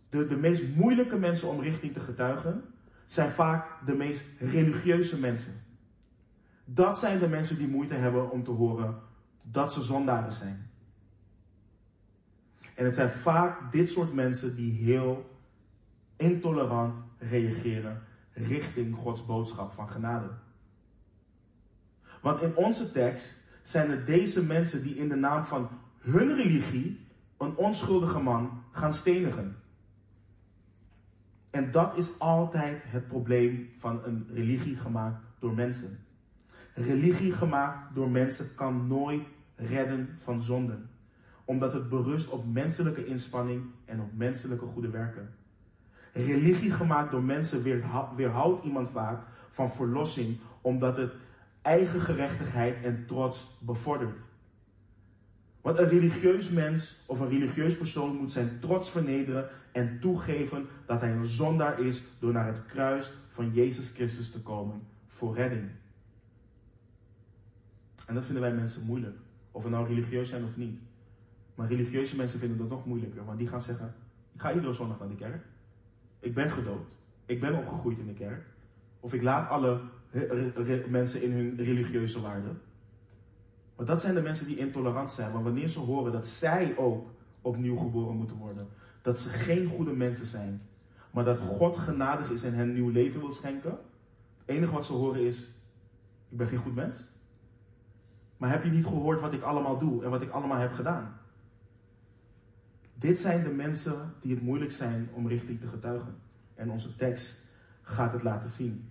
de, 0.09 0.27
de 0.27 0.35
meest 0.35 0.63
moeilijke 0.75 1.17
mensen 1.17 1.47
om 1.47 1.59
richting 1.59 1.93
te 1.93 1.99
getuigen 1.99 2.63
zijn 3.05 3.31
vaak 3.31 3.85
de 3.85 3.93
meest 3.93 4.23
religieuze 4.39 5.19
mensen. 5.19 5.53
Dat 6.65 6.97
zijn 6.97 7.19
de 7.19 7.27
mensen 7.27 7.57
die 7.57 7.67
moeite 7.67 7.93
hebben 7.93 8.31
om 8.31 8.43
te 8.43 8.51
horen 8.51 8.95
dat 9.41 9.73
ze 9.73 9.81
zondaren 9.81 10.33
zijn. 10.33 10.69
En 12.75 12.85
het 12.85 12.95
zijn 12.95 13.09
vaak 13.09 13.71
dit 13.71 13.89
soort 13.89 14.13
mensen 14.13 14.55
die 14.55 14.71
heel 14.71 15.29
intolerant 16.15 16.93
reageren 17.17 18.03
richting 18.33 18.95
Gods 18.95 19.25
boodschap 19.25 19.71
van 19.71 19.89
genade. 19.89 20.29
Want 22.21 22.41
in 22.41 22.55
onze 22.55 22.91
tekst 22.91 23.35
zijn 23.63 23.91
het 23.91 24.05
deze 24.05 24.43
mensen 24.43 24.83
die 24.83 24.95
in 24.95 25.09
de 25.09 25.15
naam 25.15 25.43
van 25.43 25.69
hun 25.99 26.35
religie 26.35 27.06
een 27.37 27.55
onschuldige 27.55 28.19
man 28.19 28.63
gaan 28.71 28.93
stenigen. 28.93 29.55
En 31.49 31.71
dat 31.71 31.97
is 31.97 32.19
altijd 32.19 32.83
het 32.85 33.07
probleem 33.07 33.69
van 33.77 34.01
een 34.03 34.27
religie 34.33 34.75
gemaakt 34.75 35.21
door 35.39 35.53
mensen. 35.53 35.99
Religie 36.73 37.31
gemaakt 37.31 37.95
door 37.95 38.09
mensen 38.09 38.55
kan 38.55 38.87
nooit 38.87 39.23
redden 39.55 40.17
van 40.23 40.41
zonden, 40.41 40.89
omdat 41.45 41.73
het 41.73 41.89
berust 41.89 42.29
op 42.29 42.45
menselijke 42.45 43.05
inspanning 43.05 43.63
en 43.85 44.01
op 44.01 44.13
menselijke 44.13 44.65
goede 44.65 44.89
werken. 44.89 45.29
Religie 46.13 46.71
gemaakt 46.71 47.11
door 47.11 47.23
mensen 47.23 47.63
weerhoudt 48.15 48.63
iemand 48.63 48.89
vaak 48.89 49.21
van 49.51 49.71
verlossing, 49.71 50.39
omdat 50.61 50.97
het 50.97 51.13
eigen 51.61 52.01
gerechtigheid 52.01 52.83
en 52.83 53.05
trots 53.05 53.57
bevordert. 53.59 54.17
Want 55.67 55.79
een 55.79 55.89
religieus 55.89 56.49
mens 56.49 56.97
of 57.05 57.19
een 57.19 57.29
religieus 57.29 57.77
persoon 57.77 58.15
moet 58.15 58.31
zijn 58.31 58.59
trots 58.59 58.89
vernederen 58.89 59.49
en 59.71 59.99
toegeven 59.99 60.67
dat 60.85 61.01
hij 61.01 61.11
een 61.11 61.27
zondaar 61.27 61.79
is 61.79 62.03
door 62.19 62.31
naar 62.31 62.47
het 62.47 62.65
kruis 62.65 63.11
van 63.27 63.53
Jezus 63.53 63.89
Christus 63.89 64.31
te 64.31 64.39
komen 64.39 64.81
voor 65.07 65.35
redding. 65.35 65.69
En 68.05 68.13
dat 68.13 68.25
vinden 68.25 68.43
wij 68.43 68.53
mensen 68.53 68.83
moeilijk. 68.83 69.17
Of 69.51 69.63
we 69.63 69.69
nou 69.69 69.87
religieus 69.87 70.29
zijn 70.29 70.43
of 70.43 70.57
niet. 70.57 70.79
Maar 71.55 71.67
religieuze 71.67 72.15
mensen 72.15 72.39
vinden 72.39 72.57
dat 72.57 72.69
nog 72.69 72.85
moeilijker. 72.85 73.25
Want 73.25 73.37
die 73.37 73.47
gaan 73.47 73.61
zeggen, 73.61 73.93
ik 74.33 74.41
ga 74.41 74.53
iedere 74.53 74.73
zondag 74.73 74.99
naar 74.99 75.09
de 75.09 75.15
kerk. 75.15 75.45
Ik 76.19 76.33
ben 76.33 76.51
gedoopt. 76.51 76.97
Ik 77.25 77.39
ben 77.39 77.57
opgegroeid 77.57 77.97
in 77.97 78.07
de 78.07 78.13
kerk. 78.13 78.43
Of 78.99 79.13
ik 79.13 79.21
laat 79.21 79.49
alle 79.49 79.79
mensen 80.89 81.21
in 81.21 81.31
hun 81.31 81.55
religieuze 81.57 82.21
waarden. 82.21 82.61
Maar 83.77 83.85
dat 83.85 84.01
zijn 84.01 84.15
de 84.15 84.21
mensen 84.21 84.47
die 84.47 84.57
intolerant 84.57 85.11
zijn. 85.11 85.31
Maar 85.31 85.43
wanneer 85.43 85.67
ze 85.67 85.79
horen 85.79 86.11
dat 86.11 86.25
zij 86.25 86.77
ook 86.77 87.09
opnieuw 87.41 87.77
geboren 87.77 88.15
moeten 88.15 88.37
worden. 88.37 88.67
Dat 89.01 89.19
ze 89.19 89.29
geen 89.29 89.67
goede 89.67 89.93
mensen 89.93 90.25
zijn. 90.25 90.61
Maar 91.11 91.23
dat 91.23 91.39
God 91.39 91.77
genadig 91.77 92.29
is 92.29 92.43
en 92.43 92.53
hen 92.53 92.73
nieuw 92.73 92.89
leven 92.89 93.19
wil 93.19 93.31
schenken. 93.31 93.77
Het 94.37 94.55
enige 94.55 94.71
wat 94.71 94.85
ze 94.85 94.93
horen 94.93 95.21
is, 95.21 95.37
ik 96.29 96.37
ben 96.37 96.47
geen 96.47 96.57
goed 96.57 96.75
mens. 96.75 97.07
Maar 98.37 98.49
heb 98.49 98.63
je 98.63 98.69
niet 98.69 98.85
gehoord 98.85 99.21
wat 99.21 99.33
ik 99.33 99.41
allemaal 99.41 99.77
doe 99.79 100.03
en 100.03 100.09
wat 100.09 100.21
ik 100.21 100.31
allemaal 100.31 100.59
heb 100.59 100.73
gedaan? 100.73 101.17
Dit 102.93 103.19
zijn 103.19 103.43
de 103.43 103.49
mensen 103.49 104.13
die 104.21 104.33
het 104.33 104.43
moeilijk 104.43 104.71
zijn 104.71 105.09
om 105.13 105.27
richting 105.27 105.59
te 105.59 105.67
getuigen. 105.67 106.15
En 106.55 106.71
onze 106.71 106.95
tekst 106.95 107.35
gaat 107.81 108.13
het 108.13 108.23
laten 108.23 108.49
zien. 108.49 108.83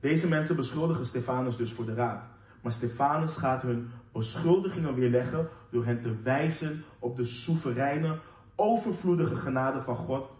Deze 0.00 0.28
mensen 0.28 0.56
beschuldigen 0.56 1.06
Stefanus 1.06 1.56
dus 1.56 1.72
voor 1.72 1.86
de 1.86 1.94
raad. 1.94 2.22
Maar 2.60 2.72
Stefanus 2.72 3.36
gaat 3.36 3.62
hun 3.62 3.90
beschuldigingen 4.12 4.94
weerleggen 4.94 5.48
door 5.70 5.84
hen 5.84 6.02
te 6.02 6.16
wijzen 6.22 6.84
op 6.98 7.16
de 7.16 7.24
soevereine, 7.24 8.18
overvloedige 8.54 9.36
genade 9.36 9.82
van 9.82 9.96
God 9.96 10.30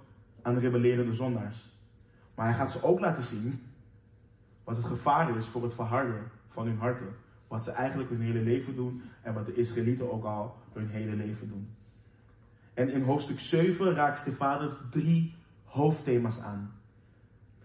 aan 0.42 0.54
de 0.54 0.60
rebellerende 0.60 1.14
zondaars. 1.14 1.70
Maar 2.34 2.46
hij 2.46 2.54
gaat 2.54 2.70
ze 2.70 2.82
ook 2.82 3.00
laten 3.00 3.22
zien 3.22 3.62
wat 4.64 4.76
het 4.76 4.86
gevaar 4.86 5.36
is 5.36 5.46
voor 5.46 5.62
het 5.62 5.74
verharden 5.74 6.30
van 6.48 6.66
hun 6.66 6.78
harten. 6.78 7.16
Wat 7.48 7.64
ze 7.64 7.70
eigenlijk 7.70 8.10
hun 8.10 8.20
hele 8.20 8.40
leven 8.40 8.76
doen 8.76 9.02
en 9.22 9.34
wat 9.34 9.46
de 9.46 9.54
Israëlieten 9.54 10.12
ook 10.12 10.24
al 10.24 10.56
hun 10.72 10.88
hele 10.88 11.16
leven 11.16 11.48
doen. 11.48 11.68
En 12.74 12.88
in 12.88 13.02
hoofdstuk 13.02 13.40
7 13.40 13.94
raakt 13.94 14.18
Stefanus 14.18 14.72
drie 14.90 15.34
hoofdthema's 15.64 16.40
aan. 16.40 16.72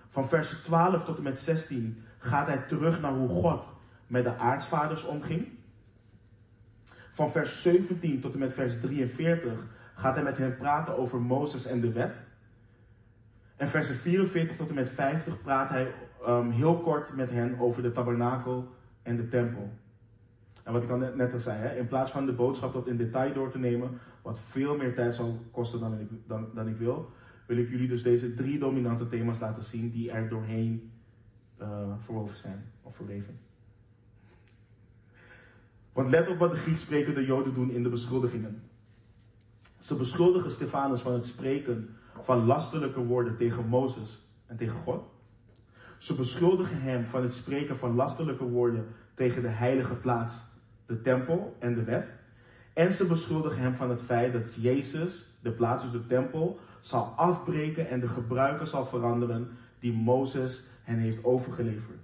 Van 0.09 0.27
vers 0.27 0.49
12 0.49 1.05
tot 1.05 1.17
en 1.17 1.23
met 1.23 1.39
16 1.39 2.03
gaat 2.17 2.47
hij 2.47 2.57
terug 2.57 3.01
naar 3.01 3.13
hoe 3.13 3.29
God 3.29 3.63
met 4.07 4.23
de 4.23 4.37
aartsvaders 4.37 5.03
omging. 5.05 5.47
Van 7.13 7.31
vers 7.31 7.61
17 7.61 8.21
tot 8.21 8.33
en 8.33 8.39
met 8.39 8.53
vers 8.53 8.79
43 8.79 9.53
gaat 9.95 10.15
hij 10.15 10.23
met 10.23 10.37
hen 10.37 10.57
praten 10.57 10.97
over 10.97 11.21
Mozes 11.21 11.65
en 11.65 11.81
de 11.81 11.91
wet. 11.91 12.19
En 13.55 13.67
versen 13.67 13.95
44 13.95 14.57
tot 14.57 14.69
en 14.69 14.75
met 14.75 14.89
50 14.89 15.41
praat 15.41 15.69
hij 15.69 15.93
um, 16.27 16.51
heel 16.51 16.77
kort 16.79 17.15
met 17.15 17.29
hen 17.29 17.59
over 17.59 17.81
de 17.81 17.91
tabernakel 17.91 18.67
en 19.03 19.15
de 19.15 19.27
tempel. 19.27 19.69
En 20.63 20.73
wat 20.73 20.83
ik 20.83 20.89
al 20.89 20.97
net, 20.97 21.15
net 21.15 21.33
al 21.33 21.39
zei, 21.39 21.57
hè, 21.57 21.75
in 21.75 21.87
plaats 21.87 22.11
van 22.11 22.25
de 22.25 22.33
boodschap 22.33 22.71
tot 22.71 22.87
in 22.87 22.97
detail 22.97 23.33
door 23.33 23.51
te 23.51 23.59
nemen, 23.59 23.99
wat 24.21 24.39
veel 24.39 24.77
meer 24.77 24.95
tijd 24.95 25.13
zal 25.15 25.39
kosten 25.51 25.79
dan 25.79 25.99
ik, 25.99 26.09
dan, 26.27 26.47
dan 26.53 26.67
ik 26.67 26.77
wil, 26.77 27.11
wil 27.47 27.57
ik 27.57 27.69
jullie 27.69 27.87
dus 27.87 28.03
deze 28.03 28.33
drie 28.33 28.59
dominante 28.59 29.07
thema's 29.07 29.39
laten 29.39 29.63
zien 29.63 29.91
die 29.91 30.11
er 30.11 30.29
doorheen 30.29 30.91
uh, 31.61 31.93
verwoven 31.99 32.37
zijn 32.37 32.63
of 32.81 32.95
verweven. 32.95 33.39
Want 35.95 36.09
let 36.09 36.29
op 36.29 36.37
wat 36.37 36.51
de 36.51 36.57
Grieks 36.57 36.81
sprekende 36.81 37.25
Joden 37.25 37.53
doen 37.53 37.71
in 37.71 37.83
de 37.83 37.89
beschuldigingen. 37.89 38.61
Ze 39.79 39.95
beschuldigen 39.95 40.51
Stefanus 40.51 40.99
van 40.99 41.13
het 41.13 41.25
spreken 41.25 41.95
van 42.21 42.45
lastelijke 42.45 42.99
woorden 42.99 43.37
tegen 43.37 43.67
Mozes 43.67 44.21
en 44.45 44.57
tegen 44.57 44.75
God. 44.83 45.03
Ze 45.97 46.15
beschuldigen 46.15 46.81
hem 46.81 47.05
van 47.05 47.21
het 47.21 47.33
spreken 47.33 47.77
van 47.77 47.95
lastelijke 47.95 48.43
woorden 48.43 48.85
tegen 49.13 49.41
de 49.41 49.47
heilige 49.47 49.93
plaats, 49.93 50.33
de 50.85 51.01
tempel 51.01 51.55
en 51.59 51.75
de 51.75 51.83
wet. 51.83 52.07
En 52.73 52.93
ze 52.93 53.05
beschuldigen 53.05 53.61
hem 53.61 53.75
van 53.75 53.89
het 53.89 54.01
feit 54.01 54.33
dat 54.33 54.53
Jezus, 54.55 55.25
de 55.41 55.51
plaats 55.51 55.83
dus 55.83 55.91
de 55.91 56.07
tempel, 56.07 56.59
zal 56.79 57.03
afbreken 57.03 57.89
en 57.89 57.99
de 57.99 58.07
gebruiken 58.07 58.67
zal 58.67 58.85
veranderen 58.85 59.47
die 59.79 59.93
Mozes 59.93 60.63
hen 60.83 60.97
heeft 60.97 61.23
overgeleverd. 61.23 61.99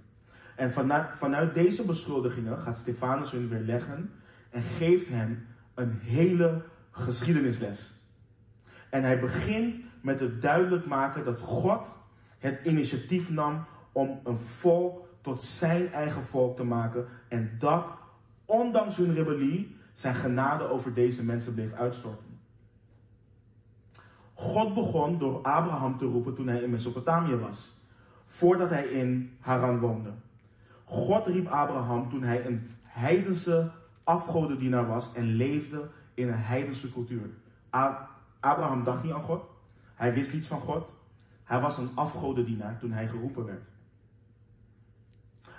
En 0.56 0.72
vanuit, 0.72 1.06
vanuit 1.16 1.54
deze 1.54 1.84
beschuldigingen 1.84 2.58
gaat 2.58 2.76
Stefanus 2.76 3.30
hun 3.30 3.48
weerleggen 3.48 4.10
en 4.50 4.62
geeft 4.62 5.08
hen 5.08 5.46
een 5.74 5.98
hele 6.02 6.62
geschiedenisles. 6.90 7.92
En 8.90 9.02
hij 9.02 9.20
begint 9.20 9.84
met 10.00 10.20
het 10.20 10.42
duidelijk 10.42 10.86
maken 10.86 11.24
dat 11.24 11.40
God 11.40 11.98
het 12.38 12.62
initiatief 12.64 13.30
nam 13.30 13.64
om 13.92 14.20
een 14.24 14.38
volk 14.38 15.08
tot 15.20 15.42
zijn 15.42 15.92
eigen 15.92 16.24
volk 16.24 16.56
te 16.56 16.64
maken. 16.64 17.06
En 17.28 17.56
dat, 17.58 17.86
ondanks 18.44 18.96
hun 18.96 19.14
rebellie, 19.14 19.76
zijn 19.92 20.14
genade 20.14 20.68
over 20.68 20.94
deze 20.94 21.24
mensen 21.24 21.54
bleef 21.54 21.72
uitstorten. 21.72 22.40
God 24.34 24.74
begon 24.74 25.18
door 25.18 25.42
Abraham 25.42 25.98
te 25.98 26.04
roepen 26.04 26.34
toen 26.34 26.46
hij 26.46 26.62
in 26.62 26.70
Mesopotamië 26.70 27.36
was, 27.36 27.76
voordat 28.26 28.70
hij 28.70 28.84
in 28.84 29.36
Haran 29.40 29.78
woonde. 29.78 30.12
God 30.92 31.26
riep 31.26 31.46
Abraham 31.46 32.10
toen 32.10 32.22
hij 32.22 32.46
een 32.46 32.70
heidense 32.82 33.70
afgodendienaar 34.04 34.86
was 34.86 35.12
en 35.12 35.24
leefde 35.24 35.88
in 36.14 36.28
een 36.28 36.38
heidense 36.38 36.92
cultuur. 36.92 37.30
Abraham 38.40 38.84
dacht 38.84 39.02
niet 39.02 39.12
aan 39.12 39.22
God. 39.22 39.42
Hij 39.94 40.14
wist 40.14 40.32
niets 40.32 40.46
van 40.46 40.60
God. 40.60 40.92
Hij 41.44 41.60
was 41.60 41.78
een 41.78 41.90
afgodendienaar 41.94 42.78
toen 42.78 42.92
hij 42.92 43.08
geroepen 43.08 43.44
werd. 43.44 43.62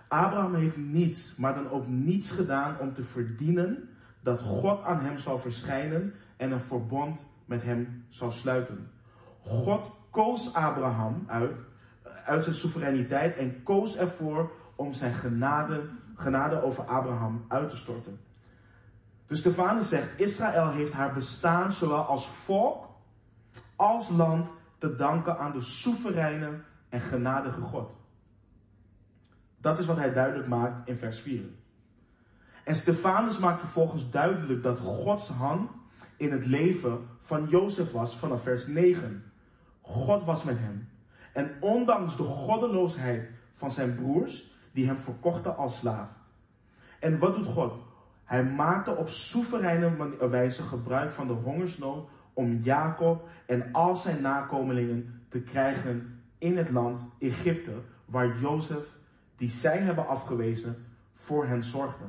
Abraham 0.07 0.53
heeft 0.53 0.77
niets, 0.77 1.35
maar 1.35 1.55
dan 1.55 1.69
ook 1.69 1.87
niets 1.87 2.31
gedaan 2.31 2.79
om 2.79 2.93
te 2.93 3.03
verdienen 3.03 3.89
dat 4.21 4.41
God 4.41 4.83
aan 4.83 4.99
hem 4.99 5.17
zal 5.17 5.39
verschijnen 5.39 6.13
en 6.37 6.51
een 6.51 6.61
verbond 6.61 7.21
met 7.45 7.63
hem 7.63 8.05
zal 8.09 8.31
sluiten. 8.31 8.89
God 9.41 9.91
koos 10.09 10.53
Abraham 10.53 11.23
uit, 11.27 11.51
uit 12.25 12.43
zijn 12.43 12.55
soevereiniteit 12.55 13.37
en 13.37 13.63
koos 13.63 13.95
ervoor 13.95 14.51
om 14.75 14.93
zijn 14.93 15.13
genade, 15.13 15.89
genade 16.15 16.63
over 16.63 16.83
Abraham 16.83 17.45
uit 17.47 17.69
te 17.69 17.75
storten. 17.75 18.19
Dus 19.27 19.39
Stefanus 19.39 19.89
zegt, 19.89 20.19
Israël 20.19 20.69
heeft 20.69 20.91
haar 20.91 21.13
bestaan 21.13 21.71
zowel 21.71 22.03
als 22.03 22.27
volk 22.27 22.91
als 23.75 24.09
land 24.09 24.49
te 24.77 24.95
danken 24.95 25.37
aan 25.37 25.51
de 25.51 25.61
soevereine 25.61 26.59
en 26.89 27.01
genadige 27.01 27.61
God. 27.61 27.97
Dat 29.57 29.79
is 29.79 29.85
wat 29.85 29.97
hij 29.97 30.13
duidelijk 30.13 30.47
maakt 30.47 30.87
in 30.87 30.97
vers 30.97 31.19
4. 31.19 31.43
En 32.63 32.75
Stefanus 32.75 33.37
maakt 33.37 33.59
vervolgens 33.59 34.09
duidelijk 34.09 34.63
dat 34.63 34.79
Gods 34.79 35.27
hand 35.27 35.71
in 36.17 36.31
het 36.31 36.45
leven 36.45 37.07
van 37.21 37.47
Jozef 37.47 37.91
was 37.91 38.15
vanaf 38.15 38.43
vers 38.43 38.67
9. 38.67 39.23
God 39.81 40.25
was 40.25 40.43
met 40.43 40.57
hem. 40.59 40.89
En 41.33 41.51
ondanks 41.59 42.17
de 42.17 42.23
goddeloosheid 42.23 43.29
van 43.55 43.71
zijn 43.71 43.95
broers, 43.95 44.52
die 44.73 44.87
hem 44.87 44.97
verkochten 44.97 45.57
als 45.57 45.77
slaaf. 45.77 46.09
En 46.99 47.19
wat 47.19 47.35
doet 47.35 47.45
God? 47.45 47.73
Hij 48.23 48.45
maakte 48.45 48.95
op 48.95 49.09
soevereine 49.09 50.17
wijze 50.29 50.63
gebruik 50.63 51.11
van 51.11 51.27
de 51.27 51.33
hongersnood 51.33 52.09
om 52.33 52.59
Jacob 52.61 53.29
en 53.45 53.71
al 53.71 53.95
zijn 53.95 54.21
nakomelingen 54.21 55.21
te 55.29 55.39
krijgen 55.39 56.21
in 56.37 56.57
het 56.57 56.69
land 56.69 57.05
Egypte, 57.19 57.71
waar 58.05 58.39
Jozef, 58.39 58.85
die 59.37 59.49
zij 59.49 59.77
hebben 59.77 60.07
afgewezen, 60.07 60.85
voor 61.15 61.45
hen 61.45 61.63
zorgde. 61.63 62.05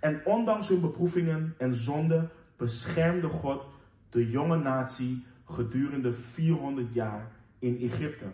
En 0.00 0.20
ondanks 0.24 0.68
hun 0.68 0.80
beproevingen 0.80 1.54
en 1.58 1.76
zonden 1.76 2.30
beschermde 2.56 3.28
God 3.28 3.64
de 4.10 4.30
jonge 4.30 4.56
natie 4.56 5.26
gedurende 5.44 6.12
400 6.12 6.94
jaar 6.94 7.30
in 7.58 7.78
Egypte. 7.80 8.24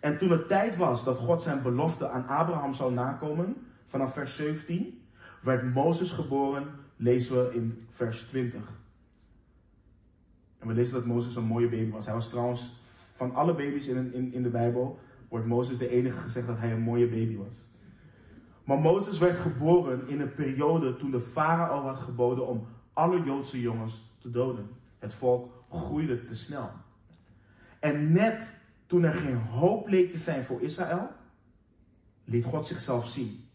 En 0.00 0.18
toen 0.18 0.30
het 0.30 0.48
tijd 0.48 0.76
was 0.76 1.04
dat 1.04 1.18
God 1.18 1.42
zijn 1.42 1.62
belofte 1.62 2.08
aan 2.08 2.26
Abraham 2.26 2.74
zou 2.74 2.92
nakomen, 2.92 3.56
vanaf 3.86 4.12
vers 4.12 4.36
17, 4.36 5.02
werd 5.42 5.74
Mozes 5.74 6.10
geboren, 6.10 6.64
lezen 6.96 7.36
we 7.36 7.54
in 7.54 7.86
vers 7.88 8.22
20. 8.22 8.60
En 10.58 10.68
we 10.68 10.74
lezen 10.74 10.94
dat 10.94 11.04
Mozes 11.04 11.36
een 11.36 11.44
mooie 11.44 11.68
baby 11.68 11.90
was. 11.90 12.04
Hij 12.04 12.14
was 12.14 12.28
trouwens, 12.28 12.72
van 13.14 13.34
alle 13.34 13.52
baby's 13.54 13.86
in, 13.86 14.14
in, 14.14 14.32
in 14.32 14.42
de 14.42 14.48
Bijbel, 14.48 14.98
wordt 15.28 15.46
Mozes 15.46 15.78
de 15.78 15.88
enige 15.88 16.20
gezegd 16.20 16.46
dat 16.46 16.58
hij 16.58 16.72
een 16.72 16.80
mooie 16.80 17.08
baby 17.08 17.36
was. 17.36 17.70
Maar 18.64 18.78
Mozes 18.78 19.18
werd 19.18 19.38
geboren 19.38 20.08
in 20.08 20.20
een 20.20 20.34
periode 20.34 20.96
toen 20.96 21.10
de 21.10 21.20
farao 21.20 21.82
had 21.82 21.98
geboden 21.98 22.46
om 22.46 22.66
alle 22.92 23.22
Joodse 23.22 23.60
jongens 23.60 24.12
te 24.18 24.30
doden. 24.30 24.68
Het 24.98 25.14
volk 25.14 25.52
groeide 25.70 26.24
te 26.24 26.34
snel. 26.34 26.70
En 27.78 28.12
net 28.12 28.59
toen 28.90 29.02
er 29.02 29.14
geen 29.14 29.36
hoop 29.36 29.88
leek 29.88 30.12
te 30.12 30.18
zijn 30.18 30.44
voor 30.44 30.60
Israël, 30.62 31.10
liet 32.24 32.44
God 32.44 32.66
zichzelf 32.66 33.08
zien. 33.08 33.48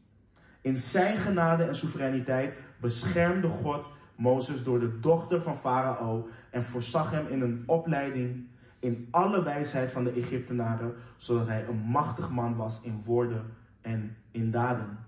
In 0.62 0.80
zijn 0.80 1.18
genade 1.18 1.64
en 1.64 1.76
soevereiniteit 1.76 2.58
beschermde 2.80 3.48
God 3.48 3.86
Mozes 4.16 4.64
door 4.64 4.80
de 4.80 5.00
dochter 5.00 5.42
van 5.42 5.58
Farao 5.58 6.30
en 6.50 6.64
voorzag 6.64 7.12
hem 7.12 7.28
in 7.28 7.42
een 7.42 7.64
opleiding 7.66 8.48
in 8.80 9.08
alle 9.12 9.44
wijsheid 9.44 9.92
van 9.92 10.04
de 10.04 10.12
Egyptenaren, 10.12 10.96
zodat 11.18 11.48
hij 11.48 11.68
een 11.68 11.80
machtig 11.80 12.30
man 12.30 12.56
was 12.56 12.80
in 12.82 13.02
woorden 13.06 13.54
en 13.82 14.18
in 14.32 14.52
daden. 14.52 15.00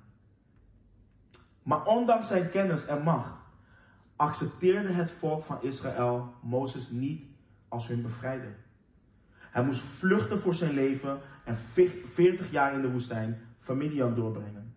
Maar 1.63 1.85
ondanks 1.85 2.27
zijn 2.27 2.49
kennis 2.49 2.85
en 2.85 3.03
macht 3.03 3.33
accepteerde 4.15 4.91
het 4.93 5.11
volk 5.11 5.43
van 5.43 5.61
Israël 5.61 6.33
Mozes 6.41 6.89
niet 6.89 7.25
als 7.67 7.87
hun 7.87 8.01
bevrijder. 8.01 8.55
Hij 9.57 9.65
moest 9.65 9.81
vluchten 9.81 10.39
voor 10.39 10.55
zijn 10.55 10.73
leven 10.73 11.19
en 11.43 11.57
40 12.13 12.51
jaar 12.51 12.73
in 12.73 12.81
de 12.81 12.91
woestijn 12.91 13.41
van 13.59 14.13
doorbrengen. 14.15 14.73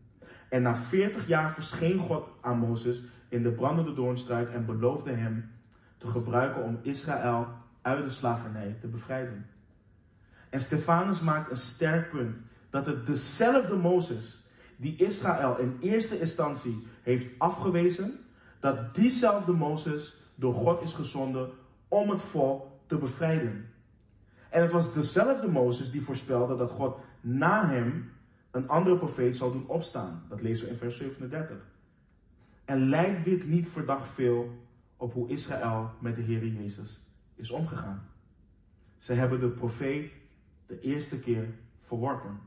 En 0.49 0.63
na 0.63 0.77
40 0.77 1.27
jaar 1.27 1.53
verscheen 1.53 1.99
God 1.99 2.29
aan 2.41 2.59
Mozes 2.59 3.03
in 3.29 3.43
de 3.43 3.51
brandende 3.51 3.95
doornstruik 3.95 4.51
en 4.51 4.67
beloofde 4.67 5.13
hem 5.13 5.51
te 5.99 6.07
gebruiken 6.07 6.63
om 6.63 6.79
Israël 6.83 7.49
uit 7.83 8.05
de 8.05 8.11
slavernij 8.11 8.77
te 8.81 8.87
bevrijden. 8.87 9.47
En 10.51 10.61
Stefanus 10.61 11.21
maakt 11.21 11.51
een 11.51 11.57
sterk 11.57 12.11
punt 12.11 12.37
dat 12.71 12.87
het 12.87 13.07
dezelfde 13.07 13.77
Mozes 13.77 14.45
die 14.77 14.97
Israël 14.97 15.59
in 15.59 15.77
eerste 15.81 16.21
instantie 16.21 16.87
heeft 17.03 17.27
afgewezen, 17.39 18.19
dat 18.61 18.95
diezelfde 18.95 19.53
Mozes 19.53 20.17
door 20.35 20.55
God 20.55 20.83
is 20.83 20.93
gezonden 20.93 21.51
om 21.89 22.11
het 22.11 22.23
volk 22.23 22.67
te 22.87 22.97
bevrijden. 22.97 23.70
En 24.51 24.63
het 24.63 24.73
was 24.73 24.93
dezelfde 24.93 25.49
Mozes 25.49 25.91
die 25.91 26.03
voorspelde 26.03 26.57
dat 26.57 26.71
God 26.71 26.99
na 27.21 27.69
hem 27.69 28.13
een 28.51 28.69
andere 28.69 28.97
profeet 28.97 29.37
zal 29.37 29.53
doen 29.53 29.67
opstaan. 29.67 30.23
Dat 30.29 30.43
lezen 30.43 30.65
we 30.65 30.71
in 30.71 30.77
vers 30.77 30.97
37. 30.97 31.57
En 32.65 32.89
lijkt 32.89 33.25
dit 33.25 33.47
niet 33.47 33.69
verdacht 33.69 34.09
veel 34.09 34.59
op 34.97 35.13
hoe 35.13 35.29
Israël 35.29 35.91
met 35.99 36.17
de 36.17 36.23
Heer 36.23 36.47
Jezus 36.47 37.01
is 37.35 37.51
omgegaan? 37.51 38.09
Ze 38.97 39.13
hebben 39.13 39.41
de 39.41 39.49
profeet 39.49 40.13
de 40.67 40.81
eerste 40.81 41.21
keer 41.21 41.49
verworpen. 41.81 42.41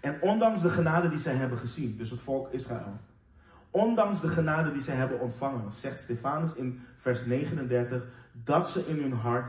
En 0.00 0.22
ondanks 0.22 0.62
de 0.62 0.70
genade 0.70 1.08
die 1.08 1.18
zij 1.18 1.34
hebben 1.34 1.58
gezien, 1.58 1.96
dus 1.96 2.10
het 2.10 2.20
volk 2.20 2.52
Israël, 2.52 3.00
ondanks 3.70 4.20
de 4.20 4.28
genade 4.28 4.72
die 4.72 4.82
zij 4.82 4.94
hebben 4.94 5.20
ontvangen, 5.20 5.72
zegt 5.72 6.00
Stefanus 6.00 6.54
in 6.54 6.80
vers 6.96 7.24
39 7.24 8.04
dat 8.32 8.70
ze 8.70 8.86
in 8.88 9.02
hun 9.02 9.12
hart 9.12 9.46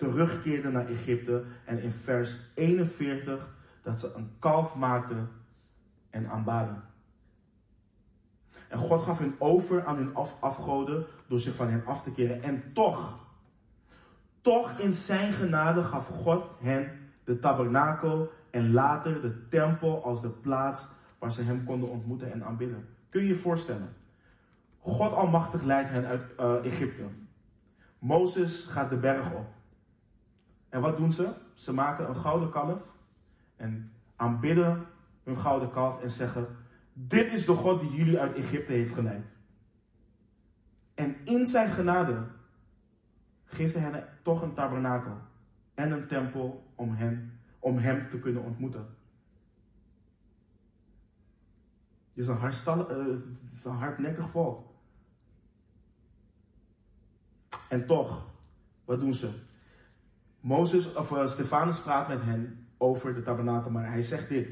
terugkeerden 0.00 0.72
naar 0.72 0.88
Egypte 0.88 1.44
en 1.64 1.82
in 1.82 1.92
vers 1.92 2.40
41 2.54 3.48
dat 3.82 4.00
ze 4.00 4.12
een 4.14 4.30
kalf 4.38 4.74
maakten 4.74 5.28
en 6.10 6.28
aanbaden. 6.28 6.82
En 8.68 8.78
God 8.78 9.02
gaf 9.02 9.18
hen 9.18 9.34
over 9.38 9.84
aan 9.84 9.96
hun 9.96 10.14
af 10.14 10.36
afgoden 10.40 11.06
door 11.26 11.38
zich 11.38 11.54
van 11.54 11.68
hen 11.68 11.86
af 11.86 12.02
te 12.02 12.10
keren. 12.10 12.42
En 12.42 12.72
toch, 12.72 13.18
toch 14.40 14.78
in 14.78 14.92
zijn 14.92 15.32
genade 15.32 15.84
gaf 15.84 16.06
God 16.06 16.44
hen 16.60 17.10
de 17.24 17.38
tabernakel 17.38 18.30
en 18.50 18.72
later 18.72 19.20
de 19.20 19.48
tempel 19.48 20.04
als 20.04 20.20
de 20.20 20.28
plaats 20.30 20.86
waar 21.18 21.32
ze 21.32 21.42
hem 21.42 21.64
konden 21.64 21.88
ontmoeten 21.88 22.32
en 22.32 22.44
aanbidden. 22.44 22.88
Kun 23.08 23.22
je 23.22 23.28
je 23.28 23.36
voorstellen? 23.36 23.96
God 24.78 25.12
Almachtig 25.12 25.62
leidt 25.62 25.90
hen 25.90 26.06
uit 26.06 26.22
uh, 26.40 26.64
Egypte. 26.64 27.02
Mozes 27.98 28.64
gaat 28.64 28.90
de 28.90 28.96
berg 28.96 29.32
op. 29.32 29.58
En 30.70 30.80
wat 30.80 30.96
doen 30.96 31.12
ze? 31.12 31.32
Ze 31.54 31.72
maken 31.72 32.08
een 32.08 32.16
gouden 32.16 32.50
kalf 32.50 32.82
en 33.56 33.92
aanbidden 34.16 34.86
hun 35.24 35.38
gouden 35.38 35.70
kalf 35.70 36.00
en 36.00 36.10
zeggen: 36.10 36.46
Dit 36.92 37.32
is 37.32 37.44
de 37.46 37.54
God 37.54 37.80
die 37.80 37.90
jullie 37.90 38.18
uit 38.18 38.34
Egypte 38.34 38.72
heeft 38.72 38.94
geleid. 38.94 39.26
En 40.94 41.16
in 41.24 41.44
zijn 41.44 41.70
genade 41.70 42.22
geeft 43.44 43.74
hij 43.74 43.82
hen 43.82 44.08
toch 44.22 44.42
een 44.42 44.54
tabernakel 44.54 45.16
en 45.74 45.90
een 45.90 46.06
tempel 46.06 46.72
om 46.74 46.94
hen, 46.94 47.40
om 47.58 47.78
hem 47.78 48.08
te 48.10 48.18
kunnen 48.18 48.42
ontmoeten. 48.42 48.86
Het 52.14 52.24
is 52.24 52.26
een, 52.26 52.40
het 52.40 53.52
is 53.52 53.64
een 53.64 53.72
hardnekkig 53.72 54.30
volk. 54.30 54.68
En 57.68 57.86
toch, 57.86 58.26
wat 58.84 59.00
doen 59.00 59.14
ze? 59.14 59.30
Mozes, 60.40 60.92
of 60.94 61.10
uh, 61.10 61.28
Stefanus 61.28 61.80
praat 61.80 62.08
met 62.08 62.22
hen 62.22 62.66
over 62.78 63.14
de 63.14 63.22
tabernakel, 63.22 63.70
maar 63.70 63.90
hij 63.90 64.02
zegt 64.02 64.28
dit. 64.28 64.48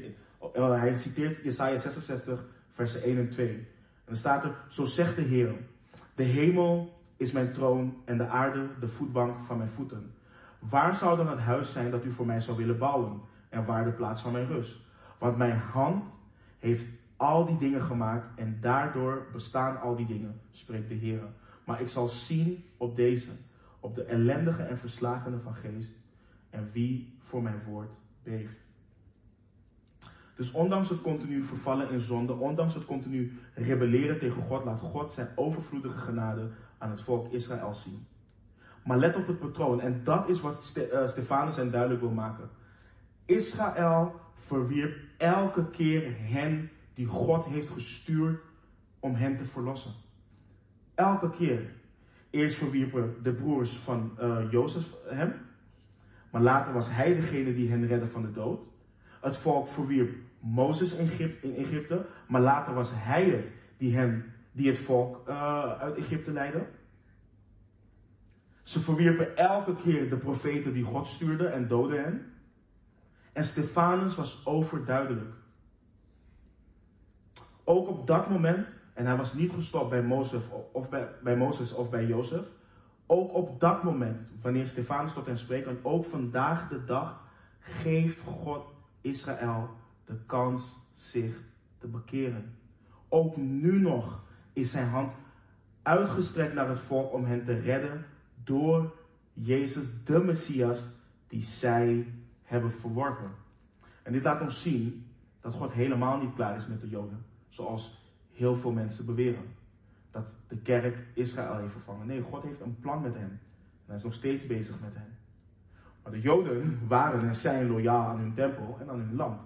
Uh, 0.55 0.79
hij 0.79 0.95
citeert 0.95 1.43
Jesaja 1.43 1.77
66, 1.77 2.45
versen 2.73 3.03
1 3.03 3.17
en 3.17 3.29
2. 3.29 3.47
En 3.49 3.65
dan 4.05 4.15
staat 4.15 4.43
er, 4.43 4.55
zo 4.67 4.85
zegt 4.85 5.15
de 5.15 5.21
Heer, 5.21 5.55
de 6.15 6.23
hemel 6.23 6.99
is 7.17 7.31
mijn 7.31 7.53
troon 7.53 7.97
en 8.05 8.17
de 8.17 8.27
aarde 8.27 8.67
de 8.79 8.87
voetbank 8.87 9.45
van 9.45 9.57
mijn 9.57 9.69
voeten. 9.69 10.13
Waar 10.59 10.95
zou 10.95 11.17
dan 11.17 11.27
het 11.27 11.39
huis 11.39 11.71
zijn 11.71 11.91
dat 11.91 12.05
u 12.05 12.11
voor 12.11 12.25
mij 12.25 12.39
zou 12.39 12.57
willen 12.57 12.77
bouwen? 12.77 13.21
En 13.49 13.65
waar 13.65 13.85
de 13.85 13.91
plaats 13.91 14.21
van 14.21 14.31
mijn 14.31 14.47
rust? 14.47 14.77
Want 15.17 15.37
mijn 15.37 15.57
hand 15.57 16.03
heeft 16.59 16.85
al 17.17 17.45
die 17.45 17.57
dingen 17.57 17.81
gemaakt 17.81 18.27
en 18.35 18.57
daardoor 18.61 19.25
bestaan 19.33 19.81
al 19.81 19.95
die 19.95 20.05
dingen, 20.05 20.41
spreekt 20.51 20.89
de 20.89 20.95
Heer. 20.95 21.21
Maar 21.63 21.81
ik 21.81 21.89
zal 21.89 22.07
zien 22.07 22.63
op 22.77 22.95
deze, 22.95 23.29
op 23.79 23.95
de 23.95 24.03
ellendige 24.03 24.63
en 24.63 24.77
verslagene 24.77 25.39
van 25.39 25.55
geest 25.55 25.93
en 26.49 26.69
wie 26.71 27.17
voor 27.19 27.41
mijn 27.41 27.63
woord 27.63 27.89
beeft. 28.23 28.57
Dus 30.35 30.51
ondanks 30.51 30.89
het 30.89 31.01
continu 31.01 31.43
vervallen 31.43 31.89
in 31.89 31.99
zonde, 31.99 32.33
ondanks 32.33 32.73
het 32.73 32.85
continu 32.85 33.31
rebelleren 33.53 34.19
tegen 34.19 34.41
God, 34.41 34.65
laat 34.65 34.79
God 34.79 35.11
zijn 35.11 35.27
overvloedige 35.35 35.97
genade 35.97 36.49
aan 36.77 36.89
het 36.89 37.01
volk 37.01 37.31
Israël 37.31 37.73
zien. 37.73 38.07
Maar 38.83 38.97
let 38.97 39.15
op 39.15 39.27
het 39.27 39.39
patroon, 39.39 39.81
en 39.81 40.03
dat 40.03 40.29
is 40.29 40.41
wat 40.41 40.73
eh, 40.75 41.07
Stefanus 41.07 41.55
hen 41.55 41.71
duidelijk 41.71 42.01
wil 42.01 42.11
maken. 42.11 42.49
Israël 43.25 44.15
verwierp 44.35 44.97
elke 45.17 45.69
keer 45.69 46.15
hen 46.17 46.69
die 46.93 47.05
God 47.05 47.45
heeft 47.45 47.69
gestuurd 47.69 48.41
om 48.99 49.15
hen 49.15 49.37
te 49.37 49.45
verlossen. 49.45 49.91
Elke 50.95 51.29
keer. 51.29 51.73
Eerst 52.29 52.55
verwierpen 52.55 53.15
de 53.23 53.33
broers 53.33 53.71
van 53.71 54.17
uh, 54.21 54.51
Jozef 54.51 54.85
hem, 55.07 55.33
maar 56.31 56.41
later 56.41 56.73
was 56.73 56.87
hij 56.91 57.15
degene 57.15 57.53
die 57.53 57.69
hen 57.69 57.87
redde 57.87 58.07
van 58.07 58.21
de 58.21 58.31
dood. 58.31 58.61
Het 59.21 59.37
volk 59.37 59.67
verwierp 59.67 60.15
Mozes 60.39 60.93
in 61.41 61.55
Egypte, 61.55 62.05
maar 62.27 62.41
later 62.41 62.73
was 62.73 62.89
hij 62.93 63.23
het 63.23 63.45
die, 63.77 64.23
die 64.51 64.67
het 64.67 64.77
volk 64.77 65.29
uh, 65.29 65.63
uit 65.79 65.95
Egypte 65.95 66.31
leidde. 66.31 66.65
Ze 68.61 68.79
verwierpen 68.79 69.37
elke 69.37 69.75
keer 69.75 70.09
de 70.09 70.17
profeten 70.17 70.73
die 70.73 70.83
God 70.83 71.07
stuurde 71.07 71.47
en 71.47 71.67
doodden 71.67 72.03
hen. 72.03 72.33
En 73.33 73.43
Stefanus 73.43 74.15
was 74.15 74.45
overduidelijk. 74.45 75.33
Ook 77.63 77.87
op 77.87 78.07
dat 78.07 78.29
moment, 78.29 78.67
en 78.99 79.05
hij 79.05 79.17
was 79.17 79.33
niet 79.33 79.51
gestopt 79.51 79.89
bij 79.89 80.03
Mozes 80.03 80.43
of 80.71 80.89
bij, 81.23 81.37
Mozes 81.37 81.73
of 81.73 81.89
bij 81.89 82.05
Jozef. 82.05 82.45
Ook 83.05 83.33
op 83.33 83.59
dat 83.59 83.83
moment, 83.83 84.17
wanneer 84.41 84.67
Stefanus 84.67 85.13
tot 85.13 85.25
hen 85.25 85.37
spreekt, 85.37 85.67
en 85.67 85.79
ook 85.81 86.05
vandaag 86.05 86.69
de 86.69 86.85
dag, 86.85 87.21
geeft 87.59 88.19
God 88.19 88.65
Israël 89.01 89.69
de 90.05 90.15
kans 90.25 90.75
zich 90.93 91.41
te 91.77 91.87
bekeren. 91.87 92.55
Ook 93.07 93.37
nu 93.37 93.79
nog 93.79 94.21
is 94.53 94.71
zijn 94.71 94.87
hand 94.87 95.11
uitgestrekt 95.81 96.53
naar 96.53 96.69
het 96.69 96.79
volk 96.79 97.13
om 97.13 97.25
hen 97.25 97.45
te 97.45 97.59
redden 97.59 98.05
door 98.43 98.95
Jezus, 99.33 99.87
de 100.05 100.19
Messias, 100.19 100.87
die 101.27 101.43
zij 101.43 102.13
hebben 102.43 102.71
verworpen. 102.71 103.31
En 104.03 104.13
dit 104.13 104.23
laat 104.23 104.41
ons 104.41 104.61
zien 104.61 105.07
dat 105.41 105.53
God 105.53 105.71
helemaal 105.71 106.17
niet 106.17 106.33
klaar 106.33 106.55
is 106.55 106.67
met 106.67 106.81
de 106.81 106.89
Joden, 106.89 107.25
zoals 107.49 107.98
heel 108.39 108.57
veel 108.57 108.71
mensen 108.71 109.05
beweren. 109.05 109.43
Dat 110.11 110.27
de 110.47 110.57
kerk 110.57 110.97
Israël 111.13 111.57
heeft 111.57 111.71
vervangen. 111.71 112.07
Nee, 112.07 112.21
God 112.21 112.43
heeft 112.43 112.61
een 112.61 112.79
plan 112.79 113.01
met 113.01 113.13
hen. 113.13 113.29
En 113.31 113.85
hij 113.85 113.95
is 113.95 114.03
nog 114.03 114.13
steeds 114.13 114.47
bezig 114.47 114.81
met 114.81 114.93
hen. 114.93 115.17
Maar 116.03 116.11
de 116.11 116.21
Joden 116.21 116.79
waren 116.87 117.27
en 117.27 117.35
zijn 117.35 117.67
loyaal 117.67 118.07
aan 118.07 118.19
hun 118.19 118.33
tempel 118.33 118.77
en 118.79 118.89
aan 118.89 118.99
hun 118.99 119.15
land. 119.15 119.41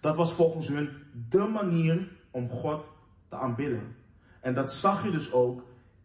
Dat 0.00 0.16
was 0.16 0.32
volgens 0.32 0.68
hun 0.68 0.88
de 1.28 1.38
manier 1.38 2.08
om 2.30 2.48
God 2.48 2.84
te 3.28 3.36
aanbidden. 3.36 3.96
En 4.40 4.54
dat 4.54 4.72
zag 4.72 5.04
je 5.04 5.10
dus 5.10 5.32
ook 5.32 5.64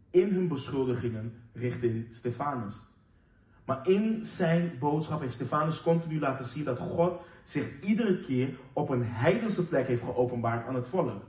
in 0.09 0.33
hun 0.33 0.47
beschuldigingen 0.47 1.33
richting 1.53 2.07
Stefanus. 2.11 2.88
Maar 3.69 3.87
in 3.87 4.25
zijn 4.25 4.77
boodschap 4.79 5.21
heeft 5.21 5.33
Stefanus 5.33 5.81
continu 5.81 6.19
laten 6.19 6.45
zien 6.45 6.63
dat 6.63 6.77
God 6.77 7.21
zich 7.43 7.81
iedere 7.81 8.19
keer 8.19 8.49
op 8.73 8.89
een 8.89 9.03
heidense 9.03 9.67
plek 9.67 9.87
heeft 9.87 10.03
geopenbaard 10.03 10.67
aan 10.67 10.75
het 10.75 10.87
volk. 10.87 11.23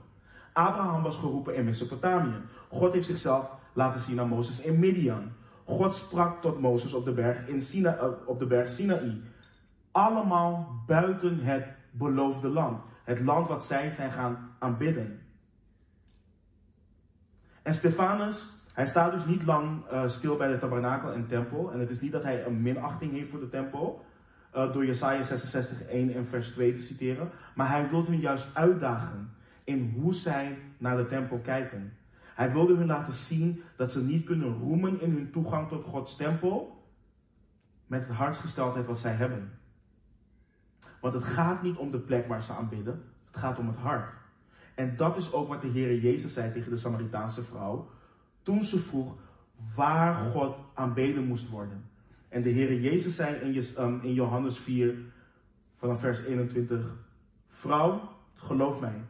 Abraham 0.53 1.03
was 1.03 1.17
geroepen 1.17 1.55
in 1.55 1.65
Mesopotamië. 1.65 2.35
God 2.69 2.93
heeft 2.93 3.05
zichzelf 3.07 3.51
laten 3.73 3.99
zien 3.99 4.19
aan 4.19 4.27
Mozes 4.27 4.59
in 4.59 4.79
Midian. 4.79 5.31
God 5.65 5.95
sprak 5.95 6.41
tot 6.41 6.59
Mozes 6.59 6.93
op 6.93 7.05
de 7.05 7.11
berg, 7.11 7.47
in 7.47 7.61
Sina, 7.61 7.97
eh, 7.97 8.07
op 8.25 8.39
de 8.39 8.45
berg 8.45 8.69
Sinaï. 8.69 9.21
Allemaal 9.91 10.81
buiten 10.87 11.39
het 11.39 11.65
beloofde 11.91 12.47
land. 12.47 12.81
Het 13.03 13.19
land 13.19 13.47
wat 13.47 13.65
zij 13.65 13.89
zijn 13.89 14.11
gaan 14.11 14.51
aanbidden. 14.59 15.21
En 17.61 17.73
Stefanus 17.73 18.45
hij 18.73 18.85
staat 18.85 19.11
dus 19.11 19.25
niet 19.25 19.43
lang 19.43 19.91
uh, 19.91 20.09
stil 20.09 20.37
bij 20.37 20.47
de 20.47 20.57
tabernakel 20.57 21.11
en 21.11 21.27
tempel. 21.27 21.71
En 21.71 21.79
het 21.79 21.89
is 21.89 22.01
niet 22.01 22.11
dat 22.11 22.23
hij 22.23 22.45
een 22.45 22.61
minachting 22.61 23.11
heeft 23.11 23.29
voor 23.29 23.39
de 23.39 23.49
tempel. 23.49 24.05
Uh, 24.55 24.73
door 24.73 24.85
Jesaja 24.85 25.23
66, 25.23 25.83
1 25.83 26.13
en 26.13 26.27
vers 26.27 26.47
2 26.47 26.75
te 26.75 26.81
citeren. 26.81 27.29
Maar 27.55 27.69
hij 27.69 27.89
wil 27.89 28.05
hun 28.05 28.19
juist 28.19 28.47
uitdagen 28.53 29.33
in 29.63 29.93
hoe 29.95 30.13
zij 30.13 30.57
naar 30.77 30.97
de 30.97 31.07
tempel 31.07 31.39
kijken. 31.39 31.93
Hij 32.35 32.51
wilde 32.51 32.75
hun 32.75 32.87
laten 32.87 33.13
zien 33.13 33.61
dat 33.75 33.91
ze 33.91 34.03
niet 34.03 34.25
kunnen 34.25 34.57
roemen 34.57 35.01
in 35.01 35.11
hun 35.11 35.31
toegang 35.31 35.67
tot 35.67 35.85
Gods 35.85 36.15
tempel. 36.15 36.85
Met 37.87 38.07
het 38.07 38.17
hartsgesteldheid 38.17 38.87
wat 38.87 38.99
zij 38.99 39.13
hebben. 39.13 39.51
Want 41.01 41.13
het 41.13 41.23
gaat 41.23 41.63
niet 41.63 41.77
om 41.77 41.91
de 41.91 41.99
plek 41.99 42.27
waar 42.27 42.43
ze 42.43 42.53
aanbidden. 42.53 43.03
Het 43.31 43.37
gaat 43.39 43.59
om 43.59 43.67
het 43.67 43.77
hart. 43.77 44.13
En 44.75 44.95
dat 44.95 45.17
is 45.17 45.33
ook 45.33 45.47
wat 45.47 45.61
de 45.61 45.67
Heer 45.67 45.99
Jezus 45.99 46.33
zei 46.33 46.51
tegen 46.51 46.71
de 46.71 46.77
Samaritaanse 46.77 47.43
vrouw 47.43 47.89
toen 48.43 48.63
ze 48.63 48.79
vroeg 48.79 49.13
waar 49.75 50.31
God 50.31 50.55
aanbeden 50.73 51.23
moest 51.23 51.49
worden. 51.49 51.83
En 52.29 52.41
de 52.41 52.49
Heer 52.49 52.79
Jezus 52.79 53.15
zei 53.15 53.35
in, 53.35 54.01
in 54.01 54.13
Johannes 54.13 54.57
4, 54.57 54.95
vanaf 55.77 55.99
vers 55.99 56.23
21, 56.23 56.95
Vrouw, 57.49 58.09
geloof 58.35 58.79
mij, 58.79 59.01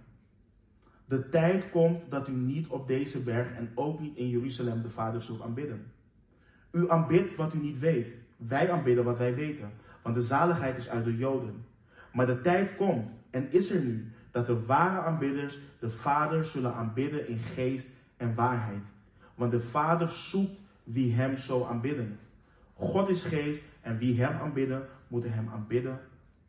de 1.05 1.29
tijd 1.29 1.69
komt 1.69 2.11
dat 2.11 2.27
u 2.27 2.31
niet 2.31 2.67
op 2.67 2.87
deze 2.87 3.19
berg 3.19 3.51
en 3.53 3.71
ook 3.75 3.99
niet 3.99 4.17
in 4.17 4.29
Jeruzalem 4.29 4.81
de 4.81 4.89
Vader 4.89 5.21
zult 5.21 5.41
aanbidden. 5.41 5.85
U 6.71 6.89
aanbidt 6.89 7.35
wat 7.35 7.53
u 7.53 7.57
niet 7.57 7.79
weet. 7.79 8.07
Wij 8.37 8.71
aanbidden 8.71 9.03
wat 9.03 9.17
wij 9.17 9.35
weten, 9.35 9.71
want 10.01 10.15
de 10.15 10.21
zaligheid 10.21 10.77
is 10.77 10.89
uit 10.89 11.05
de 11.05 11.17
Joden. 11.17 11.65
Maar 12.13 12.25
de 12.25 12.41
tijd 12.41 12.75
komt 12.75 13.09
en 13.29 13.51
is 13.51 13.69
er 13.69 13.81
nu 13.81 14.11
dat 14.31 14.45
de 14.47 14.65
ware 14.65 15.01
aanbidders 15.01 15.59
de 15.79 15.89
Vader 15.89 16.45
zullen 16.45 16.73
aanbidden 16.73 17.27
in 17.27 17.37
geest 17.37 17.87
en 18.17 18.35
waarheid. 18.35 18.83
Want 19.35 19.51
de 19.51 19.61
Vader 19.61 20.09
zoekt 20.09 20.59
wie 20.83 21.13
hem 21.13 21.37
zo 21.37 21.65
aanbidden. 21.65 22.19
God 22.73 23.09
is 23.09 23.23
geest 23.23 23.63
en 23.81 23.97
wie 23.97 24.21
hem 24.23 24.39
aanbidden, 24.41 24.87
moeten 25.07 25.33
hem 25.33 25.49
aanbidden 25.49 25.99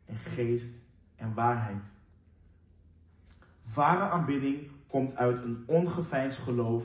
in 0.05 0.15
geest 0.15 0.67
en 1.15 1.33
waarheid. 1.33 1.81
Ware 3.73 4.09
aanbidding 4.09 4.67
komt 4.87 5.15
uit 5.15 5.43
een 5.43 5.63
ongeveinsd 5.65 6.37
geloof 6.37 6.83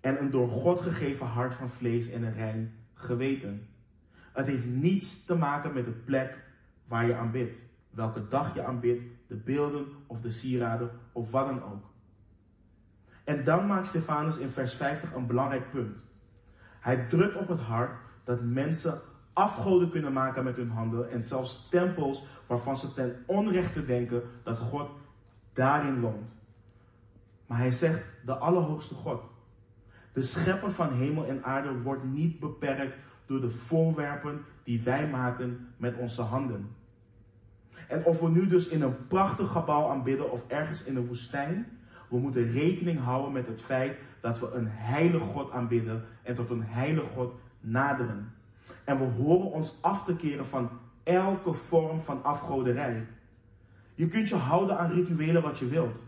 en 0.00 0.20
een 0.20 0.30
door 0.30 0.48
God 0.48 0.80
gegeven 0.80 1.26
hart 1.26 1.54
van 1.54 1.70
vlees 1.70 2.10
en 2.10 2.22
een 2.22 2.34
rein 2.34 2.74
geweten. 2.94 3.68
Het 4.32 4.46
heeft 4.46 4.66
niets 4.66 5.24
te 5.24 5.34
maken 5.34 5.72
met 5.72 5.84
de 5.84 5.90
plek 5.90 6.44
waar 6.86 7.06
je 7.06 7.14
aanbidt, 7.14 7.56
welke 7.90 8.28
dag 8.28 8.54
je 8.54 8.64
aanbidt, 8.64 9.02
de 9.26 9.34
beelden 9.34 9.86
of 10.06 10.20
de 10.20 10.30
sieraden 10.30 10.90
of 11.12 11.30
wat 11.30 11.46
dan 11.46 11.62
ook. 11.62 11.84
En 13.26 13.44
dan 13.44 13.66
maakt 13.66 13.86
Stefanus 13.86 14.36
in 14.36 14.50
vers 14.50 14.74
50 14.74 15.14
een 15.14 15.26
belangrijk 15.26 15.70
punt. 15.70 15.98
Hij 16.80 17.06
drukt 17.08 17.36
op 17.36 17.48
het 17.48 17.60
hart 17.60 17.90
dat 18.24 18.42
mensen 18.42 19.00
afgoden 19.32 19.90
kunnen 19.90 20.12
maken 20.12 20.44
met 20.44 20.56
hun 20.56 20.70
handen 20.70 21.10
en 21.10 21.22
zelfs 21.22 21.68
tempels 21.70 22.24
waarvan 22.46 22.76
ze 22.76 22.92
ten 22.92 23.22
onrechte 23.26 23.84
denken 23.84 24.22
dat 24.42 24.58
God 24.58 24.90
daarin 25.52 26.00
woont. 26.00 26.28
Maar 27.46 27.58
hij 27.58 27.70
zegt 27.70 28.02
de 28.24 28.34
Allerhoogste 28.34 28.94
God. 28.94 29.20
De 30.12 30.22
schepper 30.22 30.72
van 30.72 30.92
hemel 30.92 31.26
en 31.26 31.44
aarde 31.44 31.82
wordt 31.82 32.04
niet 32.04 32.40
beperkt 32.40 32.96
door 33.26 33.40
de 33.40 33.50
voorwerpen 33.50 34.44
die 34.64 34.82
wij 34.82 35.08
maken 35.08 35.68
met 35.76 35.96
onze 35.96 36.22
handen. 36.22 36.66
En 37.88 38.04
of 38.04 38.20
we 38.20 38.28
nu 38.28 38.46
dus 38.46 38.68
in 38.68 38.82
een 38.82 39.06
prachtig 39.06 39.50
gebouw 39.50 39.88
aanbidden 39.90 40.32
of 40.32 40.40
ergens 40.48 40.84
in 40.84 40.96
een 40.96 41.06
woestijn, 41.06 41.75
We 42.08 42.18
moeten 42.18 42.52
rekening 42.52 42.98
houden 43.00 43.32
met 43.32 43.46
het 43.46 43.60
feit 43.60 43.98
dat 44.20 44.38
we 44.38 44.50
een 44.50 44.68
heilige 44.68 45.24
God 45.24 45.50
aanbidden 45.50 46.04
en 46.22 46.34
tot 46.34 46.50
een 46.50 46.62
heilige 46.62 47.06
God 47.14 47.34
naderen. 47.60 48.32
En 48.84 48.98
we 48.98 49.04
horen 49.04 49.50
ons 49.50 49.74
af 49.80 50.04
te 50.04 50.16
keren 50.16 50.46
van 50.46 50.70
elke 51.02 51.52
vorm 51.52 52.00
van 52.00 52.24
afgoderij. 52.24 53.06
Je 53.94 54.08
kunt 54.08 54.28
je 54.28 54.34
houden 54.34 54.78
aan 54.78 54.90
rituelen 54.90 55.42
wat 55.42 55.58
je 55.58 55.66
wilt. 55.66 56.04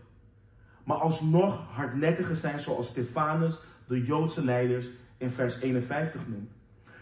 Maar 0.83 0.97
alsnog 0.97 1.59
hardnekkiger 1.71 2.35
zijn 2.35 2.59
zoals 2.59 2.87
Stefanus, 2.87 3.59
de 3.87 4.03
Joodse 4.03 4.43
leiders, 4.43 4.87
in 5.17 5.31
vers 5.31 5.59
51 5.59 6.27
noemt. 6.27 6.51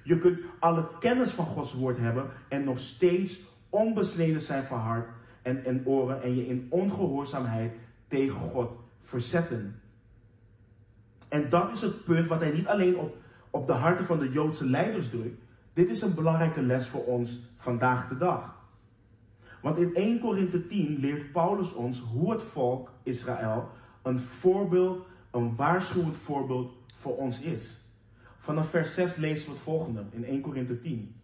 Je 0.04 0.18
kunt 0.18 0.40
alle 0.60 0.88
kennis 1.00 1.32
van 1.32 1.46
Gods 1.46 1.74
woord 1.74 1.98
hebben 1.98 2.30
en 2.48 2.64
nog 2.64 2.80
steeds 2.80 3.40
onbesneden 3.70 4.42
zijn 4.42 4.64
van 4.64 4.80
hart 4.80 5.10
en, 5.42 5.66
en 5.66 5.82
oren 5.86 6.22
en 6.24 6.36
je 6.36 6.48
in 6.48 6.68
ongehoorzaamheid 6.70 7.76
tegen 8.08 8.40
God 8.40 8.72
verzetten. 9.08 9.82
En 11.30 11.50
dat 11.50 11.72
is 11.72 11.82
het 11.82 12.04
punt 12.04 12.28
wat 12.28 12.40
hij 12.40 12.52
niet 12.52 12.68
alleen 12.68 12.98
op, 12.98 13.16
op 13.50 13.68
de 13.68 13.74
harten 13.74 14.06
van 14.06 14.20
de 14.20 14.32
Joodse 14.32 14.66
leiders 14.66 15.10
drukt. 15.10 15.42
Dit 15.74 15.90
is 15.90 16.02
een 16.02 16.14
belangrijke 16.14 16.62
les 16.62 16.88
voor 16.88 17.06
ons 17.06 17.40
vandaag 17.58 18.08
de 18.08 18.18
dag. 18.18 18.56
Want 19.62 19.78
in 19.78 19.96
1 19.96 20.20
Korinthe 20.20 20.68
10 20.68 20.98
leert 21.00 21.32
Paulus 21.32 21.74
ons 21.74 22.00
hoe 22.00 22.32
het 22.32 22.44
volk 22.44 22.92
Israël 23.04 23.72
een 24.02 24.20
voorbeeld, 24.20 25.06
een 25.32 25.56
waarschuwend 25.56 26.18
voorbeeld 26.18 26.74
voor 26.96 27.18
ons 27.18 27.40
is. 27.40 27.78
Vanaf 28.38 28.70
vers 28.70 28.94
6 28.94 29.16
lezen 29.16 29.46
we 29.46 29.52
het 29.52 29.60
volgende 29.60 30.04
in 30.10 30.26
1 30.26 30.42
Korinthe 30.42 30.82
10. 30.82 31.16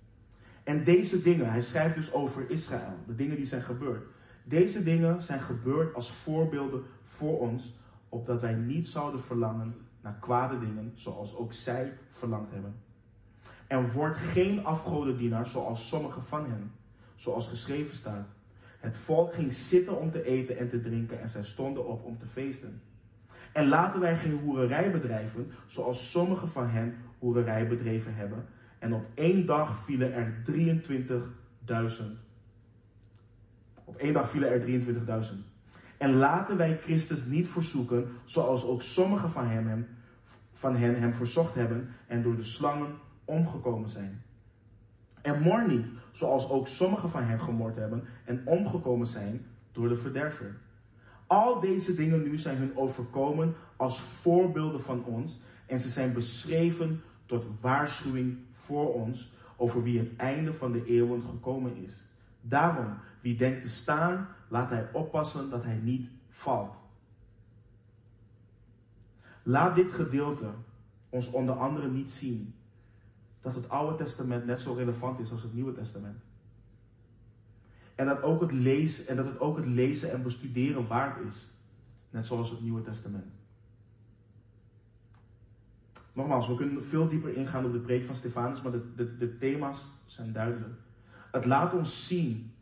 En 0.63 0.83
deze 0.83 1.21
dingen, 1.21 1.51
hij 1.51 1.61
schrijft 1.61 1.95
dus 1.95 2.13
over 2.13 2.49
Israël, 2.49 2.97
de 3.07 3.15
dingen 3.15 3.35
die 3.35 3.45
zijn 3.45 3.61
gebeurd. 3.61 4.03
Deze 4.43 4.83
dingen 4.83 5.21
zijn 5.21 5.41
gebeurd 5.41 5.95
als 5.95 6.11
voorbeelden 6.11 6.83
voor 7.23 7.39
ons, 7.39 7.73
opdat 8.09 8.41
wij 8.41 8.53
niet 8.53 8.87
zouden 8.87 9.21
verlangen 9.21 9.75
naar 10.01 10.17
kwade 10.19 10.59
dingen, 10.59 10.91
zoals 10.95 11.35
ook 11.35 11.53
zij 11.53 11.93
verlangd 12.11 12.51
hebben. 12.51 12.75
En 13.67 13.91
wordt 13.91 14.17
geen 14.17 14.65
afgodendienaar 14.65 15.47
zoals 15.47 15.87
sommigen 15.87 16.23
van 16.23 16.49
hen, 16.49 16.71
zoals 17.15 17.47
geschreven 17.47 17.95
staat. 17.95 18.27
Het 18.79 18.97
volk 18.97 19.33
ging 19.33 19.53
zitten 19.53 19.99
om 19.99 20.11
te 20.11 20.23
eten 20.23 20.57
en 20.57 20.69
te 20.69 20.81
drinken 20.81 21.21
en 21.21 21.29
zij 21.29 21.43
stonden 21.43 21.87
op 21.87 22.03
om 22.03 22.17
te 22.17 22.27
feesten. 22.27 22.81
En 23.53 23.67
laten 23.67 23.99
wij 23.99 24.17
geen 24.17 24.39
hoererij 24.39 24.91
bedrijven, 24.91 25.51
zoals 25.67 26.11
sommigen 26.11 26.49
van 26.49 26.67
hen 26.67 26.95
hoererij 27.19 27.67
bedreven 27.67 28.15
hebben. 28.15 28.45
En 28.79 28.93
op 28.93 29.05
één 29.13 29.45
dag 29.45 29.83
vielen 29.83 30.13
er 30.13 30.43
23.000. 30.51 32.05
Op 33.83 33.95
één 33.95 34.13
dag 34.13 34.29
vielen 34.29 34.49
er 34.49 34.61
23.000. 34.61 35.52
En 36.03 36.15
laten 36.15 36.57
wij 36.57 36.77
Christus 36.81 37.25
niet 37.25 37.47
verzoeken, 37.47 38.07
zoals 38.25 38.65
ook 38.65 38.81
sommigen 38.81 39.31
van, 39.31 39.45
hem, 39.47 39.87
van 40.51 40.75
hen 40.75 40.99
hem 40.99 41.13
verzocht 41.13 41.55
hebben 41.55 41.89
en 42.07 42.21
door 42.21 42.35
de 42.35 42.43
slangen 42.43 42.95
omgekomen 43.25 43.89
zijn. 43.89 44.21
En 45.21 45.41
moord 45.41 45.67
niet, 45.67 45.85
zoals 46.11 46.49
ook 46.49 46.67
sommigen 46.67 47.09
van 47.09 47.23
hen 47.23 47.39
gemoord 47.39 47.75
hebben 47.75 48.03
en 48.25 48.41
omgekomen 48.45 49.07
zijn 49.07 49.45
door 49.71 49.89
de 49.89 49.95
verderver. 49.95 50.55
Al 51.27 51.59
deze 51.59 51.95
dingen 51.95 52.23
nu 52.23 52.37
zijn 52.37 52.57
hun 52.57 52.77
overkomen 52.77 53.55
als 53.75 54.01
voorbeelden 54.01 54.81
van 54.81 55.05
ons 55.05 55.39
en 55.65 55.79
ze 55.79 55.89
zijn 55.89 56.13
beschreven 56.13 57.01
tot 57.25 57.45
waarschuwing 57.61 58.37
voor 58.53 58.93
ons 58.93 59.31
over 59.57 59.83
wie 59.83 59.99
het 59.99 60.15
einde 60.15 60.53
van 60.53 60.71
de 60.71 60.85
eeuwen 60.85 61.21
gekomen 61.21 61.75
is. 61.75 62.03
Daarom, 62.41 62.93
wie 63.21 63.37
denkt 63.37 63.61
te 63.61 63.69
staan, 63.69 64.27
laat 64.53 64.69
hij 64.69 64.89
oppassen 64.91 65.49
dat 65.49 65.63
hij 65.63 65.75
niet 65.75 66.09
valt. 66.29 66.75
Laat 69.43 69.75
dit 69.75 69.91
gedeelte 69.91 70.49
ons 71.09 71.29
onder 71.29 71.55
andere 71.55 71.91
niet 71.91 72.11
zien 72.11 72.55
dat 73.41 73.55
het 73.55 73.69
Oude 73.69 74.03
Testament 74.03 74.45
net 74.45 74.59
zo 74.59 74.73
relevant 74.73 75.19
is 75.19 75.31
als 75.31 75.41
het 75.41 75.53
Nieuwe 75.53 75.73
Testament. 75.73 76.23
En 77.95 78.05
dat, 78.05 78.21
ook 78.21 78.41
het 78.41 78.51
lezen, 78.51 79.07
en 79.07 79.15
dat 79.15 79.25
het 79.25 79.39
ook 79.39 79.57
het 79.57 79.65
lezen 79.65 80.11
en 80.11 80.23
bestuderen 80.23 80.87
waard 80.87 81.25
is. 81.25 81.49
Net 82.09 82.25
zoals 82.25 82.49
het 82.49 82.61
Nieuwe 82.61 82.81
Testament. 82.81 83.33
Nogmaals, 86.13 86.47
we 86.47 86.55
kunnen 86.55 86.83
veel 86.83 87.07
dieper 87.07 87.35
ingaan 87.35 87.65
op 87.65 87.71
de 87.71 87.79
preek 87.79 88.05
van 88.05 88.15
Stefanus, 88.15 88.61
maar 88.61 88.71
de, 88.71 88.93
de, 88.95 89.17
de 89.17 89.37
thema's 89.37 89.85
zijn 90.05 90.33
duidelijk. 90.33 90.73
Het 91.31 91.45
laat 91.45 91.73
ons 91.73 92.07
zien 92.07 92.52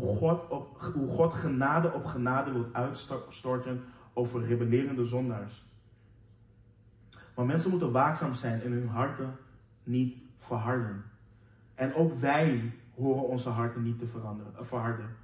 hoe 0.00 0.16
God, 0.16 0.48
op, 0.48 0.92
hoe 0.94 1.08
God 1.08 1.32
genade 1.32 1.92
op 1.92 2.04
genade 2.04 2.52
wil 2.52 2.68
uitstorten 2.72 3.84
over 4.12 4.46
rebellerende 4.46 5.06
zondaars. 5.06 5.64
Maar 7.34 7.46
mensen 7.46 7.70
moeten 7.70 7.92
waakzaam 7.92 8.34
zijn 8.34 8.62
en 8.62 8.72
hun 8.72 8.88
harten 8.88 9.36
niet 9.82 10.16
verharden. 10.38 11.04
En 11.74 11.94
ook 11.94 12.20
wij 12.20 12.72
horen 12.94 13.28
onze 13.28 13.48
harten 13.48 13.82
niet 13.82 13.98
te 13.98 14.06
veranderen, 14.06 14.52
uh, 14.52 14.62
verharden. 14.62 15.16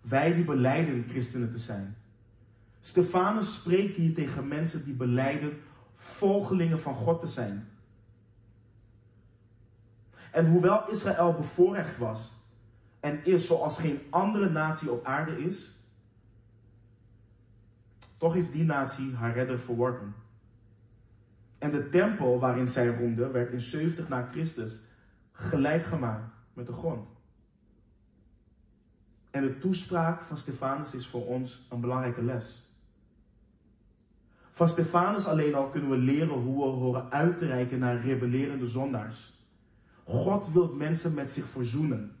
Wij 0.00 0.34
die 0.34 0.44
beleiden 0.44 1.04
christenen 1.08 1.52
te 1.52 1.58
zijn. 1.58 1.96
Stefanus 2.80 3.54
spreekt 3.54 3.96
hier 3.96 4.14
tegen 4.14 4.48
mensen 4.48 4.84
die 4.84 4.94
beleiden 4.94 5.58
volgelingen 5.96 6.80
van 6.80 6.94
God 6.94 7.20
te 7.20 7.26
zijn. 7.26 7.68
En 10.30 10.50
hoewel 10.50 10.90
Israël 10.90 11.32
bevoorrecht 11.32 11.98
was 11.98 12.37
en 13.00 13.24
is 13.24 13.46
zoals 13.46 13.78
geen 13.78 14.00
andere 14.10 14.50
natie 14.50 14.90
op 14.90 15.04
aarde 15.04 15.44
is, 15.44 15.76
toch 18.16 18.32
heeft 18.32 18.52
die 18.52 18.64
natie 18.64 19.14
haar 19.14 19.32
redder 19.32 19.60
verworpen. 19.60 20.14
En 21.58 21.70
de 21.70 21.88
tempel 21.88 22.38
waarin 22.38 22.68
zij 22.68 22.86
roemde 22.86 23.30
werd 23.30 23.52
in 23.52 23.60
70 23.60 24.08
na 24.08 24.28
Christus 24.30 24.78
gelijk 25.32 25.84
gemaakt 25.84 26.32
met 26.52 26.66
de 26.66 26.72
grond. 26.72 27.08
En 29.30 29.42
de 29.42 29.58
toespraak 29.58 30.22
van 30.22 30.36
Stefanus 30.36 30.94
is 30.94 31.06
voor 31.06 31.26
ons 31.26 31.66
een 31.70 31.80
belangrijke 31.80 32.22
les. 32.22 32.62
Van 34.52 34.68
Stefanus 34.68 35.26
alleen 35.26 35.54
al 35.54 35.68
kunnen 35.68 35.90
we 35.90 35.96
leren 35.96 36.28
hoe 36.28 36.64
we 36.64 36.70
horen 36.70 37.10
uit 37.10 37.38
te 37.38 37.46
reiken 37.46 37.78
naar 37.78 38.00
rebellerende 38.00 38.66
zondaars. 38.66 39.32
God 40.04 40.52
wil 40.52 40.74
mensen 40.74 41.14
met 41.14 41.30
zich 41.30 41.44
verzoenen. 41.48 42.17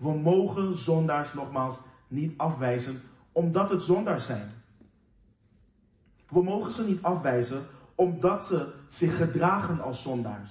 We 0.00 0.12
mogen 0.12 0.76
zondaars 0.76 1.34
nogmaals 1.34 1.80
niet 2.08 2.38
afwijzen 2.38 3.02
omdat 3.32 3.70
het 3.70 3.82
zondaars 3.82 4.26
zijn. 4.26 4.50
We 6.28 6.42
mogen 6.42 6.72
ze 6.72 6.84
niet 6.84 7.02
afwijzen 7.02 7.62
omdat 7.94 8.44
ze 8.44 8.72
zich 8.88 9.16
gedragen 9.16 9.80
als 9.80 10.02
zondaars. 10.02 10.50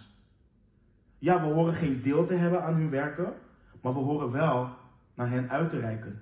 Ja, 1.17 1.41
we 1.41 1.53
horen 1.53 1.73
geen 1.73 2.01
deel 2.01 2.25
te 2.25 2.33
hebben 2.33 2.63
aan 2.63 2.73
hun 2.73 2.89
werken, 2.89 3.33
maar 3.81 3.93
we 3.93 3.99
horen 3.99 4.31
wel 4.31 4.69
naar 5.13 5.29
hen 5.29 5.49
uit 5.49 5.69
te 5.69 5.79
reiken. 5.79 6.21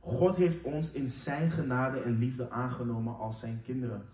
God 0.00 0.36
heeft 0.36 0.62
ons 0.62 0.90
in 0.90 1.08
zijn 1.08 1.50
genade 1.50 2.00
en 2.00 2.18
liefde 2.18 2.50
aangenomen 2.50 3.18
als 3.18 3.38
zijn 3.38 3.60
kinderen. 3.64 4.04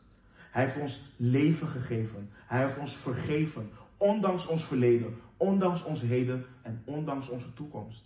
Hij 0.50 0.64
heeft 0.64 0.80
ons 0.80 1.12
leven 1.16 1.68
gegeven. 1.68 2.30
Hij 2.32 2.62
heeft 2.64 2.78
ons 2.78 2.96
vergeven, 2.96 3.70
ondanks 3.96 4.46
ons 4.46 4.64
verleden, 4.64 5.16
ondanks 5.38 5.82
ons 5.82 6.00
heden 6.00 6.44
en 6.62 6.82
ondanks 6.84 7.28
onze 7.28 7.54
toekomst. 7.54 8.04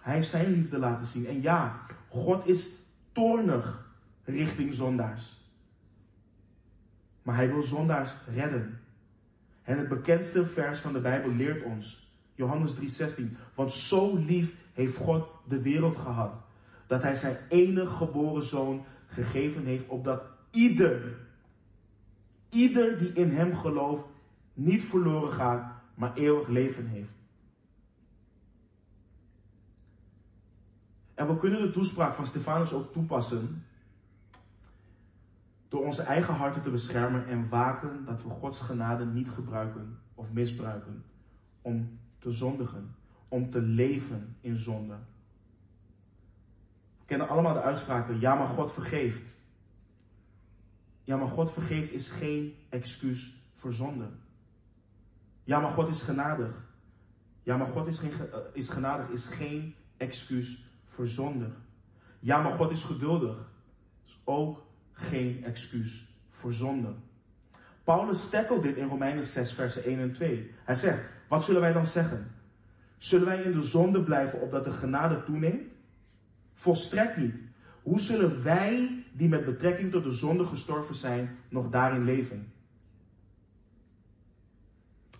Hij 0.00 0.14
heeft 0.14 0.28
zijn 0.28 0.52
liefde 0.52 0.78
laten 0.78 1.06
zien. 1.06 1.26
En 1.26 1.42
ja, 1.42 1.80
God 2.08 2.46
is 2.46 2.68
toornig 3.12 3.90
richting 4.24 4.74
zondaars. 4.74 5.36
Maar 7.22 7.34
hij 7.34 7.52
wil 7.52 7.62
zondaars 7.62 8.10
redden. 8.34 8.80
En 9.62 9.78
het 9.78 9.88
bekendste 9.88 10.46
vers 10.46 10.78
van 10.78 10.92
de 10.92 11.00
Bijbel 11.00 11.30
leert 11.30 11.64
ons, 11.64 12.10
Johannes 12.34 12.74
3:16, 12.74 13.36
want 13.54 13.72
zo 13.72 14.16
lief 14.16 14.54
heeft 14.72 14.96
God 14.96 15.28
de 15.48 15.62
wereld 15.62 15.96
gehad, 15.96 16.32
dat 16.86 17.02
hij 17.02 17.14
zijn 17.14 17.36
enige 17.48 17.90
geboren 17.90 18.42
zoon 18.42 18.84
gegeven 19.06 19.64
heeft, 19.64 19.86
opdat 19.86 20.22
ieder, 20.50 21.16
ieder 22.48 22.98
die 22.98 23.12
in 23.12 23.30
hem 23.30 23.56
gelooft, 23.56 24.04
niet 24.54 24.82
verloren 24.82 25.32
gaat, 25.32 25.75
maar 25.96 26.14
eeuwig 26.14 26.48
leven 26.48 26.86
heeft. 26.86 27.14
En 31.14 31.26
we 31.26 31.38
kunnen 31.38 31.60
de 31.60 31.70
toespraak 31.70 32.14
van 32.14 32.26
Stefanus 32.26 32.72
ook 32.72 32.92
toepassen 32.92 33.64
door 35.68 35.84
onze 35.84 36.02
eigen 36.02 36.34
harten 36.34 36.62
te 36.62 36.70
beschermen 36.70 37.26
en 37.26 37.48
waken 37.48 38.04
dat 38.04 38.22
we 38.22 38.28
Gods 38.28 38.60
genade 38.60 39.04
niet 39.04 39.28
gebruiken 39.28 39.98
of 40.14 40.32
misbruiken 40.32 41.04
om 41.62 41.98
te 42.18 42.32
zondigen, 42.32 42.94
om 43.28 43.50
te 43.50 43.60
leven 43.60 44.36
in 44.40 44.56
zonde. 44.56 44.94
We 46.98 47.04
kennen 47.06 47.28
allemaal 47.28 47.54
de 47.54 47.62
uitspraken, 47.62 48.20
ja 48.20 48.34
maar 48.34 48.48
God 48.48 48.72
vergeeft. 48.72 49.36
Ja 51.02 51.16
maar 51.16 51.28
God 51.28 51.52
vergeeft 51.52 51.92
is 51.92 52.10
geen 52.10 52.54
excuus 52.68 53.34
voor 53.54 53.72
zonde. 53.72 54.08
Ja 55.46 55.60
maar 55.60 55.70
God 55.70 55.88
is 55.88 56.02
genadig. 56.02 56.50
Ja 57.42 57.56
maar 57.56 57.66
God 57.66 57.86
is, 57.86 57.98
geen, 57.98 58.12
eh, 58.12 58.38
is 58.52 58.68
genadig 58.68 59.08
is 59.08 59.26
geen 59.26 59.74
excuus 59.96 60.64
voor 60.86 61.06
zonde. 61.06 61.46
Ja 62.20 62.42
maar 62.42 62.52
God 62.52 62.70
is 62.70 62.82
geduldig. 62.82 63.36
is 64.06 64.18
ook 64.24 64.66
geen 64.92 65.44
excuus 65.44 66.08
voor 66.30 66.52
zonde. 66.52 66.94
Paulus 67.84 68.30
tackelt 68.30 68.62
dit 68.62 68.76
in 68.76 68.88
Romeinen 68.88 69.24
6, 69.24 69.52
versen 69.52 69.82
1 69.84 69.98
en 69.98 70.12
2. 70.12 70.50
Hij 70.64 70.74
zegt, 70.74 71.02
wat 71.28 71.44
zullen 71.44 71.60
wij 71.60 71.72
dan 71.72 71.86
zeggen? 71.86 72.30
Zullen 72.98 73.26
wij 73.26 73.42
in 73.42 73.52
de 73.52 73.62
zonde 73.62 74.02
blijven 74.02 74.40
opdat 74.40 74.64
de 74.64 74.72
genade 74.72 75.24
toeneemt? 75.24 75.62
Volstrekt 76.54 77.16
niet. 77.16 77.34
Hoe 77.82 78.00
zullen 78.00 78.42
wij, 78.42 79.04
die 79.12 79.28
met 79.28 79.44
betrekking 79.44 79.90
tot 79.90 80.04
de 80.04 80.10
zonde 80.10 80.46
gestorven 80.46 80.94
zijn, 80.94 81.36
nog 81.48 81.70
daarin 81.70 82.04
leven? 82.04 82.52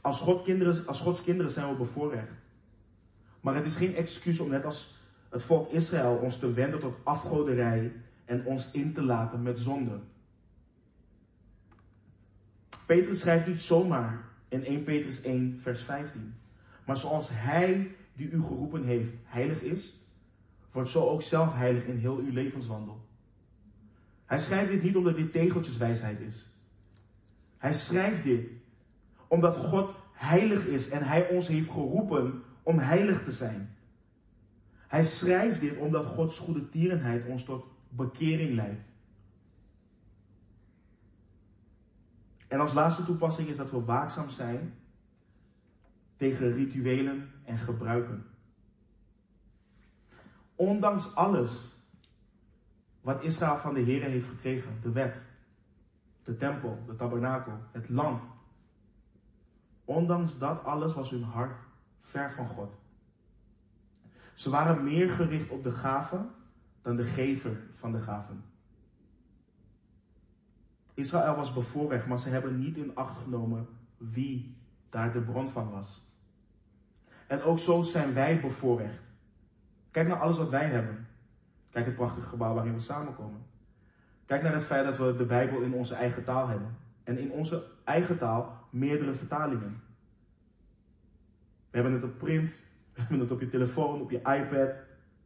Als, 0.06 0.42
kinderen, 0.44 0.86
als 0.86 1.00
Gods 1.00 1.22
kinderen 1.22 1.52
zijn 1.52 1.68
we 1.68 1.74
bevoorrecht. 1.74 2.32
Maar 3.40 3.54
het 3.54 3.66
is 3.66 3.76
geen 3.76 3.94
excuus 3.94 4.40
om 4.40 4.48
net 4.48 4.64
als 4.64 4.98
het 5.28 5.42
volk 5.42 5.70
Israël 5.70 6.16
ons 6.16 6.38
te 6.38 6.52
wenden 6.52 6.80
tot 6.80 6.94
afgoderij 7.02 7.92
en 8.24 8.44
ons 8.44 8.70
in 8.70 8.92
te 8.92 9.02
laten 9.02 9.42
met 9.42 9.58
zonde. 9.58 10.00
Petrus 12.86 13.20
schrijft 13.20 13.46
niet 13.46 13.60
zomaar 13.60 14.24
in 14.48 14.64
1 14.64 14.84
Petrus 14.84 15.20
1, 15.20 15.58
vers 15.60 15.82
15. 15.82 16.34
Maar 16.84 16.96
zoals 16.96 17.28
Hij 17.30 17.94
die 18.12 18.30
u 18.30 18.42
geroepen 18.42 18.84
heeft 18.84 19.12
heilig 19.24 19.60
is, 19.60 20.00
wordt 20.72 20.90
zo 20.90 21.08
ook 21.08 21.22
zelf 21.22 21.54
heilig 21.54 21.84
in 21.84 21.96
heel 21.96 22.16
uw 22.16 22.32
levenswandel. 22.32 23.00
Hij 24.24 24.40
schrijft 24.40 24.70
dit 24.70 24.82
niet 24.82 24.96
omdat 24.96 25.16
dit 25.16 25.32
tegeltjeswijsheid 25.32 26.20
is. 26.20 26.50
Hij 27.58 27.74
schrijft 27.74 28.22
dit 28.22 28.48
omdat 29.28 29.56
God 29.56 29.95
heilig 30.16 30.64
is 30.66 30.88
en 30.88 31.02
Hij 31.02 31.28
ons 31.28 31.46
heeft 31.46 31.70
geroepen 31.70 32.42
om 32.62 32.78
heilig 32.78 33.24
te 33.24 33.32
zijn. 33.32 33.76
Hij 34.88 35.04
schrijft 35.04 35.60
dit 35.60 35.76
omdat 35.76 36.06
Gods 36.06 36.38
goede 36.38 36.68
tierenheid 36.68 37.26
ons 37.26 37.44
tot 37.44 37.66
bekering 37.88 38.54
leidt. 38.54 38.80
En 42.48 42.60
als 42.60 42.72
laatste 42.72 43.04
toepassing 43.04 43.48
is 43.48 43.56
dat 43.56 43.70
we 43.70 43.84
waakzaam 43.84 44.30
zijn 44.30 44.74
tegen 46.16 46.52
rituelen 46.52 47.30
en 47.44 47.58
gebruiken. 47.58 48.26
Ondanks 50.54 51.14
alles 51.14 51.74
wat 53.00 53.22
Israël 53.22 53.58
van 53.58 53.74
de 53.74 53.80
Heer 53.80 54.02
heeft 54.02 54.28
gekregen, 54.28 54.78
de 54.82 54.92
wet, 54.92 55.16
de 56.22 56.36
tempel, 56.36 56.82
de 56.86 56.96
tabernakel, 56.96 57.58
het 57.72 57.88
land. 57.88 58.22
Ondanks 59.86 60.38
dat 60.38 60.64
alles 60.64 60.94
was 60.94 61.10
hun 61.10 61.22
hart 61.22 61.56
ver 62.00 62.32
van 62.32 62.48
God. 62.48 62.74
Ze 64.34 64.50
waren 64.50 64.84
meer 64.84 65.10
gericht 65.10 65.50
op 65.50 65.62
de 65.62 65.72
gaven 65.72 66.30
dan 66.82 66.96
de 66.96 67.04
gever 67.04 67.56
van 67.74 67.92
de 67.92 68.00
gaven. 68.00 68.44
Israël 70.94 71.34
was 71.34 71.52
bevoorrecht, 71.52 72.06
maar 72.06 72.18
ze 72.18 72.28
hebben 72.28 72.58
niet 72.58 72.76
in 72.76 72.94
acht 72.94 73.18
genomen 73.18 73.68
wie 73.96 74.56
daar 74.90 75.12
de 75.12 75.20
bron 75.20 75.48
van 75.48 75.70
was. 75.70 76.02
En 77.26 77.42
ook 77.42 77.58
zo 77.58 77.82
zijn 77.82 78.14
wij 78.14 78.40
bevoorrecht. 78.40 79.00
Kijk 79.90 80.08
naar 80.08 80.20
alles 80.20 80.36
wat 80.36 80.50
wij 80.50 80.66
hebben. 80.66 81.06
Kijk 81.70 81.86
het 81.86 81.94
prachtige 81.94 82.28
gebouw 82.28 82.54
waarin 82.54 82.74
we 82.74 82.80
samenkomen. 82.80 83.46
Kijk 84.26 84.42
naar 84.42 84.54
het 84.54 84.64
feit 84.64 84.84
dat 84.84 84.96
we 84.96 85.16
de 85.16 85.24
Bijbel 85.24 85.60
in 85.60 85.72
onze 85.72 85.94
eigen 85.94 86.24
taal 86.24 86.48
hebben. 86.48 86.76
En 87.04 87.18
in 87.18 87.30
onze 87.30 87.64
eigen 87.84 88.18
taal 88.18 88.55
meerdere 88.70 89.14
vertalingen. 89.14 89.80
We 91.70 91.82
hebben 91.82 91.92
het 91.92 92.04
op 92.04 92.18
print, 92.18 92.60
we 92.92 93.00
hebben 93.00 93.20
het 93.20 93.30
op 93.30 93.40
je 93.40 93.48
telefoon, 93.48 94.00
op 94.00 94.10
je 94.10 94.18
iPad 94.18 94.74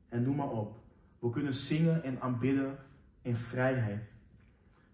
en 0.09 0.22
noem 0.22 0.36
maar 0.36 0.51
op. 0.51 0.78
We 1.18 1.30
kunnen 1.30 1.55
zingen 1.55 2.03
en 2.03 2.20
aanbidden 2.20 2.78
in 3.22 3.36
vrijheid. 3.36 4.03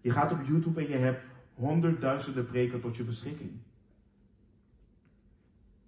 Je 0.00 0.10
gaat 0.10 0.32
op 0.32 0.46
YouTube 0.46 0.80
en 0.80 0.88
je 0.88 0.96
hebt 0.96 1.24
honderdduizenden 1.54 2.46
preken 2.46 2.80
tot 2.80 2.96
je 2.96 3.04
beschikking. 3.04 3.50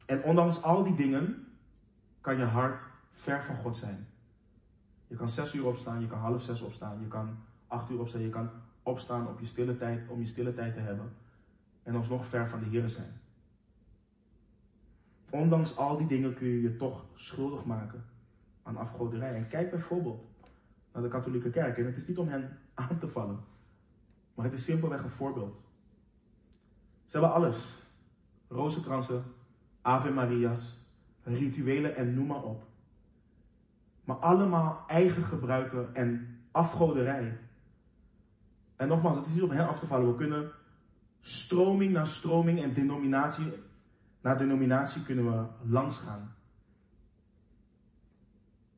En 0.06 0.22
ondanks 0.22 0.62
al 0.62 0.82
die 0.82 0.94
dingen 0.94 1.46
kan 2.20 2.36
je 2.36 2.44
hart 2.44 2.82
ver 3.12 3.44
van 3.44 3.56
God 3.56 3.76
zijn. 3.76 4.06
Je 5.06 5.16
kan 5.16 5.28
zes 5.28 5.54
uur 5.54 5.66
opstaan, 5.66 6.00
je 6.00 6.06
kan 6.06 6.18
half 6.18 6.42
zes 6.42 6.60
opstaan, 6.60 7.00
je 7.00 7.08
kan 7.08 7.36
acht 7.66 7.90
uur 7.90 8.00
opstaan, 8.00 8.20
je 8.20 8.28
kan 8.28 8.50
opstaan 8.82 9.28
op 9.28 9.40
je 9.40 9.46
stille 9.46 9.76
tijd, 9.76 10.08
om 10.08 10.20
je 10.20 10.26
stille 10.26 10.54
tijd 10.54 10.74
te 10.74 10.80
hebben. 10.80 11.12
En 11.88 11.94
alsnog 11.94 12.26
ver 12.26 12.48
van 12.48 12.60
de 12.60 12.66
Heer 12.66 12.88
zijn. 12.88 13.20
Ondanks 15.30 15.76
al 15.76 15.96
die 15.96 16.06
dingen 16.06 16.34
kun 16.34 16.46
je 16.46 16.62
je 16.62 16.76
toch 16.76 17.04
schuldig 17.14 17.64
maken 17.64 18.04
aan 18.62 18.76
afgoderij. 18.76 19.34
En 19.34 19.48
kijk 19.48 19.70
bijvoorbeeld 19.70 20.24
naar 20.92 21.02
de 21.02 21.08
katholieke 21.08 21.50
kerk. 21.50 21.78
En 21.78 21.84
het 21.84 21.96
is 21.96 22.06
niet 22.08 22.18
om 22.18 22.28
hen 22.28 22.58
aan 22.74 22.98
te 22.98 23.08
vallen. 23.08 23.40
Maar 24.34 24.44
het 24.44 24.54
is 24.54 24.64
simpelweg 24.64 25.02
een 25.02 25.10
voorbeeld. 25.10 25.60
Ze 27.04 27.18
hebben 27.18 27.32
alles. 27.32 27.82
Rozenkransen, 28.48 29.24
Ave 29.82 30.10
Maria's, 30.10 30.78
rituelen 31.22 31.96
en 31.96 32.14
noem 32.14 32.26
maar 32.26 32.42
op. 32.42 32.62
Maar 34.04 34.16
allemaal 34.16 34.84
eigen 34.86 35.24
gebruiken 35.24 35.94
en 35.94 36.38
afgoderij. 36.50 37.38
En 38.76 38.88
nogmaals, 38.88 39.16
het 39.16 39.26
is 39.26 39.32
niet 39.32 39.42
om 39.42 39.50
hen 39.50 39.68
af 39.68 39.78
te 39.78 39.86
vallen. 39.86 40.08
We 40.08 40.16
kunnen 40.16 40.50
stroming 41.20 41.92
na 41.92 42.04
stroming 42.04 42.62
en 42.62 42.74
denominatie 42.74 43.52
na 44.20 44.34
denominatie 44.34 45.02
kunnen 45.02 45.24
we 45.24 45.46
langs 45.70 45.98
gaan. 45.98 46.34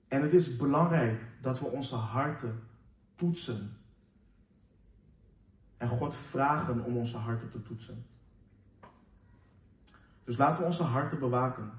En 0.09 0.23
het 0.23 0.33
is 0.33 0.57
belangrijk 0.57 1.23
dat 1.41 1.61
we 1.61 1.67
onze 1.67 1.97
harten 1.97 2.63
toetsen 3.15 3.77
en 5.77 5.89
God 5.89 6.17
vragen 6.17 6.85
om 6.85 6.97
onze 6.97 7.17
harten 7.17 7.51
te 7.51 7.63
toetsen. 7.63 8.07
Dus 10.25 10.37
laten 10.37 10.61
we 10.61 10.67
onze 10.67 10.83
harten 10.83 11.19
bewaken. 11.19 11.73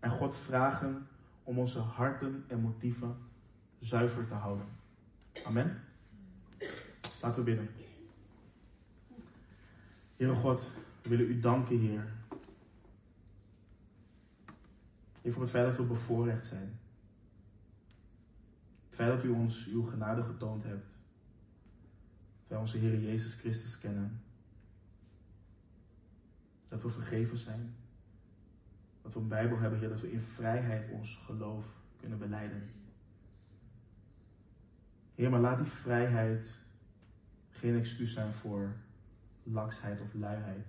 En 0.00 0.10
God 0.10 0.36
vragen 0.36 1.06
om 1.42 1.58
onze 1.58 1.78
harten 1.78 2.44
en 2.48 2.60
motieven 2.60 3.16
zuiver 3.78 4.26
te 4.26 4.34
houden. 4.34 4.66
Amen. 5.46 5.82
Laten 7.20 7.38
we 7.38 7.42
bidden. 7.42 7.85
Heere 10.16 10.34
God, 10.34 10.62
we 11.02 11.08
willen 11.08 11.26
u 11.26 11.40
danken, 11.40 11.78
Heer. 11.78 12.12
Heer, 15.22 15.32
voor 15.32 15.42
het 15.42 15.50
feit 15.50 15.66
dat 15.66 15.76
we 15.76 15.82
bevoorrecht 15.82 16.44
zijn. 16.44 16.78
Het 18.86 18.94
feit 18.94 19.16
dat 19.16 19.24
u 19.24 19.28
ons 19.28 19.66
uw 19.66 19.82
genade 19.82 20.22
getoond 20.22 20.64
hebt 20.64 20.96
wij 22.46 22.58
onze 22.58 22.78
Heer 22.78 23.00
Jezus 23.00 23.34
Christus 23.34 23.78
kennen. 23.78 24.20
Dat 26.68 26.82
we 26.82 26.90
vergeven 26.90 27.38
zijn. 27.38 27.74
Dat 29.02 29.12
we 29.12 29.20
een 29.20 29.28
Bijbel 29.28 29.58
hebben, 29.58 29.78
Heer, 29.78 29.88
dat 29.88 30.00
we 30.00 30.12
in 30.12 30.20
vrijheid 30.20 30.90
ons 30.90 31.22
geloof 31.24 31.64
kunnen 32.00 32.18
beleiden. 32.18 32.70
Heer, 35.14 35.30
maar 35.30 35.40
laat 35.40 35.58
die 35.58 35.66
vrijheid 35.66 36.48
geen 37.50 37.78
excuus 37.78 38.12
zijn 38.12 38.32
voor 38.32 38.72
laksheid 39.52 40.00
of 40.00 40.14
luiheid. 40.14 40.66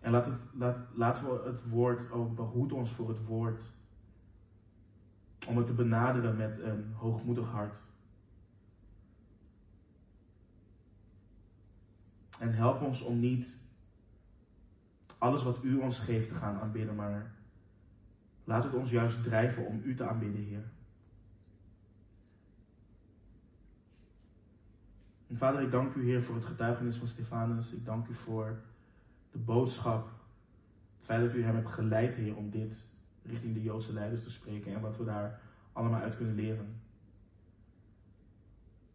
En 0.00 0.10
laat 0.12 0.26
het, 0.26 0.34
laat, 0.52 0.76
laten 0.94 1.24
we 1.24 1.42
het 1.44 1.68
woord 1.68 2.10
ook 2.10 2.34
behoed 2.34 2.72
ons 2.72 2.92
voor 2.92 3.08
het 3.08 3.24
woord. 3.24 3.60
Om 5.46 5.56
het 5.56 5.66
te 5.66 5.72
benaderen 5.72 6.36
met 6.36 6.60
een 6.60 6.92
hoogmoedig 6.92 7.48
hart. 7.48 7.76
En 12.38 12.54
help 12.54 12.80
ons 12.80 13.00
om 13.00 13.20
niet 13.20 13.56
alles 15.18 15.42
wat 15.42 15.58
u 15.62 15.76
ons 15.76 15.98
geeft 15.98 16.28
te 16.28 16.34
gaan 16.34 16.60
aanbidden, 16.60 16.94
maar 16.94 17.34
laat 18.44 18.64
het 18.64 18.74
ons 18.74 18.90
juist 18.90 19.22
drijven 19.22 19.66
om 19.66 19.80
u 19.84 19.94
te 19.94 20.08
aanbidden, 20.08 20.42
Heer. 20.42 20.64
En 25.26 25.36
vader, 25.36 25.62
ik 25.62 25.70
dank 25.70 25.94
u, 25.94 26.04
Heer, 26.04 26.22
voor 26.22 26.34
het 26.34 26.44
getuigenis 26.44 26.96
van 26.96 27.08
Stefanus. 27.08 27.72
Ik 27.72 27.84
dank 27.84 28.08
u 28.08 28.14
voor 28.14 28.58
de 29.32 29.38
boodschap. 29.38 30.08
Het 30.96 31.04
feit 31.04 31.26
dat 31.26 31.34
u 31.34 31.42
hem 31.42 31.54
hebt 31.54 31.70
geleid, 31.70 32.14
Heer, 32.14 32.36
om 32.36 32.50
dit 32.50 32.88
richting 33.22 33.54
de 33.54 33.62
Joodse 33.62 33.92
leiders 33.92 34.22
te 34.22 34.30
spreken 34.30 34.74
en 34.74 34.80
wat 34.80 34.96
we 34.96 35.04
daar 35.04 35.40
allemaal 35.72 36.00
uit 36.00 36.16
kunnen 36.16 36.34
leren. 36.34 36.80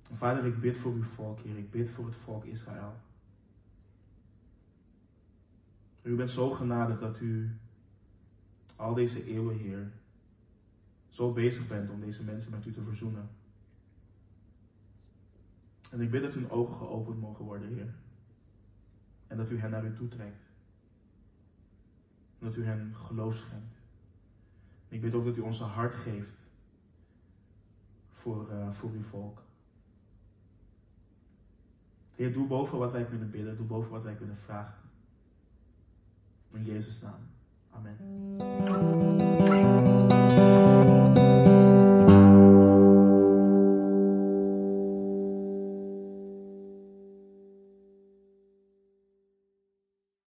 En 0.10 0.18
vader, 0.18 0.46
ik 0.46 0.60
bid 0.60 0.78
voor 0.78 0.94
uw 0.94 1.04
volk, 1.04 1.40
Heer. 1.40 1.58
Ik 1.58 1.72
bid 1.72 1.90
voor 1.90 2.06
het 2.06 2.16
volk 2.16 2.46
Israël. 2.46 2.94
U 6.02 6.16
bent 6.16 6.30
zo 6.30 6.50
genadig 6.50 7.00
dat 7.00 7.20
u 7.20 7.50
al 8.76 8.94
deze 8.94 9.26
eeuwen, 9.26 9.58
Heer, 9.58 9.92
zo 11.10 11.34
bezig 11.34 11.68
bent 11.68 11.90
om 11.90 12.00
deze 12.00 12.24
mensen 12.24 12.52
met 12.52 12.66
u 12.66 12.72
te 12.72 12.82
verzoenen. 12.82 13.30
En 15.92 16.02
ik 16.02 16.12
bid 16.12 16.22
dat 16.22 16.34
hun 16.34 16.50
ogen 16.50 16.76
geopend 16.76 17.20
mogen 17.20 17.46
worden, 17.46 17.68
Heer. 17.68 17.94
En 19.28 19.38
dat 19.38 19.50
u 19.50 19.60
hen 19.60 19.72
naar 19.72 19.86
u 19.86 19.96
toetrekt. 19.96 20.44
En 22.40 22.46
dat 22.48 22.56
u 22.56 22.66
hen 22.66 22.96
geloof 22.96 23.36
schenkt. 23.36 23.76
ik 24.88 25.02
bid 25.02 25.14
ook 25.14 25.26
dat 25.26 25.38
u 25.38 25.42
ons 25.42 25.60
een 25.60 25.68
hart 25.68 25.96
geeft 25.96 26.40
voor, 28.12 28.52
uh, 28.52 28.72
voor 28.72 28.90
uw 28.92 29.04
volk. 29.04 29.42
Heer, 32.16 32.34
doe 32.34 32.48
boven 32.48 32.78
wat 32.78 32.92
wij 32.92 33.06
kunnen 33.06 33.32
bidden, 33.32 33.58
doe 33.58 33.66
boven 33.66 33.92
wat 33.92 34.04
wij 34.04 34.16
kunnen 34.16 34.38
vragen. 34.38 34.80
In 36.52 36.64
Jezus' 36.64 37.02
naam. 37.02 37.20
Amen. 37.72 37.98